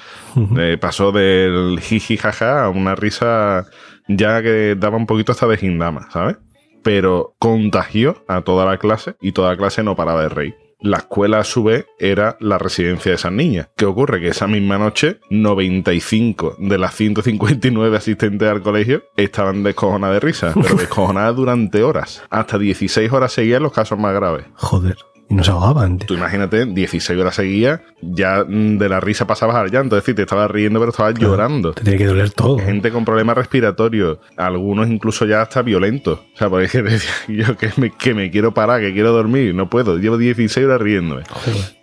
Eh, 0.58 0.78
pasó 0.80 1.12
del 1.12 1.80
jiji 1.80 2.18
jaja 2.18 2.66
a 2.66 2.70
una 2.70 2.96
risa 2.96 3.66
ya 4.08 4.42
que 4.42 4.76
daba 4.78 4.98
un 4.98 5.06
poquito 5.06 5.32
hasta 5.32 5.48
de 5.48 5.58
gindama, 5.58 6.10
¿sabes? 6.12 6.38
Pero 6.86 7.34
contagió 7.40 8.24
a 8.28 8.42
toda 8.42 8.64
la 8.64 8.78
clase 8.78 9.16
y 9.20 9.32
toda 9.32 9.50
la 9.50 9.58
clase 9.58 9.82
no 9.82 9.96
paraba 9.96 10.22
de 10.22 10.30
reír. 10.30 10.56
La 10.80 10.98
escuela, 10.98 11.40
a 11.40 11.44
su 11.44 11.64
vez, 11.64 11.88
era 11.98 12.38
la 12.40 12.60
residencia 12.60 13.10
de 13.10 13.16
esas 13.16 13.32
niñas. 13.32 13.70
¿Qué 13.76 13.86
ocurre? 13.86 14.22
Que 14.22 14.28
esa 14.28 14.46
misma 14.46 14.78
noche, 14.78 15.20
95 15.32 16.58
de 16.60 16.78
las 16.78 16.94
159 16.94 17.98
asistentes 17.98 18.48
al 18.48 18.62
colegio 18.62 19.02
estaban 19.18 19.64
descojonadas 19.64 20.18
de 20.18 20.20
risa, 20.20 20.54
pero 20.54 20.76
descojonadas 20.78 21.36
durante 21.36 21.82
horas. 21.82 22.22
Hasta 22.30 22.60
16 22.60 23.12
horas 23.12 23.34
seguían 23.34 23.64
los 23.64 23.72
casos 23.72 23.98
más 23.98 24.14
graves. 24.14 24.46
Joder. 24.54 24.98
Y 25.28 25.34
nos 25.36 25.50
ahogaban, 25.50 25.98
tío. 25.98 26.08
Tú 26.08 26.14
imagínate, 26.14 26.66
16 26.66 27.20
horas 27.20 27.36
seguidas, 27.36 27.82
ya 28.02 28.44
de 28.44 28.90
la 28.90 29.00
risa 29.00 29.26
pasabas 29.26 29.56
al 29.56 29.72
llanto, 29.72 29.98
es 29.98 30.04
decir, 30.04 30.16
te 30.16 30.22
estabas 30.22 30.52
riendo, 30.52 30.80
pero 30.80 30.92
estabas 30.92 31.16
llorando. 31.16 31.74
Te 31.74 31.82
tiene 31.84 31.98
que 31.98 32.06
doler 32.06 32.30
todo. 32.32 32.60
Gente 32.60 32.92
con 32.92 33.06
problemas 33.06 33.36
respiratorios, 33.36 34.20
algunos 34.38 34.88
incluso 34.88 35.26
ya 35.26 35.42
hasta 35.42 35.62
violentos. 35.64 36.20
O 36.20 36.38
sea, 36.38 36.50
porque 36.50 36.68
decía 36.84 37.12
yo 37.28 37.58
que 37.58 37.70
me, 37.78 37.90
que 37.92 38.14
me 38.14 38.30
quiero 38.30 38.54
parar, 38.54 38.82
que 38.82 38.94
quiero 38.94 39.12
dormir, 39.14 39.56
no 39.56 39.70
puedo. 39.70 39.98
Llevo 39.98 40.18
16 40.18 40.66
horas 40.66 40.82
riéndome. 40.82 41.24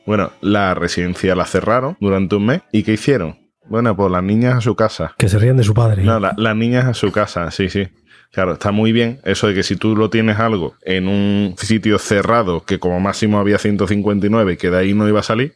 Bueno, 0.07 0.31
la 0.41 0.75
residencia 0.75 1.35
la 1.35 1.45
cerraron 1.47 1.97
durante 2.01 2.37
un 2.37 2.47
mes. 2.47 2.63
¿Y 2.73 2.83
qué 2.85 2.93
hicieron? 2.93 3.41
Bueno, 3.69 3.97
pues 3.97 4.11
las 4.11 4.23
niñas 4.25 4.57
a 4.57 4.61
su 4.61 4.75
casa. 4.75 5.15
Que 5.17 5.29
se 5.29 5.39
rían 5.39 5.57
de 5.57 5.63
su 5.63 5.73
padre. 5.73 6.03
No, 6.03 6.19
la- 6.19 6.35
las 6.37 6.57
niñas 6.57 6.85
a 6.87 6.95
su 6.95 7.11
casa, 7.13 7.51
sí, 7.53 7.69
sí. 7.69 7.89
Claro, 8.33 8.55
está 8.55 8.73
muy 8.73 8.93
bien 8.93 9.21
eso 9.25 9.47
de 9.47 9.55
que 9.55 9.63
si 9.63 9.77
tú 9.77 9.95
lo 9.95 10.09
tienes 10.09 10.39
algo 10.39 10.75
en 10.83 11.07
un 11.07 11.55
sitio 11.59 11.99
cerrado, 11.99 12.65
que 12.65 12.79
como 12.79 12.99
máximo 12.99 13.39
había 13.39 13.59
159 13.59 14.55
y 14.55 14.57
que 14.57 14.71
de 14.71 14.79
ahí 14.79 14.95
no 14.95 15.07
iba 15.07 15.21
a 15.21 15.23
salir, 15.23 15.55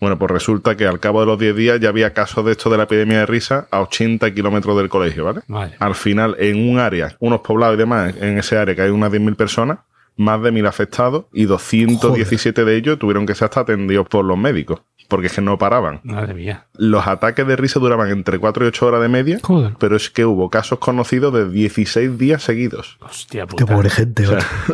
bueno, 0.00 0.18
pues 0.18 0.30
resulta 0.30 0.76
que 0.76 0.86
al 0.86 1.00
cabo 1.00 1.20
de 1.20 1.26
los 1.26 1.38
10 1.38 1.56
días 1.56 1.80
ya 1.80 1.88
había 1.88 2.12
casos 2.12 2.44
de 2.44 2.52
esto 2.52 2.70
de 2.70 2.76
la 2.76 2.84
epidemia 2.84 3.18
de 3.18 3.26
risa 3.26 3.66
a 3.70 3.80
80 3.80 4.32
kilómetros 4.34 4.76
del 4.76 4.88
colegio, 4.88 5.24
¿vale? 5.24 5.40
Vale. 5.48 5.74
Al 5.78 5.94
final, 5.94 6.36
en 6.38 6.68
un 6.68 6.78
área, 6.78 7.16
unos 7.20 7.40
poblados 7.40 7.74
y 7.74 7.78
demás, 7.78 8.14
en 8.20 8.38
ese 8.38 8.56
área 8.56 8.74
que 8.74 8.82
hay 8.82 8.90
unas 8.90 9.12
10.000 9.12 9.36
personas, 9.36 9.78
más 10.16 10.42
de 10.42 10.52
1.000 10.52 10.68
afectados 10.68 11.24
y 11.32 11.44
217 11.44 12.64
de 12.64 12.76
ellos 12.76 12.98
tuvieron 12.98 13.26
que 13.26 13.34
ser 13.34 13.46
hasta 13.46 13.60
atendidos 13.60 14.06
por 14.08 14.24
los 14.24 14.36
médicos, 14.38 14.82
porque 15.08 15.26
es 15.28 15.32
que 15.34 15.40
no 15.40 15.58
paraban. 15.58 16.00
Madre 16.04 16.34
mía. 16.34 16.66
Los 16.74 17.06
ataques 17.06 17.46
de 17.46 17.56
risa 17.56 17.80
duraban 17.80 18.10
entre 18.10 18.38
4 18.38 18.64
y 18.64 18.68
8 18.68 18.86
horas 18.86 19.00
de 19.02 19.08
media, 19.08 19.38
Joder. 19.42 19.72
pero 19.78 19.96
es 19.96 20.10
que 20.10 20.24
hubo 20.24 20.50
casos 20.50 20.78
conocidos 20.78 21.32
de 21.34 21.48
16 21.48 22.18
días 22.18 22.42
seguidos. 22.42 22.98
Hostia 23.00 23.42
Qué 23.46 23.56
puta. 23.64 23.74
pobre 23.74 23.90
gente. 23.90 24.24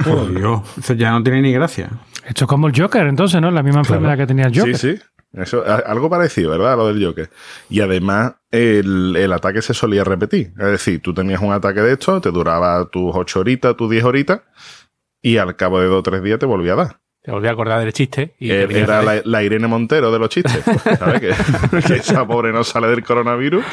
Por 0.05 0.35
Dios, 0.35 0.63
eso 0.79 0.95
ya 0.95 1.11
no 1.13 1.23
tiene 1.23 1.43
ni 1.43 1.53
gracia. 1.53 1.91
Esto 2.27 2.45
es 2.45 2.49
como 2.49 2.67
el 2.67 2.79
Joker, 2.79 3.07
entonces, 3.07 3.41
¿no? 3.41 3.51
La 3.51 3.63
misma 3.63 3.81
enfermedad 3.81 4.17
que 4.17 4.27
tenía 4.27 4.47
el 4.47 4.59
Joker. 4.59 4.77
Sí, 4.77 4.97
sí. 4.97 5.03
Eso, 5.33 5.63
algo 5.87 6.09
parecido, 6.09 6.51
¿verdad? 6.51 6.73
A 6.73 6.77
lo 6.77 6.87
del 6.89 7.05
Joker. 7.05 7.29
Y 7.69 7.81
además, 7.83 8.33
el, 8.51 9.15
el 9.15 9.31
ataque 9.33 9.61
se 9.61 9.75
solía 9.75 10.03
repetir. 10.03 10.53
Es 10.59 10.67
decir, 10.67 11.01
tú 11.03 11.13
tenías 11.13 11.43
un 11.43 11.53
ataque 11.53 11.81
de 11.83 11.93
esto, 11.93 12.19
te 12.21 12.31
duraba 12.31 12.87
tus 12.89 13.13
8 13.15 13.41
horitas, 13.41 13.77
tus 13.77 13.91
10 13.91 14.05
horitas, 14.05 14.41
y 15.23 15.37
al 15.39 15.57
cabo 15.57 15.81
de 15.81 15.87
2 15.87 15.99
o 15.99 16.03
3 16.03 16.23
días 16.23 16.39
te 16.39 16.47
volvía 16.47 16.75
a 16.75 16.77
dar. 16.77 17.01
Te 17.23 17.33
volví 17.33 17.49
a 17.49 17.51
acordar 17.51 17.81
del 17.81 17.93
chiste. 17.93 18.35
Y 18.39 18.51
Eh, 18.51 18.67
Era 18.71 19.03
la, 19.25 19.43
Irene 19.43 19.67
Montero 19.67 20.11
de 20.11 20.19
los 20.19 20.29
chistes. 20.29 20.63
¿Sabes? 20.99 21.21
Que, 21.21 21.79
que 21.87 21.95
esa 21.97 22.27
pobre 22.27 22.53
no 22.53 22.65
sale 22.65 22.87
del 22.89 23.03
coronavirus. 23.05 23.65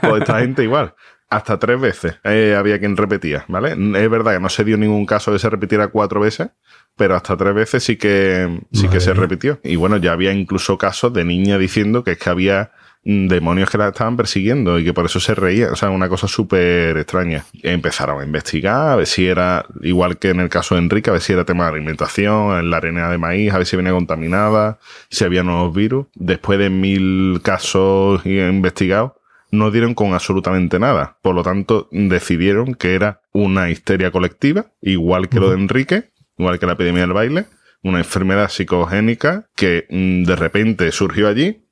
Pues 0.00 0.20
esta 0.20 0.40
gente 0.40 0.62
igual. 0.62 0.94
Hasta 1.28 1.58
tres 1.60 1.80
veces 1.80 2.18
eh, 2.24 2.56
había 2.58 2.80
quien 2.80 2.96
repetía, 2.96 3.44
¿vale? 3.46 3.70
Es 3.70 4.10
verdad 4.10 4.34
que 4.34 4.40
no 4.40 4.48
se 4.48 4.64
dio 4.64 4.76
ningún 4.76 5.06
caso 5.06 5.30
de 5.30 5.36
que 5.36 5.40
se 5.42 5.48
repitiera 5.48 5.86
cuatro 5.86 6.20
veces, 6.20 6.50
pero 6.96 7.14
hasta 7.14 7.36
tres 7.36 7.54
veces 7.54 7.84
sí 7.84 7.96
que, 7.96 8.60
sí 8.72 8.88
que 8.88 8.98
se 8.98 9.14
repitió. 9.14 9.60
Y 9.62 9.76
bueno, 9.76 9.96
ya 9.96 10.10
había 10.10 10.32
incluso 10.32 10.76
casos 10.76 11.12
de 11.12 11.24
niñas 11.24 11.60
diciendo 11.60 12.02
que 12.02 12.12
es 12.12 12.18
que 12.18 12.30
había 12.30 12.72
demonios 13.02 13.70
que 13.70 13.78
la 13.78 13.88
estaban 13.88 14.16
persiguiendo 14.16 14.78
y 14.78 14.84
que 14.84 14.92
por 14.92 15.06
eso 15.06 15.20
se 15.20 15.34
reía. 15.34 15.72
O 15.72 15.76
sea, 15.76 15.90
una 15.90 16.08
cosa 16.08 16.28
súper 16.28 16.96
extraña. 16.96 17.44
Empezaron 17.62 18.20
a 18.20 18.24
investigar, 18.24 18.90
a 18.90 18.96
ver 18.96 19.06
si 19.06 19.26
era, 19.26 19.64
igual 19.82 20.18
que 20.18 20.30
en 20.30 20.40
el 20.40 20.48
caso 20.48 20.74
de 20.74 20.82
Enrique, 20.82 21.10
a 21.10 21.14
ver 21.14 21.22
si 21.22 21.32
era 21.32 21.44
tema 21.44 21.64
de 21.64 21.72
alimentación, 21.72 22.58
en 22.58 22.70
la 22.70 22.78
arena 22.78 23.10
de 23.10 23.18
maíz, 23.18 23.52
a 23.52 23.58
ver 23.58 23.66
si 23.66 23.76
venía 23.76 23.92
contaminada, 23.92 24.78
si 25.08 25.24
había 25.24 25.42
nuevos 25.42 25.74
virus. 25.74 26.06
Después 26.14 26.58
de 26.58 26.70
mil 26.70 27.40
casos 27.42 28.24
investigados, 28.26 29.12
no 29.50 29.70
dieron 29.70 29.94
con 29.94 30.14
absolutamente 30.14 30.78
nada. 30.78 31.16
Por 31.22 31.34
lo 31.34 31.42
tanto, 31.42 31.88
decidieron 31.90 32.74
que 32.74 32.94
era 32.94 33.22
una 33.32 33.70
histeria 33.70 34.10
colectiva, 34.10 34.66
igual 34.80 35.28
que 35.28 35.40
lo 35.40 35.50
de 35.50 35.56
Enrique, 35.56 36.10
igual 36.38 36.58
que 36.58 36.66
la 36.66 36.72
epidemia 36.72 37.02
del 37.02 37.12
baile, 37.12 37.46
una 37.82 37.98
enfermedad 37.98 38.50
psicogénica 38.50 39.48
que 39.56 39.86
mm, 39.90 40.24
de 40.24 40.36
repente 40.36 40.92
surgió 40.92 41.28
allí, 41.28 41.64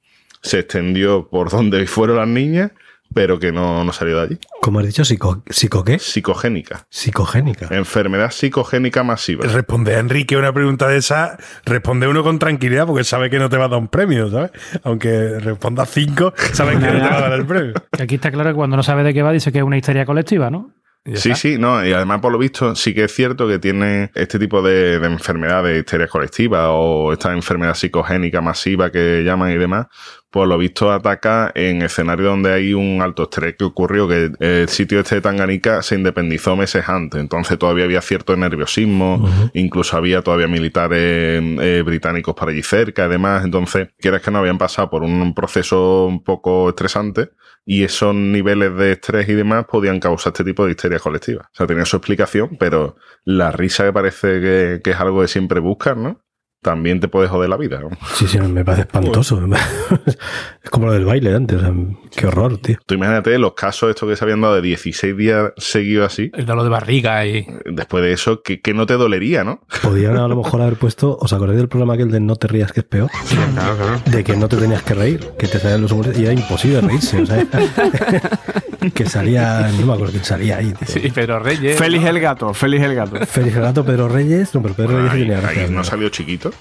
se 0.43 0.61
extendió 0.61 1.29
por 1.29 1.51
donde 1.51 1.87
fueron 1.89 2.17
las 2.17 2.29
niñas, 2.29 2.73
pero 3.15 3.39
que 3.39 3.53
no, 3.53 3.85
no 3.85 3.93
salió 3.93 4.17
de 4.17 4.23
allí. 4.23 4.39
Como 4.61 4.81
has 4.81 4.87
dicho, 4.87 5.05
psico, 5.05 5.43
¿psico 5.49 5.85
qué? 5.85 5.99
Psicogénica. 5.99 6.87
Psicogénica. 6.91 7.69
Enfermedad 7.71 8.31
psicogénica 8.31 9.03
masiva. 9.03 9.47
Responde 9.47 9.97
a 9.97 9.99
Enrique 9.99 10.37
una 10.37 10.53
pregunta 10.53 10.89
de 10.89 10.99
esa, 10.99 11.39
responde 11.65 12.07
uno 12.07 12.23
con 12.23 12.39
tranquilidad 12.39 12.87
porque 12.87 13.05
sabe 13.05 13.31
que 13.31 13.39
no 13.39 13.49
te 13.49 13.57
va 13.57 13.65
a 13.65 13.69
dar 13.69 13.79
un 13.79 13.89
premio, 13.89 14.31
¿sabes? 14.31 14.51
Aunque 14.85 15.39
responda 15.41 15.87
cinco, 15.87 16.35
sabes 16.53 16.79
que 16.79 16.87
no 16.87 16.93
te 16.93 17.09
va 17.09 17.17
a 17.17 17.21
dar 17.21 17.33
el 17.33 17.47
premio. 17.47 17.75
Que 17.99 18.03
Aquí 18.03 18.17
está 18.17 18.31
claro 18.31 18.51
que 18.51 18.57
cuando 18.57 18.77
no 18.77 18.83
sabe 18.83 19.03
de 19.03 19.15
qué 19.15 19.23
va, 19.23 19.33
dice 19.33 19.51
que 19.51 19.59
es 19.59 19.65
una 19.65 19.77
histeria 19.77 20.05
colectiva, 20.05 20.51
¿no? 20.51 20.73
Sí, 21.15 21.35
sí, 21.35 21.57
no, 21.59 21.85
y 21.87 21.93
además 21.93 22.21
por 22.21 22.33
lo 22.33 22.39
visto 22.39 22.75
sí 22.75 22.93
que 22.93 23.05
es 23.05 23.15
cierto 23.15 23.49
que 23.49 23.59
tiene 23.59 24.11
este 24.15 24.39
tipo 24.39 24.61
de, 24.61 24.99
de 24.99 25.07
enfermedades, 25.07 25.79
histerias 25.79 26.11
colectivas 26.11 26.67
o 26.69 27.13
esta 27.13 27.33
enfermedad 27.33 27.75
psicogénica 27.75 28.43
masiva 28.43 28.91
que 28.91 29.23
llaman 29.25 29.53
y 29.53 29.57
demás, 29.57 29.87
por 30.31 30.47
lo 30.47 30.59
visto 30.59 30.93
ataca 30.93 31.51
en 31.55 31.83
escenario 31.83 32.27
donde 32.27 32.53
hay 32.53 32.75
un 32.75 33.01
alto 33.03 33.25
estrés 33.25 33.57
que 33.57 33.65
ocurrió 33.65 34.07
que 34.07 34.31
el 34.41 34.69
sitio 34.69 35.01
este 35.01 35.17
de 35.17 35.21
Tanganica 35.23 35.83
se 35.83 35.95
independizó 35.95 36.57
meses 36.57 36.89
antes, 36.89 37.21
entonces 37.21 37.59
todavía 37.59 37.85
había 37.85 38.03
cierto 38.03 38.37
nerviosismo, 38.37 39.29
incluso 39.55 39.97
había 39.97 40.23
todavía 40.23 40.49
militares 40.49 41.43
eh, 41.43 41.83
británicos 41.85 42.35
por 42.35 42.51
allí 42.51 42.63
cerca 42.63 43.07
y 43.07 43.09
demás, 43.09 43.45
entonces 43.45 43.89
quieres 43.99 44.21
que 44.21 44.31
no 44.31 44.39
habían 44.39 44.59
pasado 44.59 44.91
por 44.91 45.03
un 45.03 45.35
proceso 45.35 46.07
un 46.07 46.23
poco 46.23 46.69
estresante 46.69 47.31
y 47.65 47.85
esos 47.85 48.15
niveles 48.15 48.75
de 48.77 48.93
estrés 48.93 49.29
y 49.29 49.35
demás 49.35 49.67
podían 49.67 50.01
causar 50.01 50.33
este 50.33 50.45
tipo 50.45 50.65
de 50.65 50.71
histeria 50.71 50.99
colectiva. 50.99 51.51
O 51.53 51.55
sea, 51.55 51.67
tenía 51.67 51.85
su 51.85 51.97
explicación, 51.97 52.57
pero 52.59 52.97
la 53.25 53.51
risa 53.51 53.85
que 53.85 53.93
parece 53.93 54.41
que, 54.41 54.81
que 54.83 54.91
es 54.91 54.97
algo 54.97 55.21
que 55.21 55.29
siempre 55.29 55.61
buscas, 55.61 55.95
¿no? 55.95 56.23
También 56.63 56.99
te 56.99 57.09
puede 57.09 57.29
joder 57.29 57.49
la 57.49 57.57
vida. 57.57 57.81
¿no? 57.81 57.91
Sí, 58.15 58.27
sí, 58.27 58.39
me 58.39 58.65
parece 58.65 58.83
espantoso. 58.83 59.41
es 60.63 60.71
como 60.71 60.87
lo 60.87 60.93
del 60.93 61.05
baile 61.05 61.31
de 61.31 61.37
antes. 61.37 61.59
o 61.59 61.61
sea, 61.61 61.73
qué 62.17 62.27
horror, 62.27 62.59
tío. 62.59 62.79
Tú 62.85 62.95
imagínate 62.95 63.39
los 63.39 63.55
casos 63.55 63.91
estos 63.91 64.09
que 64.09 64.17
se 64.17 64.25
habían 64.25 64.41
dado 64.41 64.57
de 64.57 64.63
16 64.63 65.17
días 65.17 65.53
seguidos 65.57 66.13
así. 66.13 66.31
El 66.35 66.47
dolor 66.47 66.65
de 66.65 66.71
barriga 66.71 67.25
y. 67.27 67.47
Después 67.65 68.03
de 68.03 68.13
eso, 68.13 68.43
que, 68.43 68.61
que 68.61 68.75
no 68.75 68.87
te 68.87 68.95
dolería, 68.95 69.45
¿no? 69.45 69.61
Podían 69.83 70.17
a 70.17 70.27
lo 70.27 70.37
mejor 70.43 70.61
haber 70.61 70.77
puesto, 70.77 71.17
¿os 71.21 71.33
acordáis 71.33 71.59
del 71.59 71.69
programa 71.69 71.95
aquel 71.95 72.11
de 72.11 72.21
No 72.21 72.37
te 72.37 72.49
rías 72.49 72.73
que 72.73 72.81
es 72.81 72.87
peor? 72.87 73.11
Claro, 73.29 73.77
claro. 73.77 74.03
De 74.07 74.25
que 74.25 74.37
no 74.37 74.49
te 74.49 74.57
tenías 74.57 74.83
que 74.83 74.95
reír, 74.95 75.21
que 75.39 75.47
te 75.47 75.59
salían 75.59 75.83
los 75.83 75.93
humores 75.93 76.19
y 76.19 76.25
era 76.25 76.33
imposible 76.33 76.81
reírse, 76.81 77.23
o 77.23 77.27
sea, 77.27 77.47
que 78.93 79.07
salía, 79.07 79.69
no 79.79 79.87
me 79.87 79.93
acuerdo 79.93 80.13
quién 80.13 80.25
salía 80.25 80.59
ahí. 80.59 80.73
tío. 80.73 80.87
Sí, 80.89 81.11
Pedro 81.15 81.39
Reyes. 81.39 81.79
Félix 81.79 82.05
el 82.05 82.21
gato, 82.21 82.55
Félix 82.55 82.85
el 82.85 82.95
gato. 82.95 83.27
Félix 83.27 83.57
el 83.57 83.63
Gato, 83.63 83.85
Pedro 83.85 84.09
Reyes, 84.09 84.55
no, 84.55 84.63
pero 84.63 84.75
Pedro 84.75 85.09
Reyes 85.09 85.13
sí 85.13 85.19
Ahí, 85.19 85.29
tenía 85.29 85.49
ahí 85.65 85.71
no 85.71 85.85
salió 85.85 86.09
chiquito. 86.09 86.53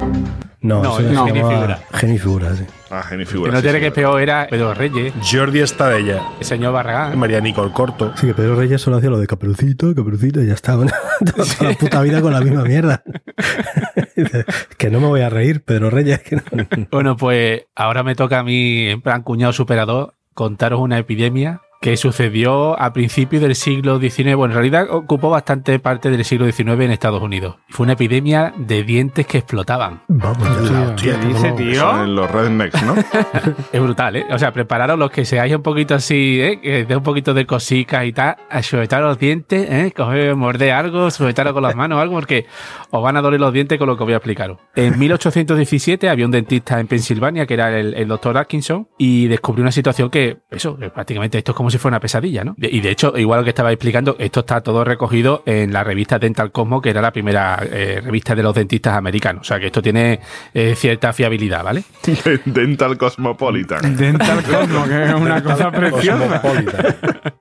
No, 0.61 0.81
No, 0.83 0.99
no, 0.99 1.25
Geni 1.25 1.39
Figura. 1.39 1.79
Geni 1.93 2.17
Figura, 2.19 2.55
sí. 2.55 2.65
Ah, 2.89 3.03
Geni 3.03 3.25
Que 3.25 3.35
no 3.35 3.57
sí, 3.57 3.61
tiene 3.61 3.79
sí, 3.79 3.83
que 3.85 3.91
peor 3.91 4.21
era 4.21 4.47
Pedro 4.49 4.73
Reyes, 4.73 5.13
Jordi 5.29 5.59
Estadella, 5.59 6.21
el 6.39 6.45
señor 6.45 6.73
Barragán. 6.73 7.17
María 7.19 7.41
Nicole 7.41 7.71
Corto. 7.73 8.13
Sí, 8.15 8.27
que 8.27 8.33
Pedro 8.33 8.55
Reyes 8.55 8.81
solo 8.81 8.97
hacía 8.97 9.09
lo 9.09 9.19
de 9.19 9.27
caperucito, 9.27 9.93
caperucito 9.93 10.41
y 10.41 10.47
ya 10.47 10.53
está. 10.53 10.73
Toda 10.75 11.71
la 11.71 11.77
puta 11.77 12.01
vida 12.01 12.21
con 12.21 12.33
la 12.33 12.41
misma 12.41 12.63
mierda. 12.63 13.03
que 14.77 14.89
no 14.89 14.99
me 14.99 15.07
voy 15.07 15.21
a 15.21 15.29
reír, 15.29 15.63
Pedro 15.63 15.89
Reyes. 15.89 16.21
Bueno, 16.91 17.17
pues 17.17 17.63
ahora 17.75 18.03
me 18.03 18.15
toca 18.15 18.39
a 18.39 18.43
mí, 18.43 18.87
en 18.87 19.01
plan 19.01 19.21
cuñado 19.23 19.53
superador, 19.53 20.13
contaros 20.33 20.79
una 20.79 20.97
epidemia 20.97 21.61
que 21.87 21.95
sucedió 21.95 22.77
a 22.77 22.91
principios 22.91 23.41
del 23.41 23.55
siglo 23.55 23.97
XIX. 23.97 24.35
Bueno, 24.35 24.47
en 24.47 24.55
realidad 24.55 24.87
ocupó 24.89 25.29
bastante 25.29 25.79
parte 25.79 26.09
del 26.09 26.25
siglo 26.25 26.45
XIX 26.51 26.81
en 26.81 26.91
Estados 26.91 27.21
Unidos. 27.21 27.55
Fue 27.69 27.85
una 27.85 27.93
epidemia 27.93 28.53
de 28.57 28.83
dientes 28.83 29.25
que 29.25 29.37
explotaban. 29.37 30.01
Vamos, 30.09 30.69
ya. 30.69 30.93
¿Qué 30.97 31.13
dice, 31.13 31.53
tío? 31.53 32.05
Los 32.05 32.29
rednecks, 32.29 32.83
¿no? 32.83 32.93
Es 33.71 33.81
brutal, 33.81 34.17
¿eh? 34.17 34.25
O 34.29 34.37
sea, 34.37 34.51
prepararos 34.51 34.99
los 34.99 35.09
que 35.11 35.23
seáis 35.23 35.55
un 35.55 35.61
poquito 35.61 35.95
así, 35.95 36.41
¿eh? 36.41 36.59
Que 36.61 36.83
dé 36.83 36.97
un 36.97 37.03
poquito 37.03 37.33
de 37.33 37.45
cositas 37.45 38.05
y 38.05 38.11
tal, 38.11 38.35
a 38.49 38.61
sujetar 38.61 39.01
los 39.01 39.17
dientes, 39.17 39.65
¿eh? 39.71 39.93
Coger, 39.95 40.35
morder 40.35 40.73
algo, 40.73 41.09
sujetaros 41.09 41.53
con 41.53 41.63
las 41.63 41.75
manos 41.75 41.99
o 41.99 42.01
algo, 42.01 42.15
porque 42.15 42.47
os 42.89 43.01
van 43.01 43.15
a 43.15 43.21
doler 43.21 43.39
los 43.39 43.53
dientes 43.53 43.79
con 43.79 43.87
lo 43.87 43.95
que 43.95 44.03
voy 44.03 44.11
a 44.11 44.17
explicaros. 44.17 44.57
En 44.75 44.99
1817 44.99 46.09
había 46.09 46.25
un 46.25 46.31
dentista 46.31 46.81
en 46.81 46.87
Pensilvania 46.87 47.45
que 47.45 47.53
era 47.53 47.79
el, 47.79 47.93
el 47.93 48.09
doctor 48.09 48.37
Atkinson 48.37 48.89
y 48.97 49.27
descubrió 49.27 49.61
una 49.61 49.71
situación 49.71 50.09
que, 50.09 50.39
eso, 50.51 50.77
que 50.77 50.89
prácticamente 50.89 51.37
esto 51.37 51.53
es 51.53 51.55
como 51.55 51.69
si 51.69 51.76
fuera 51.77 51.95
una 51.95 51.99
pesadilla, 51.99 52.43
¿no? 52.43 52.55
Y 52.57 52.79
de 52.81 52.91
hecho, 52.91 53.17
igual 53.17 53.39
lo 53.39 53.43
que 53.43 53.49
estaba 53.49 53.71
explicando, 53.71 54.15
esto 54.19 54.41
está 54.41 54.61
todo 54.61 54.83
recogido 54.83 55.43
en 55.45 55.71
la 55.73 55.83
revista 55.83 56.19
Dental 56.19 56.51
Cosmo, 56.51 56.81
que 56.81 56.89
era 56.89 57.01
la 57.01 57.11
primera 57.11 57.59
eh, 57.63 58.01
revista 58.03 58.35
de 58.35 58.43
los 58.43 58.53
dentistas 58.53 58.95
americanos. 58.95 59.41
O 59.41 59.45
sea, 59.45 59.59
que 59.59 59.67
esto 59.67 59.81
tiene 59.81 60.19
eh, 60.53 60.75
cierta 60.75 61.13
fiabilidad, 61.13 61.63
¿vale? 61.63 61.83
Dental 62.45 62.97
Cosmopolitan. 62.97 63.95
Dental 63.95 64.43
Cosmo, 64.43 64.85
que 64.85 65.03
es 65.03 65.13
una 65.13 65.43
cosa 65.43 65.71
preciosa. 65.71 66.41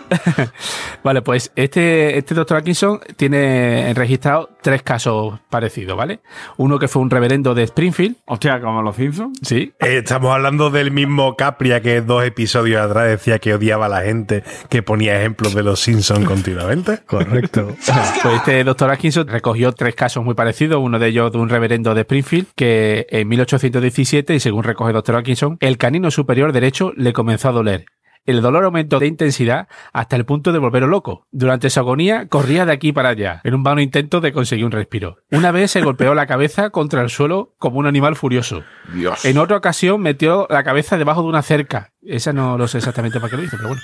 Vale, 1.02 1.22
pues 1.22 1.52
este, 1.56 2.18
este 2.18 2.34
doctor 2.34 2.58
Atkinson 2.58 3.00
tiene 3.16 3.92
registrado 3.94 4.50
tres 4.62 4.82
casos 4.82 5.38
parecidos, 5.50 5.96
¿vale? 5.96 6.20
Uno 6.56 6.78
que 6.78 6.88
fue 6.88 7.02
un 7.02 7.10
reverendo 7.10 7.54
de 7.54 7.62
Springfield, 7.64 8.16
Hostia, 8.26 8.60
como 8.60 8.82
los 8.82 8.96
Simpsons. 8.96 9.38
sí. 9.42 9.72
Eh, 9.80 9.98
estamos 9.98 10.32
hablando 10.32 10.70
del 10.70 10.90
mismo 10.90 11.36
Capria 11.36 11.80
que 11.80 12.00
dos 12.00 12.24
episodios 12.24 12.80
atrás 12.82 13.08
decía 13.08 13.38
que 13.38 13.54
odiaba 13.54 13.86
a 13.86 13.88
la 13.88 14.02
gente 14.02 14.42
que 14.68 14.82
ponía 14.82 15.18
ejemplos 15.18 15.54
de 15.54 15.62
los 15.62 15.80
Simpsons 15.80 16.24
continuamente. 16.26 16.98
Correcto. 17.06 17.74
Pues 18.22 18.36
este 18.36 18.64
doctor 18.64 18.90
Atkinson 18.90 19.28
recogió 19.28 19.72
tres 19.72 19.94
casos 19.94 20.24
muy 20.24 20.34
parecidos, 20.34 20.80
uno 20.82 20.98
de 20.98 21.08
ellos 21.08 21.30
de 21.30 21.38
un 21.38 21.48
reverendo 21.48 21.94
de 21.94 22.00
Springfield, 22.00 22.48
que 22.56 23.06
en 23.10 23.28
1817, 23.28 24.34
y 24.34 24.40
según 24.40 24.64
recoge 24.64 24.90
el 24.90 24.94
doctor 24.94 25.16
Atkinson, 25.16 25.56
el 25.60 25.78
canino 25.78 26.10
superior 26.10 26.52
derecho 26.52 26.92
le 26.96 27.12
comenzó 27.12 27.50
a 27.50 27.52
doler. 27.52 27.86
El 28.26 28.42
dolor 28.42 28.64
aumentó 28.64 28.98
de 28.98 29.06
intensidad 29.06 29.68
hasta 29.92 30.16
el 30.16 30.24
punto 30.24 30.52
de 30.52 30.58
volverlo 30.58 30.88
loco. 30.88 31.26
Durante 31.30 31.70
su 31.70 31.78
agonía 31.80 32.26
corría 32.28 32.66
de 32.66 32.72
aquí 32.72 32.92
para 32.92 33.10
allá, 33.10 33.40
en 33.44 33.54
un 33.54 33.62
vano 33.62 33.80
intento 33.80 34.20
de 34.20 34.32
conseguir 34.32 34.64
un 34.64 34.72
respiro. 34.72 35.18
Una 35.30 35.52
vez 35.52 35.70
se 35.70 35.80
golpeó 35.80 36.14
la 36.14 36.26
cabeza 36.26 36.70
contra 36.70 37.02
el 37.02 37.10
suelo 37.10 37.54
como 37.58 37.78
un 37.78 37.86
animal 37.86 38.16
furioso. 38.16 38.64
Dios. 38.92 39.24
En 39.24 39.38
otra 39.38 39.56
ocasión 39.56 40.00
metió 40.00 40.46
la 40.50 40.64
cabeza 40.64 40.98
debajo 40.98 41.22
de 41.22 41.28
una 41.28 41.42
cerca. 41.42 41.92
Esa 42.06 42.32
no 42.32 42.56
lo 42.56 42.68
sé 42.68 42.78
exactamente 42.78 43.18
para 43.20 43.30
qué 43.30 43.36
lo 43.36 43.42
hizo, 43.44 43.56
pero 43.56 43.68
bueno. 43.70 43.82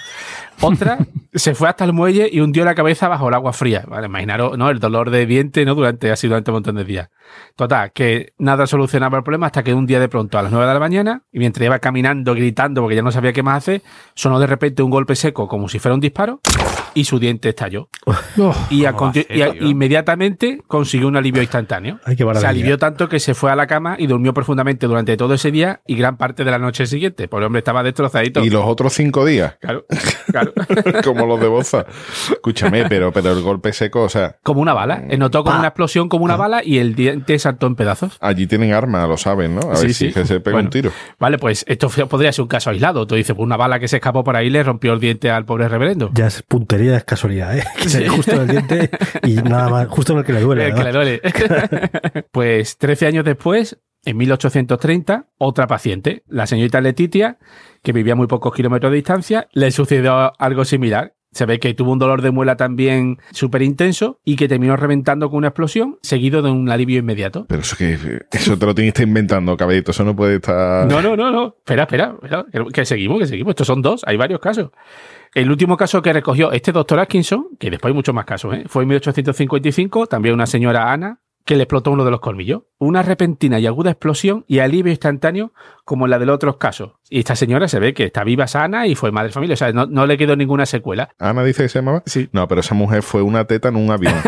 Otra 0.61 0.99
se 1.35 1.55
fue 1.55 1.69
hasta 1.69 1.85
el 1.85 1.93
muelle 1.93 2.29
y 2.31 2.41
hundió 2.41 2.65
la 2.65 2.75
cabeza 2.75 3.09
bajo 3.09 3.29
el 3.29 3.35
agua 3.35 3.53
fría. 3.53 3.85
Vale, 3.89 4.07
imaginaros, 4.07 4.57
¿no? 4.57 4.71
El 4.71 4.79
dolor 4.79 5.11
de 5.11 5.27
diente, 5.27 5.65
¿no? 5.65 5.75
Durante, 5.75 6.11
así 6.13 6.29
durante 6.29 6.51
un 6.51 6.57
montón 6.57 6.77
de 6.77 6.85
días. 6.85 7.09
Total, 7.57 7.91
que 7.93 8.33
nada 8.39 8.67
solucionaba 8.67 9.19
el 9.19 9.25
problema 9.25 9.47
hasta 9.47 9.63
que 9.63 9.73
un 9.75 9.87
día 9.87 9.99
de 9.99 10.09
pronto 10.09 10.39
a 10.39 10.43
las 10.43 10.53
9 10.53 10.67
de 10.67 10.75
la 10.75 10.81
mañana, 10.81 11.23
y 11.33 11.39
mientras 11.39 11.65
iba 11.65 11.79
caminando, 11.79 12.35
gritando, 12.35 12.83
porque 12.83 12.97
ya 12.97 13.03
no 13.03 13.11
sabía 13.11 13.33
qué 13.33 13.43
más 13.43 13.59
hacer, 13.59 13.83
sonó 14.15 14.39
de 14.39 14.47
repente 14.47 14.83
un 14.83 14.91
golpe 14.91 15.17
seco 15.17 15.49
como 15.49 15.69
si 15.69 15.79
fuera 15.79 15.95
un 15.95 16.01
disparo 16.01 16.41
y 16.95 17.05
su 17.05 17.19
diente 17.19 17.49
estalló. 17.49 17.89
Y, 18.71 18.85
a 18.85 18.93
¿Cómo 18.93 19.07
va 19.07 19.11
a 19.11 19.13
conti- 19.15 19.27
ser, 19.27 19.37
y 19.37 19.43
a- 19.43 19.55
inmediatamente 19.97 20.63
consiguió 20.67 21.09
un 21.09 21.17
alivio 21.17 21.43
instantáneo. 21.43 21.99
Ay, 22.05 22.17
qué 22.17 22.25
Se 22.35 22.47
alivió 22.47 22.79
tanto 22.79 23.09
que 23.09 23.21
se 23.21 23.35
fue 23.35 23.51
a 23.51 23.57
la 23.57 23.67
cama 23.67 23.97
y 23.99 24.07
durmió 24.07 24.33
profundamente 24.35 24.87
durante 24.87 25.17
todo 25.17 25.35
ese 25.35 25.51
día 25.51 25.81
y 25.87 25.97
gran 25.97 26.17
parte 26.17 26.45
de 26.45 26.51
la 26.51 26.59
noche 26.59 26.87
siguiente. 26.87 27.29
Porque 27.29 27.43
el 27.43 27.47
hombre 27.47 27.59
estaba 27.61 27.83
Y 28.43 28.51
los 28.51 28.65
otros 28.67 28.93
cinco 28.93 29.25
días, 29.25 29.57
Claro, 29.61 29.85
claro. 30.31 30.53
como 31.05 31.27
los 31.27 31.41
de 31.41 31.47
Boza. 31.49 31.87
Escúchame, 32.33 32.87
pero, 32.89 33.13
pero 33.13 33.33
el 33.33 33.43
golpe 33.43 33.73
seco, 33.73 34.03
o 34.03 34.09
sea, 34.09 34.37
como 34.43 34.61
una 34.61 34.75
bala. 34.75 35.05
Él 35.09 35.19
notó 35.19 35.43
como 35.45 35.59
una 35.59 35.69
explosión, 35.69 36.09
como 36.09 36.25
una 36.25 36.37
bala 36.37 36.63
y 36.65 36.79
el 36.79 36.95
diente 36.95 37.39
saltó 37.39 37.67
en 37.67 37.75
pedazos. 37.77 38.17
allí 38.21 38.47
tienen 38.47 38.73
armas, 38.73 39.09
lo 39.09 39.17
saben, 39.17 39.55
¿no? 39.57 39.71
A 39.71 39.77
Sí, 39.77 39.87
ver 39.87 39.95
sí. 39.95 40.07
si 40.09 40.13
que 40.15 40.25
se 40.27 40.41
pega 40.41 40.55
Bueno. 40.57 40.67
un 40.67 40.71
tiro. 40.71 40.91
Vale, 41.19 41.39
pues 41.39 41.65
esto 41.69 41.89
podría 42.09 42.33
ser 42.33 42.43
un 42.43 42.49
caso 42.49 42.71
aislado. 42.71 43.07
Tú 43.07 43.15
dices, 43.15 43.35
pues 43.35 43.45
una 43.45 43.57
bala 43.57 43.79
que 43.79 43.89
se 43.89 43.97
escapó 43.97 44.23
por 44.25 44.37
ahí 44.37 44.51
le 44.51 44.63
rompió 44.63 44.93
el 44.93 45.01
diente 45.01 45.31
al 45.31 45.45
pobre 45.45 45.69
reverendo. 45.69 46.11
Ya 46.15 46.27
es 46.27 46.43
puntería, 46.43 46.97
es 46.97 47.05
casualidad, 47.05 47.57
¿eh? 47.57 47.65
Que 47.81 47.89
se 47.89 48.09
justo 48.09 48.33
en 48.33 48.41
el 48.43 48.49
diente 48.49 48.91
y 49.25 49.35
nada 49.37 49.69
más, 49.69 49.89
justo 49.89 50.13
en 50.13 50.19
el 50.21 50.25
que 50.25 50.33
le 50.33 50.41
duele. 50.41 50.63
Eh, 50.69 50.75
que 50.75 50.85
le 50.85 50.93
duele. 50.93 51.21
pues 52.31 52.79
13 52.79 53.07
años 53.07 53.25
después, 53.25 53.79
en 54.05 54.17
1830, 54.17 55.27
otra 55.39 55.67
paciente, 55.67 56.23
la 56.29 56.47
señorita 56.47 56.81
Letitia, 56.81 57.39
que 57.83 57.93
vivía 57.93 58.15
a 58.15 58.17
muy 58.17 58.27
pocos 58.27 58.55
kilómetros 58.55 58.91
de 58.91 58.97
distancia, 58.97 59.49
le 59.53 59.71
sucedió 59.71 60.33
algo 60.41 60.65
similar. 60.65 61.15
Se 61.35 61.47
ve 61.47 61.59
que 61.59 61.73
tuvo 61.73 61.93
un 61.93 61.99
dolor 61.99 62.21
de 62.21 62.31
muela 62.31 62.57
también 62.59 63.17
súper 63.31 63.63
intenso 63.63 64.21
y 64.23 64.37
que 64.37 64.49
terminó 64.49 64.77
reventando 64.77 65.31
con 65.31 65.39
una 65.39 65.49
explosión, 65.49 65.97
seguido 66.03 66.43
de 66.43 66.51
un 66.51 66.69
alivio 66.69 66.99
inmediato. 66.99 67.47
Pero 67.49 67.63
eso 67.63 67.75
que 67.75 67.97
eso 68.31 68.59
te 68.59 68.67
lo 68.67 68.75
estar 68.89 69.07
inventando, 69.09 69.57
caballito. 69.57 69.93
Eso 69.93 70.05
no 70.05 70.15
puede 70.15 70.35
estar. 70.37 70.87
No, 70.87 71.01
no, 71.01 71.17
no, 71.17 71.31
no. 71.31 71.55
Espera, 71.59 71.85
espera, 71.85 72.15
espera. 72.23 72.45
Que- 72.53 72.65
Que 72.71 72.85
seguimos, 72.85 73.19
que 73.19 73.27
seguimos. 73.27 73.53
Estos 73.53 73.67
son 73.67 73.81
dos, 73.81 74.03
hay 74.07 74.19
varios 74.19 74.41
casos. 74.41 74.73
El 75.35 75.51
último 75.51 75.79
caso 75.79 76.03
que 76.03 76.13
recogió 76.13 76.53
este 76.53 76.71
doctor 76.71 76.99
Atkinson, 77.01 77.47
que 77.59 77.71
después 77.71 77.91
hay 77.91 77.95
muchos 77.95 78.15
más 78.15 78.27
casos, 78.27 78.55
¿eh? 78.55 78.65
fue 78.67 78.83
en 78.83 78.91
1855, 78.91 80.07
también 80.09 80.35
una 80.35 80.45
señora 80.45 80.93
Ana, 80.93 81.21
que 81.45 81.57
le 81.57 81.65
explotó 81.65 81.91
uno 81.91 82.05
de 82.05 82.11
los 82.11 82.21
colmillos. 82.21 82.63
Una 82.79 83.03
repentina 83.03 83.59
y 83.59 83.67
aguda 83.67 83.91
explosión 83.91 84.45
y 84.47 84.61
alivio 84.61 84.91
instantáneo 84.91 85.53
como 85.85 86.07
la 86.07 86.19
de 86.19 86.27
los 86.27 86.35
otros 86.35 86.57
casos. 86.57 86.93
Y 87.15 87.19
esta 87.19 87.37
señora 87.37 87.69
se 87.69 87.79
ve 87.79 87.93
que 87.93 88.05
está 88.05 88.25
viva, 88.25 88.47
sana 88.47 88.87
y 88.87 88.95
fue 88.95 89.13
madre 89.13 89.29
de 89.29 89.35
familia. 89.35 89.53
O 89.53 89.57
sea, 89.59 89.71
no, 89.71 89.85
no 89.85 90.07
le 90.07 90.17
quedó 90.17 90.35
ninguna 90.35 90.65
secuela. 90.65 91.11
Ana 91.19 91.45
dice 91.45 91.65
que 91.65 91.69
se 91.69 91.79
llamaba. 91.81 92.03
Sí. 92.07 92.31
No, 92.33 92.49
pero 92.49 92.63
esa 92.63 92.75
mujer 92.75 93.03
fue 93.03 93.21
una 93.21 93.45
teta 93.45 93.69
en 93.69 93.77
un 93.77 93.91
avión. 93.91 94.15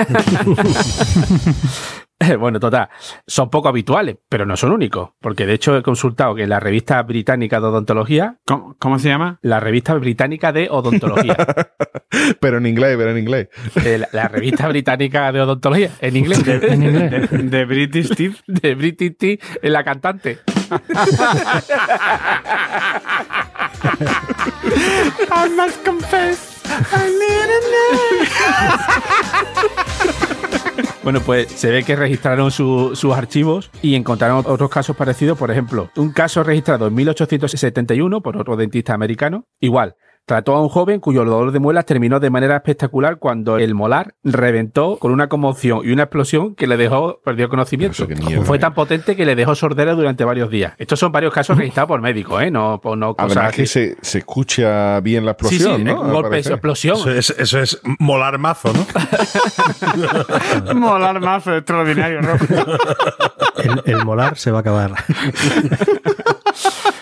Bueno, 2.38 2.58
total, 2.60 2.88
son 3.26 3.50
poco 3.50 3.68
habituales, 3.68 4.16
pero 4.28 4.46
no 4.46 4.56
son 4.56 4.72
únicos. 4.72 5.10
Porque 5.20 5.46
de 5.46 5.54
hecho 5.54 5.76
he 5.76 5.82
consultado 5.82 6.34
que 6.34 6.46
la 6.46 6.58
revista 6.60 7.02
británica 7.02 7.60
de 7.60 7.66
odontología, 7.66 8.38
¿Cómo, 8.46 8.76
cómo 8.78 8.98
se 8.98 9.08
llama? 9.08 9.38
la 9.42 9.60
revista 9.60 9.94
británica 9.94 10.52
de 10.52 10.68
odontología, 10.70 11.36
pero 12.40 12.58
en 12.58 12.66
inglés, 12.66 12.94
pero 12.96 13.10
en 13.10 13.18
inglés. 13.18 13.48
de 13.82 13.98
la, 13.98 14.08
la 14.12 14.28
revista 14.28 14.68
británica 14.68 15.32
de 15.32 15.40
odontología, 15.40 15.90
en 16.00 16.16
inglés, 16.16 16.42
En 16.46 16.82
inglés. 16.82 17.30
De, 17.30 17.38
de 17.38 17.64
British 17.64 18.14
Teeth. 18.14 18.36
de 18.46 18.74
British 18.74 19.38
en 19.60 19.72
la 19.72 19.84
cantante. 19.84 20.38
I 25.30 25.48
must 25.56 25.84
confess, 25.84 26.62
I 26.92 27.10
need. 27.10 27.44
Bueno, 31.02 31.20
pues 31.20 31.48
se 31.52 31.70
ve 31.70 31.82
que 31.84 31.96
registraron 31.96 32.50
su- 32.50 32.92
sus 32.96 33.14
archivos 33.14 33.70
y 33.82 33.94
encontraron 33.94 34.42
otros 34.46 34.70
casos 34.70 34.96
parecidos. 34.96 35.36
Por 35.36 35.50
ejemplo, 35.50 35.90
un 35.96 36.12
caso 36.12 36.42
registrado 36.42 36.86
en 36.86 36.94
1871 36.94 38.22
por 38.22 38.38
otro 38.38 38.56
dentista 38.56 38.94
americano. 38.94 39.44
Igual, 39.60 39.96
trató 40.26 40.54
a 40.56 40.62
un 40.62 40.68
joven 40.70 41.00
cuyo 41.00 41.24
dolor 41.24 41.52
de 41.52 41.58
muelas 41.58 41.84
terminó 41.84 42.18
de 42.18 42.30
manera 42.30 42.56
espectacular 42.56 43.18
cuando 43.18 43.58
el 43.58 43.74
molar 43.74 44.14
reventó 44.24 44.96
con 44.98 45.12
una 45.12 45.28
conmoción 45.28 45.80
y 45.84 45.90
una 45.92 46.04
explosión 46.04 46.54
que 46.54 46.66
le 46.66 46.76
dejó, 46.78 47.20
perdió 47.24 47.48
conocimiento. 47.48 48.06
Mierda, 48.08 48.42
Fue 48.44 48.56
eh. 48.56 48.60
tan 48.60 48.72
potente 48.74 49.16
que 49.16 49.26
le 49.26 49.34
dejó 49.36 49.54
sordera 49.54 49.92
durante 49.94 50.24
varios 50.24 50.48
días. 50.50 50.72
Estos 50.78 50.98
son 50.98 51.12
varios 51.12 51.32
casos 51.34 51.58
registrados 51.58 51.88
por 51.88 52.00
médicos, 52.00 52.42
¿eh? 52.42 52.50
No, 52.50 52.80
por- 52.82 52.96
no 52.96 53.14
cosas 53.14 53.36
Además 53.36 53.54
que 53.54 53.66
se, 53.66 53.96
se 54.00 54.18
escucha 54.18 55.00
bien 55.00 55.26
la 55.26 55.36
Sí, 55.40 55.48
sí, 55.48 55.54
explosión, 55.56 55.84
¿no? 55.84 56.00
un 56.00 56.12
golpe, 56.12 56.38
explosión. 56.38 56.96
Eso 56.96 57.10
es, 57.10 57.30
eso 57.38 57.58
es 57.60 57.80
molar 57.98 58.38
mazo, 58.38 58.72
¿no? 58.72 58.86
Molar 60.74 61.20
más 61.20 61.46
extraordinario, 61.46 62.20
¿no? 62.22 62.30
El, 63.62 63.82
el 63.84 64.04
molar 64.04 64.36
se 64.38 64.50
va 64.50 64.58
a 64.58 64.60
acabar. 64.60 64.92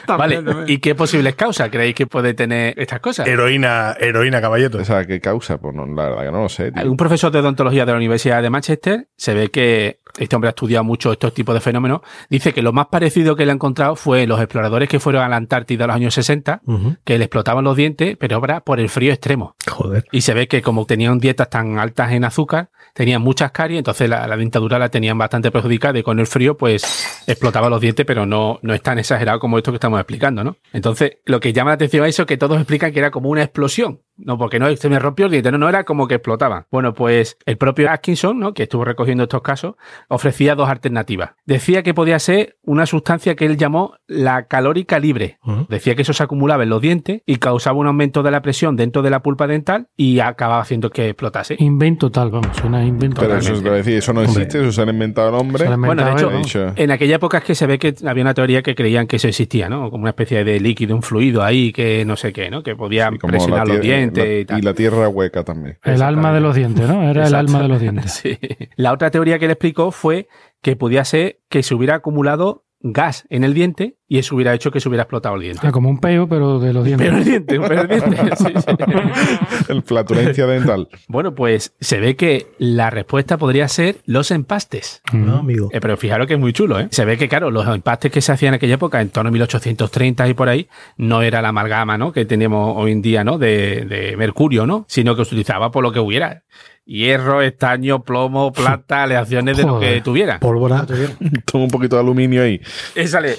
Vale, 0.07 0.43
¿y 0.67 0.79
qué 0.79 0.95
posibles 0.95 1.35
causas 1.35 1.71
creéis 1.71 1.95
que 1.95 2.07
puede 2.07 2.35
tener 2.35 2.75
estas 2.79 3.01
cosas? 3.01 3.27
Heroína, 3.27 3.97
heroína 3.99 4.41
caballeto. 4.41 4.79
O 4.79 4.85
sea, 4.85 5.05
¿qué 5.05 5.21
causa? 5.21 5.59
Pues 5.59 5.75
no, 5.75 5.87
la 5.87 6.09
verdad 6.09 6.25
que 6.25 6.33
no 6.33 6.43
lo 6.43 6.49
sé. 6.49 6.73
tío. 6.73 6.91
Un 6.91 6.97
profesor 6.97 7.33
de 7.33 7.39
odontología 7.39 7.85
de 7.85 7.93
la 7.93 7.99
Universidad 7.99 8.43
de 8.43 8.51
Manchester 8.51 9.09
se 9.17 9.35
ve 9.35 9.49
que 9.49 10.01
este 10.19 10.37
hombre 10.37 10.49
ha 10.49 10.51
estudiado 10.51 10.85
mucho 10.85 11.13
estos 11.13 11.33
tipos 11.35 11.55
de 11.55 11.61
fenómenos. 11.61 12.01
Dice 12.29 12.53
que 12.53 12.63
lo 12.63 12.73
más 12.73 12.87
parecido 12.87 13.37
que 13.37 13.45
le 13.47 13.53
ha 13.53 13.55
encontrado 13.55 13.97
fue 13.97 14.27
los 14.27 14.39
exploradores 14.41 14.89
que 14.89 15.01
fueron 15.01 15.23
a 15.23 15.29
la 15.29 15.37
Antártida 15.37 15.85
en 15.85 15.89
los 15.89 15.97
años 15.97 16.15
60, 16.15 16.63
Ujú. 16.67 16.97
que 17.05 17.19
le 17.19 17.25
explotaban 17.25 17.65
los 17.65 17.77
dientes, 17.77 18.17
pero 18.19 18.37
ahora 18.37 18.61
por 18.61 18.81
el 18.81 18.89
frío 18.89 19.13
extremo. 19.13 19.55
Joder. 19.71 20.05
Y 20.13 20.21
se 20.23 20.35
ve 20.35 20.49
que 20.49 20.63
como 20.63 20.85
tenían 20.87 21.19
dietas 21.19 21.49
tan 21.51 21.79
altas 21.79 22.13
en 22.13 22.25
azúcar, 22.25 22.71
tenían 22.95 23.23
muchas 23.23 23.53
caries, 23.53 23.79
entonces 23.79 24.09
la, 24.09 24.27
la 24.27 24.37
dentadura 24.37 24.79
la 24.79 24.89
tenían 24.91 25.17
bastante 25.17 25.51
perjudicada 25.51 25.99
y 25.99 26.03
con 26.03 26.19
el 26.21 26.27
frío 26.27 26.57
pues 26.57 27.23
explotaba 27.27 27.71
los 27.71 27.81
dientes, 27.81 28.05
pero 28.05 28.27
no, 28.27 28.59
no 28.63 28.75
es 28.75 28.83
tan 28.83 28.99
exagerado 28.99 29.39
como 29.41 29.57
esto 29.59 29.73
que 29.73 29.77
estamos 29.77 29.99
explicando, 29.99 30.45
¿no? 30.45 30.57
Entonces 30.73 31.19
lo 31.25 31.41
que 31.41 31.53
llama 31.53 31.71
la 31.71 31.75
atención 31.75 32.05
a 32.05 32.09
eso 32.09 32.23
es 32.23 32.27
que 32.29 32.37
todos 32.37 32.59
explican 32.59 32.93
que 32.93 32.99
era 32.99 33.11
como 33.11 33.31
una 33.31 33.43
explosión. 33.43 34.01
No, 34.25 34.39
porque 34.39 34.59
no 34.59 34.75
se 34.77 34.89
me 34.89 34.99
rompió 34.99 35.27
el 35.27 35.33
diente, 35.33 35.51
no, 35.53 35.59
no 35.59 35.69
era 35.69 35.85
como 35.85 36.07
que 36.09 36.15
explotaba. 36.15 36.67
Bueno, 36.71 36.95
pues 36.95 37.37
el 37.47 37.57
propio 37.57 37.91
Atkinson, 37.91 38.39
¿no? 38.39 38.55
que 38.55 38.65
estuvo 38.65 38.85
recogiendo 38.85 39.25
estos 39.25 39.43
casos, 39.43 39.75
ofrecía 40.09 40.55
dos 40.55 40.69
alternativas. 40.69 41.31
Decía 41.47 41.83
que 41.83 41.95
podía 41.95 42.19
ser 42.19 42.57
una 42.63 42.87
sustancia 42.87 43.35
que 43.35 43.47
él 43.47 43.57
llamó 43.57 43.95
la 44.07 44.47
calórica 44.47 44.99
libre. 44.99 45.39
Decía 45.69 45.95
que 45.95 46.03
eso 46.03 46.13
se 46.13 46.23
acumulaba 46.23 46.63
en 46.63 46.69
los 46.71 46.81
dientes 46.81 47.23
y 47.27 47.37
causaba 47.37 47.79
un 47.79 47.87
aumento 47.87 48.23
de 48.23 48.31
la 48.31 48.43
presión 48.43 48.77
dentro 48.77 49.03
de 49.03 49.11
la 49.11 49.21
pulpa 49.23 49.47
dental 49.47 49.89
y 49.97 50.21
acababa 50.21 50.61
haciendo 50.63 50.91
que 50.91 51.09
explotase. 51.09 51.57
Invento 51.59 52.11
tal, 52.11 52.31
vamos, 52.31 52.57
suena 52.57 52.79
a 52.79 52.85
invento 52.85 53.21
Pero 53.21 53.33
tal. 53.35 53.43
eso 53.43 53.53
es 53.55 53.63
lo 53.63 53.71
que 53.71 53.77
decir, 53.77 53.95
eso 53.99 54.13
no 54.13 54.21
Hombre. 54.21 54.43
existe, 54.45 54.61
eso 54.63 54.73
se 54.73 54.83
han 54.83 54.89
inventado 54.89 55.29
el 55.31 55.35
hombre. 55.35 55.67
Bueno, 55.77 56.05
de 56.05 56.13
hecho, 56.13 56.31
dicho. 56.31 56.73
en 56.77 56.91
aquella 56.91 57.17
época 57.17 57.39
es 57.39 57.45
que 57.45 57.55
se 57.55 57.67
ve 57.67 57.79
que 57.79 57.95
había 58.07 58.23
una 58.23 58.35
teoría 58.35 58.63
que 58.63 58.75
creían 58.75 59.07
que 59.07 59.17
eso 59.17 59.29
existía, 59.29 59.69
¿no? 59.69 59.91
Como 59.91 60.03
una 60.03 60.11
especie 60.11 60.45
de 60.45 60.61
líquido, 60.61 60.95
un 60.95 61.03
fluido 61.03 61.43
ahí 61.43 61.73
que 61.73 62.05
no 62.05 62.17
sé 62.17 62.33
qué, 62.33 62.51
¿no? 62.51 62.63
Que 62.63 62.77
podía 62.77 63.11
presionar 63.11 63.67
los 63.67 63.81
tierra- 63.81 64.12
dientes 64.13 64.35
la- 64.35 64.41
y 64.41 64.45
tal. 64.45 64.59
y 64.59 64.63
la 64.63 64.75
tierra 64.75 65.09
hueca 65.09 65.45
también. 65.45 65.79
el 65.85 66.03
alma 66.03 66.33
de 66.33 66.41
los 66.41 66.55
dientes, 66.55 66.89
¿no? 66.89 67.03
Era 67.09 67.27
el 67.27 67.35
alma 67.35 67.63
de 67.63 67.69
los 67.69 67.81
dientes. 67.81 68.13
Sí. 68.23 68.39
La 68.77 68.93
otra 68.93 69.11
teoría 69.11 69.39
que 69.39 69.47
le 69.47 69.53
explicó 69.55 69.91
fue 69.91 70.29
que 70.61 70.77
podía 70.77 71.05
ser 71.05 71.41
que 71.49 71.63
se 71.63 71.75
hubiera 71.75 71.97
acumulado 71.97 72.65
gas 72.83 73.25
en 73.31 73.45
el 73.45 73.55
diente 73.55 73.97
y 74.09 74.19
eso 74.19 74.35
hubiera 74.35 74.53
hecho 74.53 74.71
que 74.71 74.79
se 74.79 74.89
hubiera 74.89 75.05
explotado 75.05 75.37
el 75.37 75.41
diente. 75.41 75.67
Ah, 75.67 75.73
como 75.73 75.89
un 75.89 75.99
peo, 75.99 76.29
pero 76.29 76.59
de 76.59 76.75
los 76.75 76.85
dientes. 76.85 77.07
Pero 77.07 77.19
el 77.19 77.25
diente, 77.25 77.59
pero 77.61 77.81
el 77.81 77.89
diente. 77.89 78.37
sí, 78.37 78.45
sí. 78.45 79.73
El 79.73 79.83
flatulencia 79.83 80.47
dental. 80.47 80.89
Bueno, 81.09 81.35
pues 81.35 81.75
se 81.81 81.99
ve 81.99 82.15
que 82.15 82.49
la 82.59 82.91
respuesta 82.91 83.39
podría 83.39 83.69
ser 83.69 84.03
los 84.05 84.31
empastes. 84.31 85.01
No, 85.15 85.39
amigo. 85.39 85.71
Eh, 85.73 85.81
pero 85.81 85.97
fijaros 85.97 86.27
que 86.27 86.35
es 86.35 86.41
muy 86.41 86.53
chulo, 86.53 86.79
¿eh? 86.79 86.89
Se 86.91 87.07
ve 87.07 87.17
que, 87.17 87.29
claro, 87.29 87.51
los 87.51 87.67
empastes 87.67 88.13
que 88.13 88.21
se 88.21 88.33
hacían 88.33 88.53
en 88.53 88.57
aquella 88.57 88.75
época, 88.75 89.01
en 89.01 89.09
torno 89.09 89.29
a 89.29 89.33
1830 89.33 90.29
y 90.29 90.35
por 90.35 90.51
ahí, 90.51 90.69
no 90.99 91.23
era 91.23 91.41
la 91.41 91.49
amalgama, 91.49 91.97
¿no? 91.97 92.13
Que 92.13 92.27
tenemos 92.27 92.75
hoy 92.77 92.93
en 92.93 93.01
día, 93.01 93.25
¿no? 93.25 93.39
De, 93.39 93.87
de 93.87 94.15
mercurio, 94.19 94.67
¿no? 94.67 94.85
Sino 94.89 95.17
que 95.17 95.25
se 95.25 95.31
utilizaba 95.31 95.71
por 95.71 95.83
lo 95.83 95.91
que 95.91 96.01
hubiera. 96.01 96.43
Hierro, 96.85 97.43
estaño, 97.43 98.03
plomo, 98.03 98.53
plata, 98.53 99.03
aleaciones 99.05 99.57
de 99.57 99.63
lo 99.63 99.79
que 99.79 100.01
tuviera. 100.01 100.41
Pólvora. 100.41 100.85
Toma 101.45 101.65
un 101.65 101.71
poquito 101.71 101.97
de 101.97 102.03
aluminio 102.03 102.43
ahí. 102.43 102.61
Y 102.97 103.07
sale. 103.07 103.37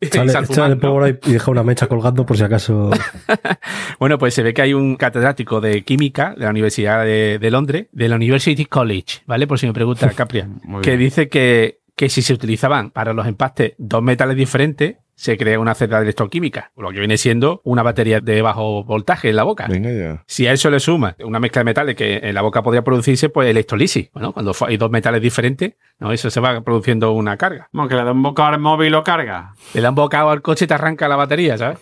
y 0.00 0.06
Sale, 0.06 0.32
sal 0.32 0.46
sale 0.46 0.46
fumando, 0.46 0.74
¿no? 0.74 0.80
pólvora 0.80 1.08
y 1.08 1.18
y 1.26 1.32
deja 1.32 1.50
una 1.50 1.62
mecha 1.62 1.86
colgando 1.86 2.26
por 2.26 2.36
si 2.36 2.44
acaso. 2.44 2.90
Bueno, 3.98 4.18
pues 4.18 4.34
se 4.34 4.42
ve 4.42 4.52
que 4.54 4.62
hay 4.62 4.74
un 4.74 4.96
catedrático 4.96 5.60
de 5.60 5.82
química 5.82 6.34
de 6.36 6.44
la 6.44 6.50
Universidad 6.50 7.04
de, 7.04 7.38
de 7.38 7.50
Londres, 7.50 7.86
de 7.92 8.08
la 8.08 8.16
University 8.16 8.66
College, 8.66 9.22
¿vale? 9.26 9.46
Por 9.46 9.58
si 9.58 9.66
me 9.66 9.72
pregunta 9.72 10.10
Capria, 10.10 10.48
que 10.82 10.96
dice 10.96 11.28
que, 11.28 11.80
que 11.96 12.10
si 12.10 12.22
se 12.22 12.34
utilizaban 12.34 12.90
para 12.90 13.14
los 13.14 13.26
empastes 13.26 13.72
dos 13.78 14.02
metales 14.02 14.36
diferentes, 14.36 14.96
se 15.16 15.38
crea 15.38 15.58
una 15.58 15.74
celda 15.74 16.02
electroquímica, 16.02 16.72
lo 16.76 16.90
que 16.90 16.98
viene 16.98 17.16
siendo 17.16 17.62
una 17.64 17.82
batería 17.82 18.20
de 18.20 18.42
bajo 18.42 18.84
voltaje 18.84 19.30
en 19.30 19.36
la 19.36 19.44
boca. 19.44 19.66
Venga 19.66 19.90
ya. 19.90 20.22
Si 20.26 20.46
a 20.46 20.52
eso 20.52 20.68
le 20.68 20.78
suma 20.78 21.16
una 21.24 21.40
mezcla 21.40 21.60
de 21.60 21.64
metales 21.64 21.96
que 21.96 22.18
en 22.18 22.34
la 22.34 22.42
boca 22.42 22.62
podría 22.62 22.84
producirse, 22.84 23.30
pues 23.30 23.48
electrolisis. 23.48 24.10
Bueno, 24.12 24.32
cuando 24.32 24.52
hay 24.66 24.76
dos 24.76 24.90
metales 24.90 25.22
diferentes, 25.22 25.72
¿no? 25.98 26.12
eso 26.12 26.28
se 26.28 26.38
va 26.38 26.60
produciendo 26.60 27.12
una 27.12 27.38
carga. 27.38 27.70
Como 27.72 27.88
que 27.88 27.94
le 27.94 28.04
da 28.04 28.12
un 28.12 28.22
bocado 28.22 28.50
al 28.50 28.60
móvil 28.60 28.92
lo 28.92 29.02
carga. 29.02 29.54
Le 29.72 29.80
da 29.80 29.88
un 29.88 29.94
bocado 29.94 30.28
al 30.28 30.42
coche 30.42 30.66
y 30.66 30.68
te 30.68 30.74
arranca 30.74 31.08
la 31.08 31.16
batería, 31.16 31.56
¿sabes? 31.56 31.78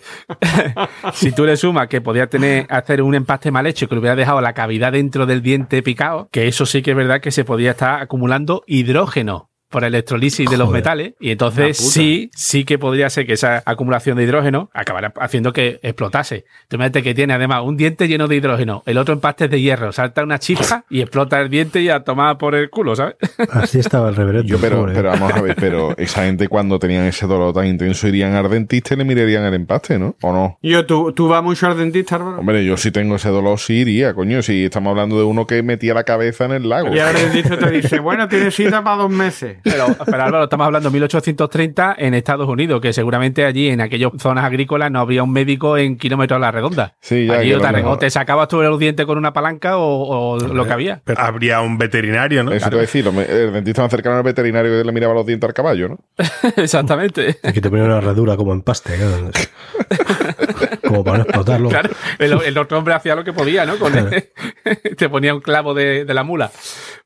si 1.12 1.32
tú 1.32 1.44
le 1.44 1.56
sumas 1.56 1.88
que 1.88 2.00
podía 2.00 2.28
tener, 2.28 2.68
hacer 2.70 3.02
un 3.02 3.16
empaste 3.16 3.50
mal 3.50 3.66
hecho 3.66 3.88
que 3.88 3.96
le 3.96 4.00
hubiera 4.00 4.14
dejado 4.14 4.40
la 4.40 4.52
cavidad 4.52 4.92
dentro 4.92 5.26
del 5.26 5.42
diente 5.42 5.82
picado, 5.82 6.28
que 6.30 6.46
eso 6.46 6.66
sí 6.66 6.82
que 6.82 6.92
es 6.92 6.96
verdad 6.96 7.20
que 7.20 7.32
se 7.32 7.44
podía 7.44 7.72
estar 7.72 8.00
acumulando 8.00 8.62
hidrógeno 8.68 9.50
por 9.74 9.82
electrolisis 9.82 10.48
de 10.48 10.56
los 10.56 10.70
metales 10.70 11.14
y 11.18 11.32
entonces 11.32 11.76
sí, 11.76 12.30
sí 12.32 12.64
que 12.64 12.78
podría 12.78 13.10
ser 13.10 13.26
que 13.26 13.32
esa 13.32 13.60
acumulación 13.66 14.16
de 14.16 14.22
hidrógeno 14.22 14.70
acabara 14.72 15.12
haciendo 15.18 15.52
que 15.52 15.80
explotase. 15.82 16.44
Tú 16.68 16.76
imagínate 16.76 17.02
que 17.02 17.12
tiene 17.12 17.34
además 17.34 17.62
un 17.64 17.76
diente 17.76 18.06
lleno 18.06 18.28
de 18.28 18.36
hidrógeno, 18.36 18.84
el 18.86 18.98
otro 18.98 19.14
empaste 19.14 19.46
es 19.46 19.50
de 19.50 19.60
hierro, 19.60 19.90
salta 19.90 20.22
una 20.22 20.38
chispa 20.38 20.84
y 20.88 21.00
explota 21.00 21.40
el 21.40 21.50
diente 21.50 21.82
y 21.82 21.88
a 21.88 22.04
tomar 22.04 22.38
por 22.38 22.54
el 22.54 22.70
culo, 22.70 22.94
¿sabes? 22.94 23.16
Así 23.50 23.80
estaba 23.80 24.10
el 24.10 24.14
reverendo. 24.14 24.46
Yo, 24.46 24.60
pero, 24.60 24.76
pobre. 24.76 24.94
pero 24.94 25.08
vamos 25.08 25.32
a 25.32 25.42
ver, 25.42 25.56
pero 25.56 25.98
esa 25.98 26.22
gente 26.22 26.46
cuando 26.46 26.78
tenían 26.78 27.02
ese 27.06 27.26
dolor 27.26 27.52
tan 27.52 27.66
intenso 27.66 28.06
irían 28.06 28.34
al 28.34 28.48
dentista 28.48 28.94
y 28.94 28.98
le 28.98 29.04
mirarían 29.04 29.42
el 29.42 29.54
empaste, 29.54 29.98
¿no? 29.98 30.14
¿O 30.22 30.32
no? 30.32 30.56
Yo, 30.62 30.86
¿tú, 30.86 31.12
¿tú 31.12 31.26
vas 31.26 31.42
mucho 31.42 31.66
al 31.66 31.76
dentista, 31.76 32.14
Álvaro? 32.14 32.38
Hombre, 32.38 32.64
yo 32.64 32.76
si 32.76 32.92
tengo 32.92 33.16
ese 33.16 33.30
dolor 33.30 33.58
sí 33.58 33.74
iría, 33.78 34.14
coño. 34.14 34.40
Si 34.40 34.66
estamos 34.66 34.92
hablando 34.92 35.18
de 35.18 35.24
uno 35.24 35.48
que 35.48 35.64
metía 35.64 35.94
la 35.94 36.04
cabeza 36.04 36.44
en 36.44 36.52
el 36.52 36.68
lago. 36.68 36.94
Y 36.94 37.00
ahora 37.00 37.18
el 37.18 37.32
dentista 37.32 37.58
te 37.58 37.72
dice, 37.72 37.98
bueno, 37.98 38.28
tienes 38.28 38.54
cita 38.54 38.84
para 38.84 38.98
dos 38.98 39.10
meses. 39.10 39.63
Pero, 39.64 39.86
pero 40.04 40.22
Álvaro, 40.22 40.44
estamos 40.44 40.66
hablando 40.66 40.90
de 40.90 40.92
1830 40.92 41.96
en 41.98 42.14
Estados 42.14 42.48
Unidos, 42.48 42.80
que 42.80 42.92
seguramente 42.92 43.44
allí 43.44 43.68
en 43.68 43.80
aquellas 43.80 44.12
zonas 44.18 44.44
agrícolas 44.44 44.90
no 44.90 45.00
habría 45.00 45.22
un 45.22 45.32
médico 45.32 45.76
en 45.78 45.96
kilómetros 45.96 46.36
a 46.36 46.40
la 46.40 46.50
redonda. 46.50 46.94
Sí, 47.00 47.26
ya, 47.26 47.38
allí 47.38 47.54
o 47.54 47.60
te, 47.60 48.06
te 48.06 48.10
sacabas 48.10 48.48
tú 48.48 48.60
el 48.62 48.78
diente 48.78 49.06
con 49.06 49.18
una 49.18 49.32
palanca 49.32 49.78
o, 49.78 50.34
o 50.34 50.38
lo 50.38 50.66
que 50.66 50.72
había. 50.72 51.00
Pero 51.04 51.20
habría 51.20 51.60
un 51.60 51.78
veterinario, 51.78 52.44
¿no? 52.44 52.52
Eso 52.52 52.68
te 52.68 52.76
voy 52.76 52.78
a 52.78 52.86
decir, 52.86 53.06
el 53.06 53.52
dentista 53.52 53.82
más 53.82 53.90
cercano 53.90 54.16
al 54.16 54.22
veterinario 54.22 54.70
que 54.70 54.84
le 54.84 54.92
miraba 54.92 55.14
los 55.14 55.26
dientes 55.26 55.48
al 55.48 55.54
caballo, 55.54 55.88
¿no? 55.88 55.98
Exactamente. 56.56 57.38
Y 57.42 57.52
que 57.52 57.60
te 57.60 57.70
ponía 57.70 57.84
una 57.84 57.98
herradura 57.98 58.36
como 58.36 58.52
empaste. 58.52 58.94
claro. 58.96 59.30
como 60.94 61.04
para 61.04 61.18
no 61.18 61.24
explotarlo. 61.24 61.68
Claro, 61.74 61.90
el, 62.18 62.32
el 62.42 62.58
otro 62.58 62.78
hombre 62.78 62.94
hacía 62.94 63.16
lo 63.16 63.24
que 63.24 63.32
podía, 63.32 63.66
¿no? 63.66 63.78
Con 63.78 63.92
te 64.96 65.08
ponía 65.08 65.34
un 65.34 65.40
clavo 65.40 65.74
de, 65.74 66.04
de 66.04 66.14
la 66.14 66.22
mula. 66.22 66.52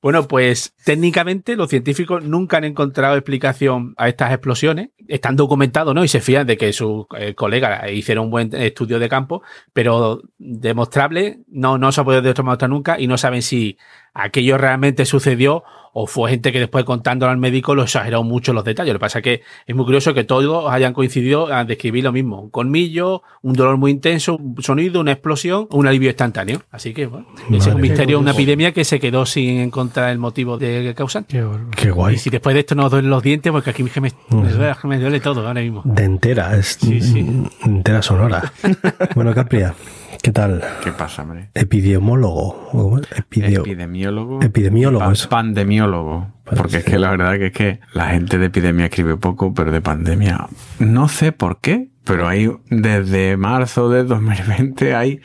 Bueno, 0.03 0.29
pues 0.29 0.75
técnicamente 0.85 1.57
los 1.57 1.71
científicos 1.71 2.23
nunca 2.23 2.59
han 2.59 2.65
encontrado 2.65 3.17
explicación 3.17 3.95
a 3.97 4.09
estas 4.09 4.33
explosiones. 4.33 4.91
Están 5.09 5.37
documentados, 5.37 5.95
¿no? 5.95 6.05
Y 6.05 6.09
se 6.09 6.21
fían 6.21 6.47
de 6.47 6.57
que 6.57 6.73
sus 6.73 7.07
eh, 7.17 7.35
colegas 7.35 7.91
hicieron 7.91 8.27
un 8.27 8.31
buen 8.31 8.55
estudio 8.55 8.99
de 8.99 9.09
campo, 9.09 9.43
pero 9.73 10.21
demostrable 10.39 11.41
no, 11.49 11.79
no 11.79 11.91
se 11.93 12.01
ha 12.01 12.05
podido 12.05 12.23
demostrar 12.23 12.71
nunca 12.71 13.01
y 13.01 13.07
no 13.07 13.17
saben 13.17 13.43
si 13.43 13.79
aquello 14.15 14.59
realmente 14.59 15.05
sucedió 15.05 15.65
o 15.95 16.07
fue 16.07 16.31
gente 16.31 16.53
que 16.53 16.61
después 16.61 16.85
contándolo 16.85 17.33
al 17.33 17.39
médico 17.39 17.75
lo 17.75 17.83
exageró 17.83 18.23
mucho 18.23 18.53
los 18.53 18.63
detalles. 18.63 18.93
Lo 18.93 18.99
que 19.01 19.03
pasa 19.03 19.19
es 19.19 19.25
que 19.25 19.43
es 19.67 19.75
muy 19.75 19.85
curioso 19.85 20.15
que 20.15 20.23
todos 20.23 20.71
hayan 20.71 20.93
coincidido 20.93 21.53
a 21.53 21.65
describir 21.65 22.05
lo 22.05 22.13
mismo. 22.13 22.41
Un 22.41 22.51
colmillo, 22.51 23.23
un 23.43 23.55
dolor 23.55 23.79
muy 23.79 23.91
intenso, 23.91 24.37
un 24.37 24.63
sonido, 24.63 25.01
una 25.01 25.13
explosión, 25.13 25.67
un 25.71 25.89
alivio 25.89 26.09
instantáneo. 26.11 26.63
Así 26.71 26.95
que, 26.95 27.07
bueno, 27.07 27.27
ese 27.51 27.71
es 27.71 27.75
un 27.75 27.81
misterio, 27.81 28.21
una 28.21 28.31
epidemia 28.31 28.73
que 28.73 28.85
se 28.85 29.01
quedó 29.01 29.27
sin 29.27 29.59
encontrar 29.59 30.11
el 30.11 30.19
motivo 30.19 30.57
de 30.57 30.95
causante. 30.97 31.43
Qué 31.75 31.91
guay. 31.91 32.15
Y 32.15 32.19
si 32.19 32.31
después 32.31 32.55
de 32.55 32.61
esto 32.61 32.75
nos 32.77 32.91
duelen 32.93 33.11
los 33.11 33.23
dientes, 33.23 33.51
porque 33.51 33.71
aquí 33.71 33.83
me, 33.83 33.91
me 34.31 34.53
duele, 34.53 34.75
me 34.85 34.99
duele 35.01 35.21
todo 35.21 35.47
ahora 35.49 35.61
mismo. 35.63 35.83
Dentera, 35.85 36.57
es 36.57 36.79
Sí, 36.81 37.01
sí. 37.01 37.27
dentera 37.65 38.03
sonora. 38.03 38.53
bueno, 39.17 39.35
Capria, 39.35 39.75
¿qué 40.23 40.33
tal? 40.33 40.63
¿Qué 40.83 40.93
pasa, 40.93 41.23
hombre? 41.23 41.51
Epidemiólogo. 41.55 43.03
Epidemiólogo. 43.17 44.41
Epidemiólogo, 44.43 45.05
Pa- 45.05 45.13
eso. 45.13 45.29
pandemiólogo. 45.29 46.29
Porque 46.57 46.79
es 46.79 46.85
que 46.85 46.99
la 46.99 47.11
verdad 47.11 47.33
que 47.39 47.47
es 47.47 47.53
que 47.53 47.81
la 47.93 48.07
gente 48.09 48.39
de 48.39 48.47
epidemia 48.47 48.87
escribe 48.87 49.17
poco, 49.17 49.53
pero 49.53 49.71
de 49.71 49.81
pandemia 49.83 50.47
no 50.79 51.09
sé 51.09 51.33
por 51.33 51.61
qué, 51.61 51.91
pero 52.05 52.27
hay 52.27 52.51
desde 52.71 53.37
marzo 53.37 53.91
de 53.91 54.05
2020 54.05 54.95
hay 54.95 55.21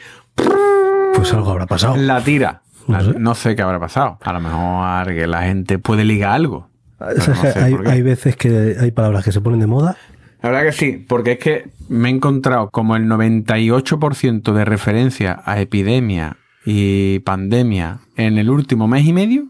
Pues 1.15 1.33
algo 1.33 1.51
habrá 1.51 1.65
pasado. 1.65 1.95
la 1.95 2.21
tira. 2.21 2.61
No 2.87 2.99
sé. 3.01 3.13
No 3.17 3.35
sé 3.35 3.55
qué 3.55 3.61
habrá 3.61 3.79
pasado. 3.79 4.19
A 4.21 4.33
lo 4.33 4.41
mejor 4.41 5.07
que 5.15 5.25
la 5.27 5.43
gente 5.43 5.79
puede 5.79 6.03
ligar 6.03 6.31
algo. 6.33 6.69
No 6.99 7.11
sé 7.35 7.59
hay 7.85 8.01
veces 8.01 8.35
que 8.35 8.75
hay 8.79 8.91
palabras 8.91 9.23
que 9.23 9.31
se 9.31 9.39
ponen 9.39 9.59
de 9.61 9.67
moda. 9.67 9.95
La 10.43 10.49
verdad 10.49 10.65
que 10.65 10.71
sí, 10.73 11.05
porque 11.07 11.31
es 11.33 11.39
que 11.39 11.69
me 11.87 12.09
he 12.09 12.11
encontrado 12.11 12.69
como 12.69 12.97
el 12.97 13.05
98% 13.05 14.53
de 14.53 14.65
referencia 14.65 15.41
a 15.45 15.61
epidemia 15.61 16.35
y 16.65 17.19
pandemia 17.19 17.99
en 18.17 18.37
el 18.37 18.49
último 18.49 18.89
mes 18.89 19.05
y 19.05 19.13
medio 19.13 19.45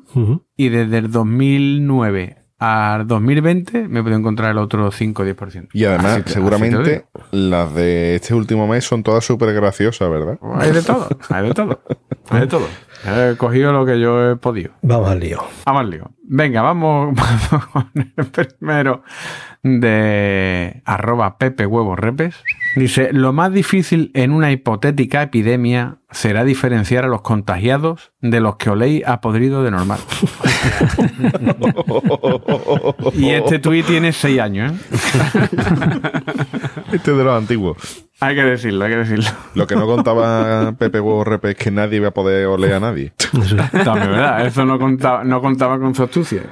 y 0.55 0.69
desde 0.69 0.99
el 0.99 1.11
2009 1.11 2.37
al 2.59 3.07
2020 3.07 3.87
me 3.87 3.99
he 3.99 4.03
podido 4.03 4.19
encontrar 4.19 4.51
el 4.51 4.59
otro 4.59 4.91
5 4.91 5.21
o 5.21 5.25
10%. 5.25 5.69
Y 5.73 5.83
además, 5.85 6.05
Así 6.05 6.21
así 6.25 6.33
seguramente 6.33 7.05
las 7.31 7.73
de 7.73 8.15
este 8.15 8.35
último 8.35 8.67
mes 8.67 8.85
son 8.85 9.01
todas 9.01 9.25
súper 9.25 9.51
graciosas, 9.53 10.09
¿verdad? 10.09 10.37
Hay 10.55 10.71
de 10.71 10.83
todo, 10.83 11.07
hay 11.29 11.47
de 11.47 11.53
todo, 11.55 11.83
hay 12.29 12.41
de 12.41 12.47
todo. 12.47 12.67
He 13.05 13.35
cogido 13.37 13.73
lo 13.73 13.85
que 13.85 13.99
yo 13.99 14.31
he 14.31 14.35
podido. 14.37 14.71
Vamos 14.81 15.09
al 15.09 15.19
lío. 15.19 15.43
Vamos 15.65 15.81
al 15.81 15.89
lío. 15.89 16.11
Venga, 16.23 16.61
vamos, 16.61 17.13
vamos 17.51 17.65
con 17.67 17.91
el 17.95 18.25
primero 18.25 19.03
de 19.61 20.81
arroba 20.85 21.37
Pepe 21.37 21.65
Huevos 21.65 21.99
Repes. 21.99 22.35
Dice, 22.75 23.11
lo 23.11 23.33
más 23.33 23.51
difícil 23.51 24.11
en 24.13 24.31
una 24.31 24.51
hipotética 24.51 25.21
epidemia 25.21 25.97
será 26.11 26.43
diferenciar 26.43 27.03
a 27.05 27.07
los 27.07 27.21
contagiados 27.21 28.13
de 28.21 28.39
los 28.39 28.55
que 28.55 28.69
oléis 28.69 29.03
a 29.05 29.21
podrido 29.21 29.63
de 29.63 29.71
normal. 29.71 29.99
y 33.13 33.29
este 33.29 33.59
tuit 33.59 33.85
tiene 33.85 34.11
seis 34.11 34.39
años, 34.39 34.71
¿eh? 34.71 34.77
Este 36.93 37.11
es 37.11 37.17
de 37.17 37.23
los 37.23 37.37
antiguos. 37.37 38.07
Hay 38.23 38.35
que 38.35 38.43
decirlo, 38.43 38.85
hay 38.85 38.91
que 38.91 38.97
decirlo. 38.97 39.29
Lo 39.53 39.67
que 39.67 39.75
no 39.75 39.85
contaba 39.85 40.71
Pepe 40.77 40.99
Huevo 40.99 41.23
Repe 41.23 41.51
es 41.51 41.55
que 41.57 41.71
nadie 41.71 41.97
iba 41.97 42.07
a 42.09 42.13
poder 42.13 42.47
oler 42.47 42.73
a 42.73 42.79
nadie. 42.79 43.13
También, 43.83 44.11
¿verdad? 44.11 44.45
Eso 44.45 44.65
no 44.65 44.79
contaba, 44.79 45.23
no 45.23 45.41
contaba 45.41 45.77
con 45.77 45.93
su 45.93 46.03
astucia. 46.03 46.43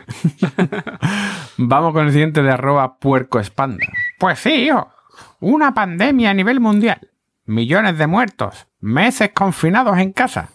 Vamos 1.58 1.94
con 1.94 2.08
el 2.08 2.12
siguiente 2.12 2.44
de 2.44 2.52
arroba 2.52 2.98
puerco 2.98 3.40
espanda. 3.40 3.86
Pues 4.20 4.40
sí, 4.40 4.66
hijo. 4.66 4.92
Una 5.40 5.74
pandemia 5.74 6.32
a 6.32 6.34
nivel 6.34 6.60
mundial. 6.60 7.10
Millones 7.46 7.98
de 7.98 8.08
muertos. 8.08 8.68
Meses 8.80 9.32
confinados 9.34 9.98
en 9.98 10.12
casa. 10.12 10.50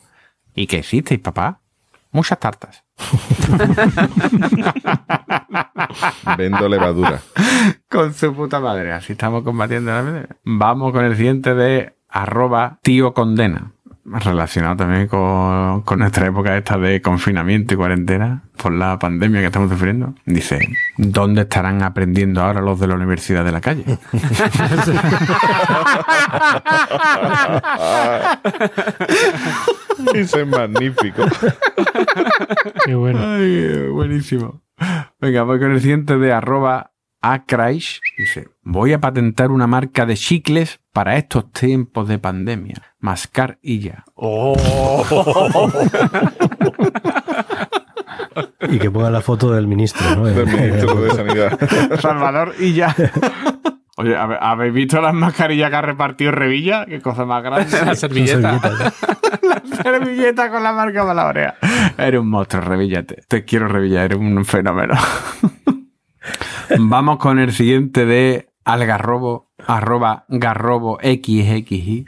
¿Y 0.54 0.66
qué 0.66 0.78
hicisteis, 0.78 1.20
papá? 1.20 1.60
Muchas 2.10 2.38
tartas. 2.38 2.85
Vendo 6.38 6.68
levadura. 6.68 7.20
Con 7.90 8.14
su 8.14 8.32
puta 8.34 8.60
madre. 8.60 8.92
Así 8.92 9.12
estamos 9.12 9.42
combatiendo 9.42 9.90
la. 9.92 10.28
Vamos 10.44 10.92
con 10.92 11.04
el 11.04 11.16
siguiente 11.16 11.54
de 11.54 11.94
arroba 12.08 12.78
tío 12.82 13.12
condena. 13.14 13.72
Relacionado 14.04 14.76
también 14.76 15.08
con, 15.08 15.82
con 15.82 15.98
nuestra 15.98 16.28
época 16.28 16.56
esta 16.56 16.78
de 16.78 17.02
confinamiento 17.02 17.74
y 17.74 17.76
cuarentena 17.76 18.44
por 18.56 18.70
la 18.72 19.00
pandemia 19.00 19.40
que 19.40 19.46
estamos 19.46 19.68
sufriendo. 19.68 20.14
Dice, 20.24 20.60
¿dónde 20.96 21.40
estarán 21.42 21.82
aprendiendo 21.82 22.40
ahora 22.40 22.60
los 22.60 22.78
de 22.78 22.86
la 22.86 22.94
universidad 22.94 23.44
de 23.44 23.50
la 23.50 23.60
calle? 23.60 23.84
Es 30.14 30.46
magnífico. 30.46 31.22
Qué 32.84 32.94
bueno. 32.94 33.20
Ay, 33.22 33.88
buenísimo. 33.88 34.62
Venga, 35.20 35.42
voy 35.42 35.58
con 35.58 35.72
el 35.72 35.80
siguiente 35.80 36.18
de 36.18 36.32
arroba 36.32 36.92
acraish. 37.20 38.00
Dice, 38.16 38.48
voy 38.62 38.92
a 38.92 39.00
patentar 39.00 39.50
una 39.50 39.66
marca 39.66 40.06
de 40.06 40.14
chicles 40.14 40.80
para 40.92 41.16
estos 41.16 41.50
tiempos 41.52 42.08
de 42.08 42.18
pandemia. 42.18 42.82
Mascar 42.98 43.58
y 43.62 43.80
ya. 43.80 44.04
Y 48.68 48.78
que 48.78 48.90
ponga 48.90 49.10
la 49.10 49.20
foto 49.20 49.52
del 49.52 49.66
ministro, 49.66 50.16
¿no? 50.16 50.26
Del 50.26 50.46
ministro 50.46 51.00
de 51.00 51.10
Sanidad. 51.12 52.00
Salvador 52.00 52.54
y 52.58 52.74
ya. 52.74 52.94
Oye, 53.98 54.14
¿habe- 54.16 54.36
¿habéis 54.40 54.74
visto 54.74 55.00
las 55.00 55.14
mascarillas 55.14 55.70
que 55.70 55.76
ha 55.76 55.80
repartido 55.82 56.30
Revilla? 56.32 56.84
Qué 56.86 57.00
cosa 57.00 57.24
más 57.24 57.42
grande. 57.42 57.66
La 57.86 57.94
servilleta. 57.94 58.58
Servilleta. 58.60 58.92
Servilleta 59.82 60.50
con 60.50 60.62
la 60.62 60.72
marca 60.72 61.04
de 61.04 61.14
la 61.14 61.26
oreja. 61.26 61.54
Eres 61.96 62.20
un 62.20 62.28
monstruo, 62.28 62.62
Revillate. 62.62 63.22
Te 63.28 63.44
quiero, 63.44 63.68
Revilla, 63.68 64.04
eres 64.04 64.18
un 64.18 64.44
fenómeno. 64.44 64.94
Vamos 66.78 67.18
con 67.18 67.38
el 67.38 67.52
siguiente 67.52 68.04
de 68.06 68.48
algarrobo, 68.64 69.52
arroba 69.66 70.24
garrobo 70.28 70.98
xxi. 71.00 72.04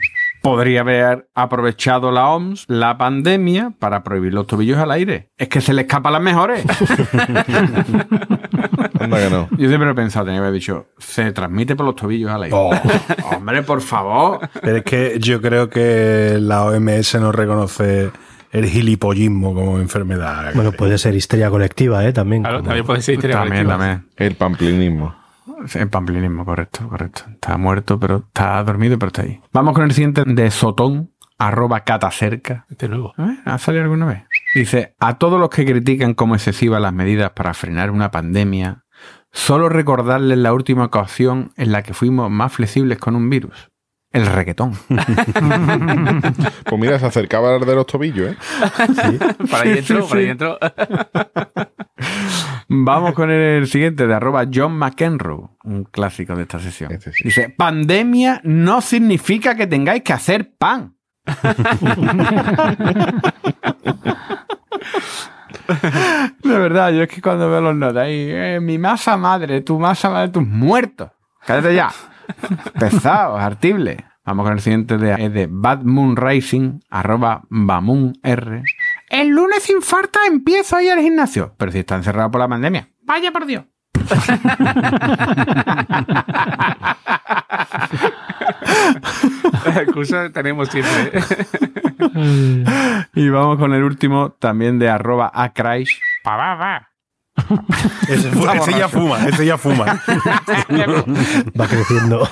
Podría 0.49 0.81
haber 0.81 1.27
aprovechado 1.35 2.11
la 2.11 2.27
OMS 2.29 2.65
la 2.67 2.97
pandemia 2.97 3.71
para 3.77 4.03
prohibir 4.03 4.33
los 4.33 4.47
tobillos 4.47 4.79
al 4.79 4.89
aire. 4.91 5.29
Es 5.37 5.47
que 5.47 5.61
se 5.61 5.73
le 5.73 5.81
escapan 5.81 6.13
las 6.13 6.21
mejores. 6.23 6.65
Anda 8.99 9.17
que 9.19 9.29
no. 9.29 9.47
Yo 9.57 9.67
siempre 9.69 9.89
he 9.91 9.93
pensado, 9.93 10.25
tenía 10.25 10.39
que 10.39 10.47
haber 10.47 10.53
dicho, 10.59 10.87
se 10.97 11.31
transmite 11.31 11.75
por 11.75 11.85
los 11.85 11.95
tobillos 11.95 12.31
al 12.31 12.43
aire. 12.43 12.55
Oh. 12.57 12.71
Hombre, 13.35 13.63
por 13.63 13.81
favor. 13.81 14.39
Pero 14.61 14.77
es 14.77 14.83
que 14.83 15.17
yo 15.19 15.41
creo 15.41 15.69
que 15.69 16.37
la 16.39 16.65
OMS 16.65 17.15
no 17.19 17.31
reconoce 17.31 18.11
el 18.51 18.65
gilipollismo 18.65 19.53
como 19.53 19.79
enfermedad. 19.79 20.51
Bueno, 20.55 20.71
puede 20.71 20.97
ser 20.97 21.15
histeria 21.15 21.49
colectiva, 21.49 22.03
¿eh? 22.05 22.13
También. 22.13 22.41
Claro, 22.41 22.57
como- 22.57 22.67
también 22.69 22.85
puede 22.85 23.01
ser 23.01 23.15
historia 23.15 23.37
También, 23.37 23.65
colectiva. 23.65 23.77
también. 23.77 24.05
El 24.17 24.35
pamplinismo. 24.35 25.15
Sí, 25.67 25.79
El 25.79 25.89
pamplinismo, 25.89 26.45
correcto, 26.45 26.87
correcto. 26.87 27.23
Está 27.31 27.57
muerto, 27.57 27.99
pero 27.99 28.17
está 28.27 28.63
dormido, 28.63 28.97
pero 28.97 29.07
está 29.07 29.23
ahí. 29.23 29.41
Vamos 29.51 29.73
con 29.73 29.83
el 29.83 29.91
siguiente 29.91 30.23
de 30.25 30.51
Sotón, 30.51 31.11
arroba 31.37 31.81
catacerca. 31.81 32.65
De 32.69 32.87
nuevo. 32.87 33.13
Ver, 33.17 33.37
¿Ha 33.45 33.57
salido 33.57 33.83
alguna 33.83 34.05
vez? 34.05 34.23
Dice, 34.53 34.95
a 34.99 35.17
todos 35.17 35.39
los 35.39 35.49
que 35.49 35.65
critican 35.65 36.13
como 36.13 36.35
excesivas 36.35 36.81
las 36.81 36.93
medidas 36.93 37.31
para 37.31 37.53
frenar 37.53 37.91
una 37.91 38.11
pandemia, 38.11 38.83
solo 39.31 39.69
recordarles 39.69 40.37
la 40.37 40.53
última 40.53 40.85
ocasión 40.85 41.51
en 41.57 41.71
la 41.71 41.83
que 41.83 41.93
fuimos 41.93 42.31
más 42.31 42.53
flexibles 42.53 42.97
con 42.97 43.15
un 43.15 43.29
virus. 43.29 43.69
El 44.11 44.25
reggaetón. 44.25 44.73
Pues 46.65 46.81
mira, 46.81 46.99
se 46.99 47.05
acercaba 47.07 47.57
de 47.57 47.75
los 47.75 47.85
tobillos, 47.87 48.31
¿eh? 48.31 48.37
Para 49.49 49.63
ahí 49.63 49.73
dentro, 49.73 50.07
para 50.07 50.19
ahí 50.19 50.27
dentro. 50.27 50.59
Vamos 52.71 53.13
con 53.13 53.31
el 53.31 53.67
siguiente 53.67 54.05
de 54.05 54.13
arroba 54.13 54.45
John 54.53 54.77
McEnroe, 54.77 55.49
un 55.63 55.85
clásico 55.85 56.35
de 56.35 56.43
esta 56.43 56.59
sesión. 56.59 56.91
Este 56.91 57.11
sí. 57.11 57.23
Dice, 57.23 57.49
pandemia 57.49 58.41
no 58.43 58.81
significa 58.81 59.55
que 59.55 59.65
tengáis 59.65 60.03
que 60.03 60.13
hacer 60.13 60.53
pan. 60.57 60.95
De 66.43 66.57
verdad, 66.57 66.91
yo 66.91 67.03
es 67.03 67.09
que 67.09 67.21
cuando 67.21 67.49
veo 67.49 67.61
los 67.61 67.75
notas 67.75 68.03
ahí, 68.03 68.27
eh, 68.29 68.59
mi 68.61 68.77
masa 68.77 69.17
madre, 69.17 69.61
tu 69.61 69.79
masa 69.79 70.09
madre, 70.09 70.29
tus 70.29 70.45
muertos. 70.45 71.11
Cállate 71.45 71.75
ya. 71.75 71.91
Pesados, 72.79 73.39
artibles. 73.39 73.97
Vamos 74.25 74.45
con 74.45 74.53
el 74.53 74.61
siguiente 74.61 74.97
de, 74.97 75.29
de 75.29 75.47
Bad 75.49 75.83
Moon 75.83 76.15
Racing, 76.15 76.79
arroba 76.89 77.43
Bamoon 77.49 78.13
R. 78.21 78.63
El 79.09 79.29
lunes 79.29 79.63
sin 79.63 79.81
falta 79.81 80.19
empiezo 80.27 80.75
a 80.75 80.83
ir 80.83 80.91
al 80.91 81.01
gimnasio. 81.01 81.55
Pero 81.57 81.71
si 81.71 81.79
está 81.79 81.95
encerrado 81.95 82.31
por 82.31 82.41
la 82.41 82.47
pandemia. 82.47 82.89
Vaya 83.03 83.31
por 83.31 83.45
Dios. 83.45 83.65
Excusa 89.65 90.29
tenemos 90.31 90.69
siempre. 90.69 91.21
Y 93.15 93.29
vamos 93.29 93.57
con 93.57 93.73
el 93.73 93.83
último, 93.83 94.31
también 94.33 94.79
de 94.79 94.89
arroba 94.89 95.31
acraish. 95.33 95.99
Pa, 96.23 96.37
pa, 96.37 96.57
pa. 96.57 96.89
Ese, 98.09 98.29
ese 98.29 98.77
ya 98.77 98.87
fuma, 98.89 99.27
ese 99.27 99.45
ya 99.45 99.57
fuma. 99.57 99.85
Va 101.59 101.67
creciendo. 101.67 102.27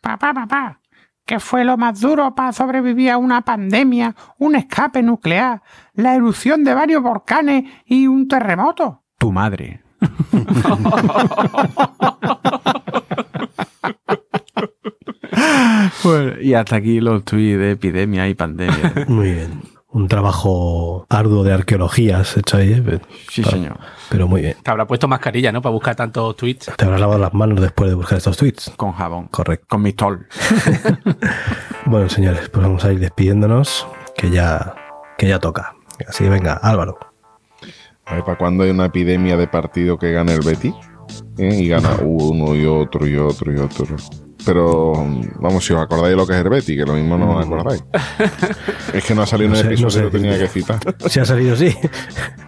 Papá, 0.00 0.32
papá, 0.32 0.80
¿qué 1.26 1.40
fue 1.40 1.64
lo 1.64 1.76
más 1.76 2.00
duro 2.00 2.34
para 2.34 2.52
sobrevivir 2.52 3.10
a 3.10 3.18
una 3.18 3.42
pandemia, 3.42 4.14
un 4.38 4.54
escape 4.54 5.02
nuclear, 5.02 5.60
la 5.92 6.14
erupción 6.14 6.64
de 6.64 6.72
varios 6.72 7.02
volcanes 7.02 7.64
y 7.84 8.06
un 8.06 8.28
terremoto? 8.28 9.02
Tu 9.18 9.32
madre. 9.32 9.82
Bueno, 16.02 16.40
y 16.40 16.54
hasta 16.54 16.76
aquí 16.76 17.00
los 17.00 17.24
tweets 17.24 17.58
de 17.58 17.72
epidemia 17.72 18.28
y 18.28 18.34
pandemia. 18.34 19.06
Muy 19.08 19.32
bien. 19.32 19.62
Un 19.96 20.08
trabajo 20.08 21.06
arduo 21.08 21.42
de 21.42 21.54
arqueología 21.54 22.18
has 22.18 22.36
hecho 22.36 22.58
ahí, 22.58 22.70
¿eh? 22.74 23.00
Sí, 23.30 23.42
señor. 23.42 23.78
Pero 24.10 24.28
muy 24.28 24.42
bien. 24.42 24.54
Te 24.62 24.70
habrá 24.70 24.86
puesto 24.86 25.08
mascarilla, 25.08 25.52
¿no? 25.52 25.62
Para 25.62 25.72
buscar 25.72 25.96
tantos 25.96 26.36
tweets. 26.36 26.70
Te 26.76 26.84
habrás 26.84 27.00
lavado 27.00 27.18
las 27.18 27.32
manos 27.32 27.62
después 27.62 27.88
de 27.88 27.96
buscar 27.96 28.18
estos 28.18 28.36
tweets. 28.36 28.72
Con 28.76 28.92
jabón. 28.92 29.28
Correcto. 29.28 29.64
Con 29.70 29.80
mi 29.80 29.94
tol. 29.94 30.26
Bueno, 31.86 32.08
señores, 32.08 32.48
pues 32.50 32.66
vamos 32.66 32.84
a 32.84 32.92
ir 32.92 32.98
despidiéndonos, 32.98 33.86
que 34.16 34.28
ya, 34.28 34.74
que 35.16 35.28
ya 35.28 35.38
toca. 35.38 35.76
Así 36.06 36.24
que 36.24 36.30
venga, 36.30 36.54
Álvaro. 36.54 36.98
A 38.04 38.16
ver, 38.16 38.24
¿para 38.24 38.36
cuándo 38.36 38.64
hay 38.64 38.70
una 38.70 38.86
epidemia 38.86 39.36
de 39.36 39.46
partido 39.46 39.96
que 39.96 40.10
gane 40.10 40.34
el 40.34 40.40
Betis? 40.40 40.74
¿Eh? 41.38 41.54
Y 41.54 41.68
gana 41.68 41.96
uno 42.02 42.56
y 42.56 42.66
otro 42.66 43.06
y 43.06 43.16
otro 43.16 43.52
y 43.52 43.58
otro. 43.58 43.86
Pero 44.46 44.92
vamos, 45.40 45.64
si 45.66 45.72
os 45.74 45.82
acordáis 45.82 46.10
de 46.12 46.16
lo 46.16 46.26
que 46.26 46.32
es 46.32 46.38
Herbeti, 46.38 46.76
que 46.76 46.84
lo 46.86 46.94
mismo 46.94 47.18
no 47.18 47.36
os 47.36 47.44
acordáis. 47.44 47.84
es 48.94 49.04
que 49.04 49.14
no 49.14 49.22
ha 49.22 49.26
salido 49.26 49.50
No 49.50 49.56
un 49.56 49.60
sé, 49.60 49.64
no 49.64 49.70
episodio 49.72 49.90
sé 49.90 50.02
que 50.04 50.10
tenía 50.18 50.38
que 50.38 50.48
citar. 50.48 50.78
Si 51.10 51.20
ha 51.20 51.24
salido 51.24 51.54
así, 51.54 51.76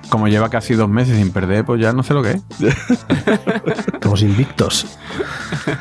Como 0.08 0.28
lleva 0.28 0.48
casi 0.48 0.74
dos 0.74 0.88
meses 0.88 1.16
sin 1.18 1.30
perder, 1.32 1.64
pues 1.64 1.80
ya 1.80 1.92
no 1.92 2.02
sé 2.02 2.14
lo 2.14 2.22
que 2.22 2.30
es. 2.30 2.42
estamos 3.92 4.22
invictos. 4.22 4.86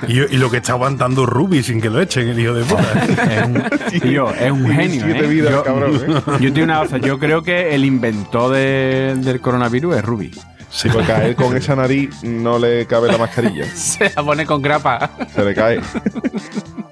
Y, 0.07 0.19
y 0.19 0.37
lo 0.37 0.49
que 0.49 0.57
está 0.57 0.73
aguantando 0.73 1.25
Ruby 1.25 1.63
sin 1.63 1.79
que 1.79 1.89
lo 1.89 2.01
echen, 2.01 2.27
el 2.29 2.39
hijo 2.39 2.53
de 2.53 2.63
puta. 2.63 3.05
Es 3.31 3.45
un, 3.47 3.99
tío, 4.01 4.29
es 4.33 4.51
un 4.51 4.67
genio. 4.69 5.03
siete 5.05 5.25
¿eh? 5.25 5.27
vidas, 5.27 5.51
yo, 5.51 5.63
cabrón, 5.63 5.95
¿eh? 5.95 6.21
yo 6.41 6.51
tengo 6.53 6.63
una 6.63 6.79
cosa, 6.81 6.97
yo 6.97 7.19
creo 7.19 7.41
que 7.43 7.73
el 7.75 7.85
inventor 7.85 8.53
de- 8.53 9.15
del 9.17 9.39
coronavirus 9.39 9.97
es 9.97 10.03
Ruby. 10.03 10.31
Sí, 10.69 10.89
porque 10.89 11.11
a 11.11 11.25
él 11.25 11.35
con 11.35 11.55
esa 11.57 11.75
nariz 11.75 12.23
no 12.23 12.59
le 12.59 12.85
cabe 12.85 13.07
la 13.11 13.17
mascarilla. 13.17 13.65
Se 13.75 14.11
la 14.15 14.23
pone 14.23 14.45
con 14.45 14.61
grapa. 14.61 15.09
Se 15.33 15.43
le 15.43 15.53
cae. 15.55 15.79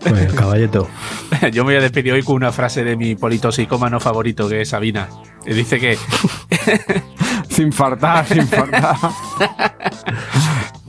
Bueno, 0.10 0.34
caballeto. 0.36 0.88
Yo 1.52 1.64
me 1.66 1.72
voy 1.74 1.76
a 1.76 1.82
despedir 1.82 2.14
hoy 2.14 2.24
con 2.24 2.36
una 2.36 2.52
frase 2.52 2.84
de 2.84 2.96
mi 2.96 3.16
politoxicómano 3.16 4.00
favorito, 4.00 4.48
que 4.48 4.62
es 4.62 4.70
Sabina. 4.70 5.08
Que 5.44 5.54
dice 5.54 5.80
que 5.80 5.98
Sin 7.50 7.72
faltar, 7.72 8.26
sin 8.28 8.48
faltar. 8.48 8.96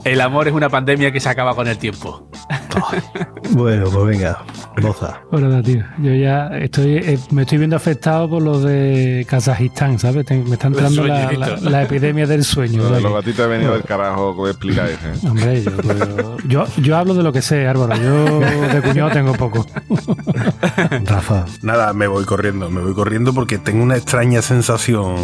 el 0.03 0.21
amor 0.21 0.47
es 0.47 0.53
una 0.53 0.69
pandemia 0.69 1.11
que 1.11 1.19
se 1.19 1.29
acaba 1.29 1.55
con 1.55 1.67
el 1.67 1.77
tiempo. 1.77 2.29
Bueno, 3.51 3.89
pues 3.89 4.05
venga, 4.05 4.43
boza. 4.81 5.21
Verdad, 5.31 5.63
tío. 5.63 5.83
Yo 5.99 6.13
ya 6.13 6.47
estoy, 6.57 6.97
eh, 6.97 7.19
me 7.31 7.43
estoy 7.43 7.57
viendo 7.59 7.75
afectado 7.77 8.29
por 8.29 8.41
lo 8.41 8.59
de 8.59 9.25
Kazajistán, 9.29 9.97
¿sabes? 9.99 10.25
Te- 10.25 10.35
me 10.43 10.53
está 10.53 10.67
entrando 10.67 11.05
la, 11.07 11.31
la- 11.61 11.83
epidemia 11.83 12.25
del 12.27 12.43
sueño. 12.43 12.83
Los 12.89 13.13
gatitos 13.13 13.45
he 13.45 13.47
venido 13.49 13.73
del 13.73 13.83
carajo 13.83 14.43
que 14.43 14.49
explica 14.51 14.85
ese. 14.89 15.07
¿eh? 15.07 15.29
Hombre, 15.29 15.63
yo, 15.63 15.71
yo, 15.81 16.37
yo, 16.47 16.65
yo 16.81 16.97
hablo 16.97 17.13
de 17.13 17.23
lo 17.23 17.31
que 17.31 17.41
sé, 17.41 17.67
Álvaro. 17.67 17.95
Yo 17.95 18.39
de 18.41 18.81
cuñado 18.81 19.11
tengo 19.11 19.33
poco. 19.33 19.65
Rafa, 21.05 21.45
Nada, 21.61 21.93
me 21.93 22.07
voy 22.07 22.25
corriendo, 22.25 22.69
me 22.69 22.81
voy 22.81 22.93
corriendo 22.93 23.33
porque 23.33 23.57
tengo 23.57 23.83
una 23.83 23.95
extraña 23.95 24.41
sensación. 24.41 25.15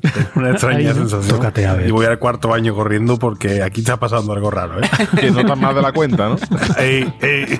Tengo 0.00 0.28
una 0.36 0.50
extraña 0.50 0.90
¿no? 0.90 0.94
sensación. 0.94 1.36
Tócate, 1.36 1.66
a 1.66 1.74
ver. 1.74 1.88
Y 1.88 1.90
voy 1.90 2.06
al 2.06 2.18
cuarto 2.18 2.52
año 2.52 2.74
corriendo 2.74 3.18
porque 3.18 3.62
aquí 3.62 3.80
está 3.80 3.98
pasando 3.98 4.32
algo 4.32 4.50
raro, 4.50 4.82
¿eh? 4.82 4.88
Que 5.20 5.30
notas 5.30 5.58
más 5.58 5.74
de 5.74 5.82
la 5.82 5.92
cuenta, 5.92 6.28
¿no? 6.28 6.36
Ey, 6.78 7.12
ey. 7.20 7.58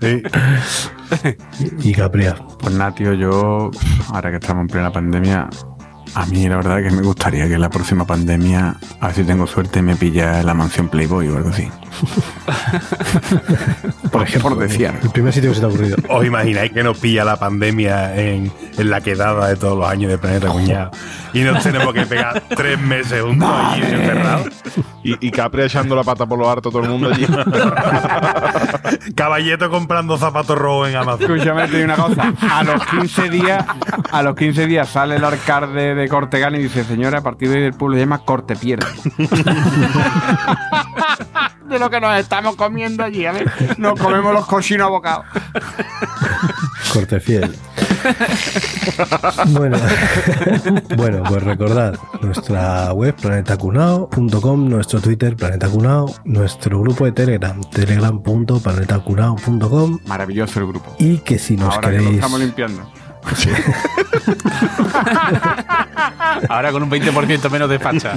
Ey. 0.00 0.22
y 1.82 1.92
Capria. 1.92 2.36
Pues 2.60 2.74
nada, 2.74 2.94
tío, 2.94 3.12
yo, 3.14 3.70
ahora 4.12 4.30
que 4.30 4.36
estamos 4.36 4.62
en 4.62 4.68
plena 4.68 4.92
pandemia, 4.92 5.48
a 6.14 6.26
mí 6.26 6.48
la 6.48 6.56
verdad 6.56 6.82
que 6.82 6.90
me 6.90 7.02
gustaría 7.02 7.48
que 7.48 7.58
la 7.58 7.70
próxima 7.70 8.06
pandemia, 8.06 8.76
a 9.00 9.06
ver 9.06 9.16
si 9.16 9.24
tengo 9.24 9.46
suerte, 9.46 9.82
me 9.82 9.96
pilla 9.96 10.42
la 10.42 10.54
mansión 10.54 10.88
Playboy 10.88 11.28
o 11.28 11.36
algo 11.36 11.50
así. 11.50 11.68
por 14.10 14.22
ejemplo, 14.22 14.50
por 14.50 14.58
decir 14.58 14.88
algo. 14.88 15.00
El 15.02 15.10
primer 15.10 15.32
sitio 15.32 15.50
que 15.50 15.54
se 15.54 15.60
te 15.60 15.66
ha 15.66 15.68
ocurrido. 15.68 15.96
¿Os 16.08 16.24
imagináis 16.24 16.72
que 16.72 16.82
nos 16.82 16.98
pilla 16.98 17.24
la 17.24 17.36
pandemia 17.36 18.14
en, 18.16 18.52
en 18.76 18.90
la 18.90 19.00
quedada 19.00 19.48
de 19.48 19.56
todos 19.56 19.78
los 19.78 19.88
años 19.88 20.10
de 20.10 20.18
Planeta 20.18 20.48
Cuñado? 20.48 20.90
Y 21.32 21.40
nos 21.40 21.62
tenemos 21.62 21.94
que 21.94 22.06
pegar 22.06 22.42
tres 22.54 22.78
meses 22.78 23.22
juntos 23.22 23.50
allí 23.50 23.82
encerrados. 23.82 24.48
Y, 25.04 25.26
y 25.26 25.30
Capri 25.30 25.62
echando 25.62 25.96
la 25.96 26.04
pata 26.04 26.26
por 26.26 26.38
lo 26.38 26.48
harto 26.48 26.70
todo 26.70 26.82
el 26.82 26.90
mundo 26.90 27.10
allí. 27.12 27.26
Caballeto 29.14 29.70
comprando 29.70 30.18
zapatos 30.18 30.58
rojos 30.58 30.90
en 30.90 30.96
Amazon. 30.96 31.32
Escúchame, 31.32 31.68
te 31.68 31.78
digo 31.78 31.84
una 31.84 31.96
cosa. 31.96 32.34
A 32.50 32.62
los 32.62 32.84
15 32.86 33.30
días, 33.30 33.64
a 34.10 34.22
los 34.22 34.36
15 34.36 34.66
días 34.66 34.88
sale 34.88 35.16
el 35.16 35.24
alcalde 35.24 35.94
de 35.94 36.01
Cortegana 36.08 36.58
y 36.58 36.62
dice, 36.64 36.82
señora, 36.84 37.18
a 37.18 37.22
partir 37.22 37.48
de 37.50 37.56
hoy 37.56 37.62
el 37.64 37.74
pueblo 37.74 37.96
se 37.96 38.00
llama 38.00 38.18
Corte 38.24 38.56
Piedra. 38.56 38.86
de 41.68 41.78
lo 41.78 41.88
que 41.90 42.00
nos 42.00 42.18
estamos 42.18 42.56
comiendo 42.56 43.04
allí, 43.04 43.24
a 43.26 43.32
ver. 43.32 43.50
Nos 43.78 43.98
comemos 43.98 44.32
los 44.34 44.46
cochinos 44.46 44.86
abocados. 44.86 45.26
Corte 46.92 47.18
fiel. 47.20 47.54
bueno, 49.48 49.78
bueno, 50.96 51.22
pues 51.26 51.42
recordad 51.42 51.94
nuestra 52.20 52.92
web 52.92 53.14
planetacunao.com, 53.14 54.68
nuestro 54.68 55.00
Twitter 55.00 55.34
planetacunao, 55.36 56.14
nuestro 56.24 56.80
grupo 56.80 57.04
de 57.06 57.12
Telegram 57.12 57.58
telegram.planetacunao.com 57.70 59.98
Maravilloso 60.06 60.60
el 60.60 60.66
grupo. 60.66 60.94
y 60.98 61.18
que 61.18 61.38
si 61.38 61.56
nos 61.56 61.74
Ahora 61.74 61.88
que 61.90 61.96
lo 61.96 62.00
queréis 62.02 62.16
estamos 62.16 62.40
limpiando. 62.40 62.90
Ahora 66.48 66.72
con 66.72 66.82
un 66.82 66.90
20% 66.90 67.50
menos 67.50 67.70
de 67.70 67.78
facha. 67.78 68.14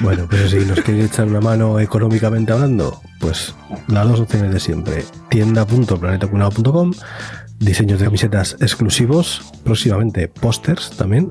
Bueno, 0.00 0.26
pero 0.28 0.48
si 0.48 0.56
nos 0.56 0.80
queréis 0.80 1.06
echar 1.06 1.26
una 1.26 1.40
mano 1.40 1.78
económicamente 1.80 2.52
hablando, 2.52 3.00
pues 3.20 3.54
las 3.88 4.06
dos 4.06 4.20
opciones 4.20 4.52
de 4.52 4.60
siempre. 4.60 5.04
Tienda.planetacunao.com, 5.30 6.92
diseños 7.58 7.98
de 7.98 8.06
camisetas 8.06 8.56
exclusivos, 8.60 9.52
próximamente 9.64 10.28
pósters 10.28 10.90
también, 10.96 11.30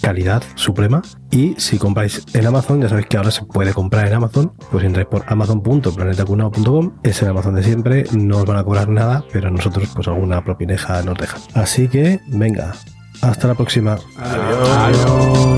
calidad 0.00 0.42
suprema. 0.54 1.02
Y 1.30 1.54
si 1.58 1.78
compráis 1.78 2.22
en 2.32 2.46
Amazon, 2.46 2.80
ya 2.80 2.88
sabéis 2.88 3.06
que 3.06 3.16
ahora 3.16 3.30
se 3.30 3.44
puede 3.44 3.72
comprar 3.72 4.06
en 4.06 4.14
Amazon, 4.14 4.52
pues 4.70 4.84
entráis 4.84 5.08
por 5.08 5.24
amazon.planetacunao.com, 5.26 6.92
es 7.02 7.22
el 7.22 7.28
Amazon 7.28 7.54
de 7.54 7.62
siempre, 7.62 8.04
no 8.12 8.38
os 8.38 8.44
van 8.44 8.58
a 8.58 8.64
cobrar 8.64 8.88
nada, 8.88 9.24
pero 9.32 9.48
a 9.48 9.50
nosotros 9.50 9.90
pues 9.94 10.06
alguna 10.08 10.44
propineja 10.44 11.02
nos 11.02 11.18
dejan. 11.18 11.40
Así 11.54 11.88
que, 11.88 12.20
venga, 12.28 12.74
hasta 13.22 13.48
la 13.48 13.54
próxima. 13.54 13.96
Toro 13.96 15.56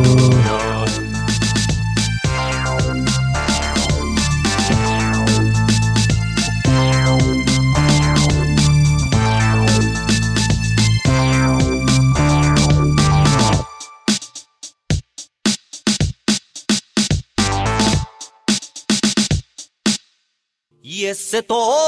de 21.39 21.88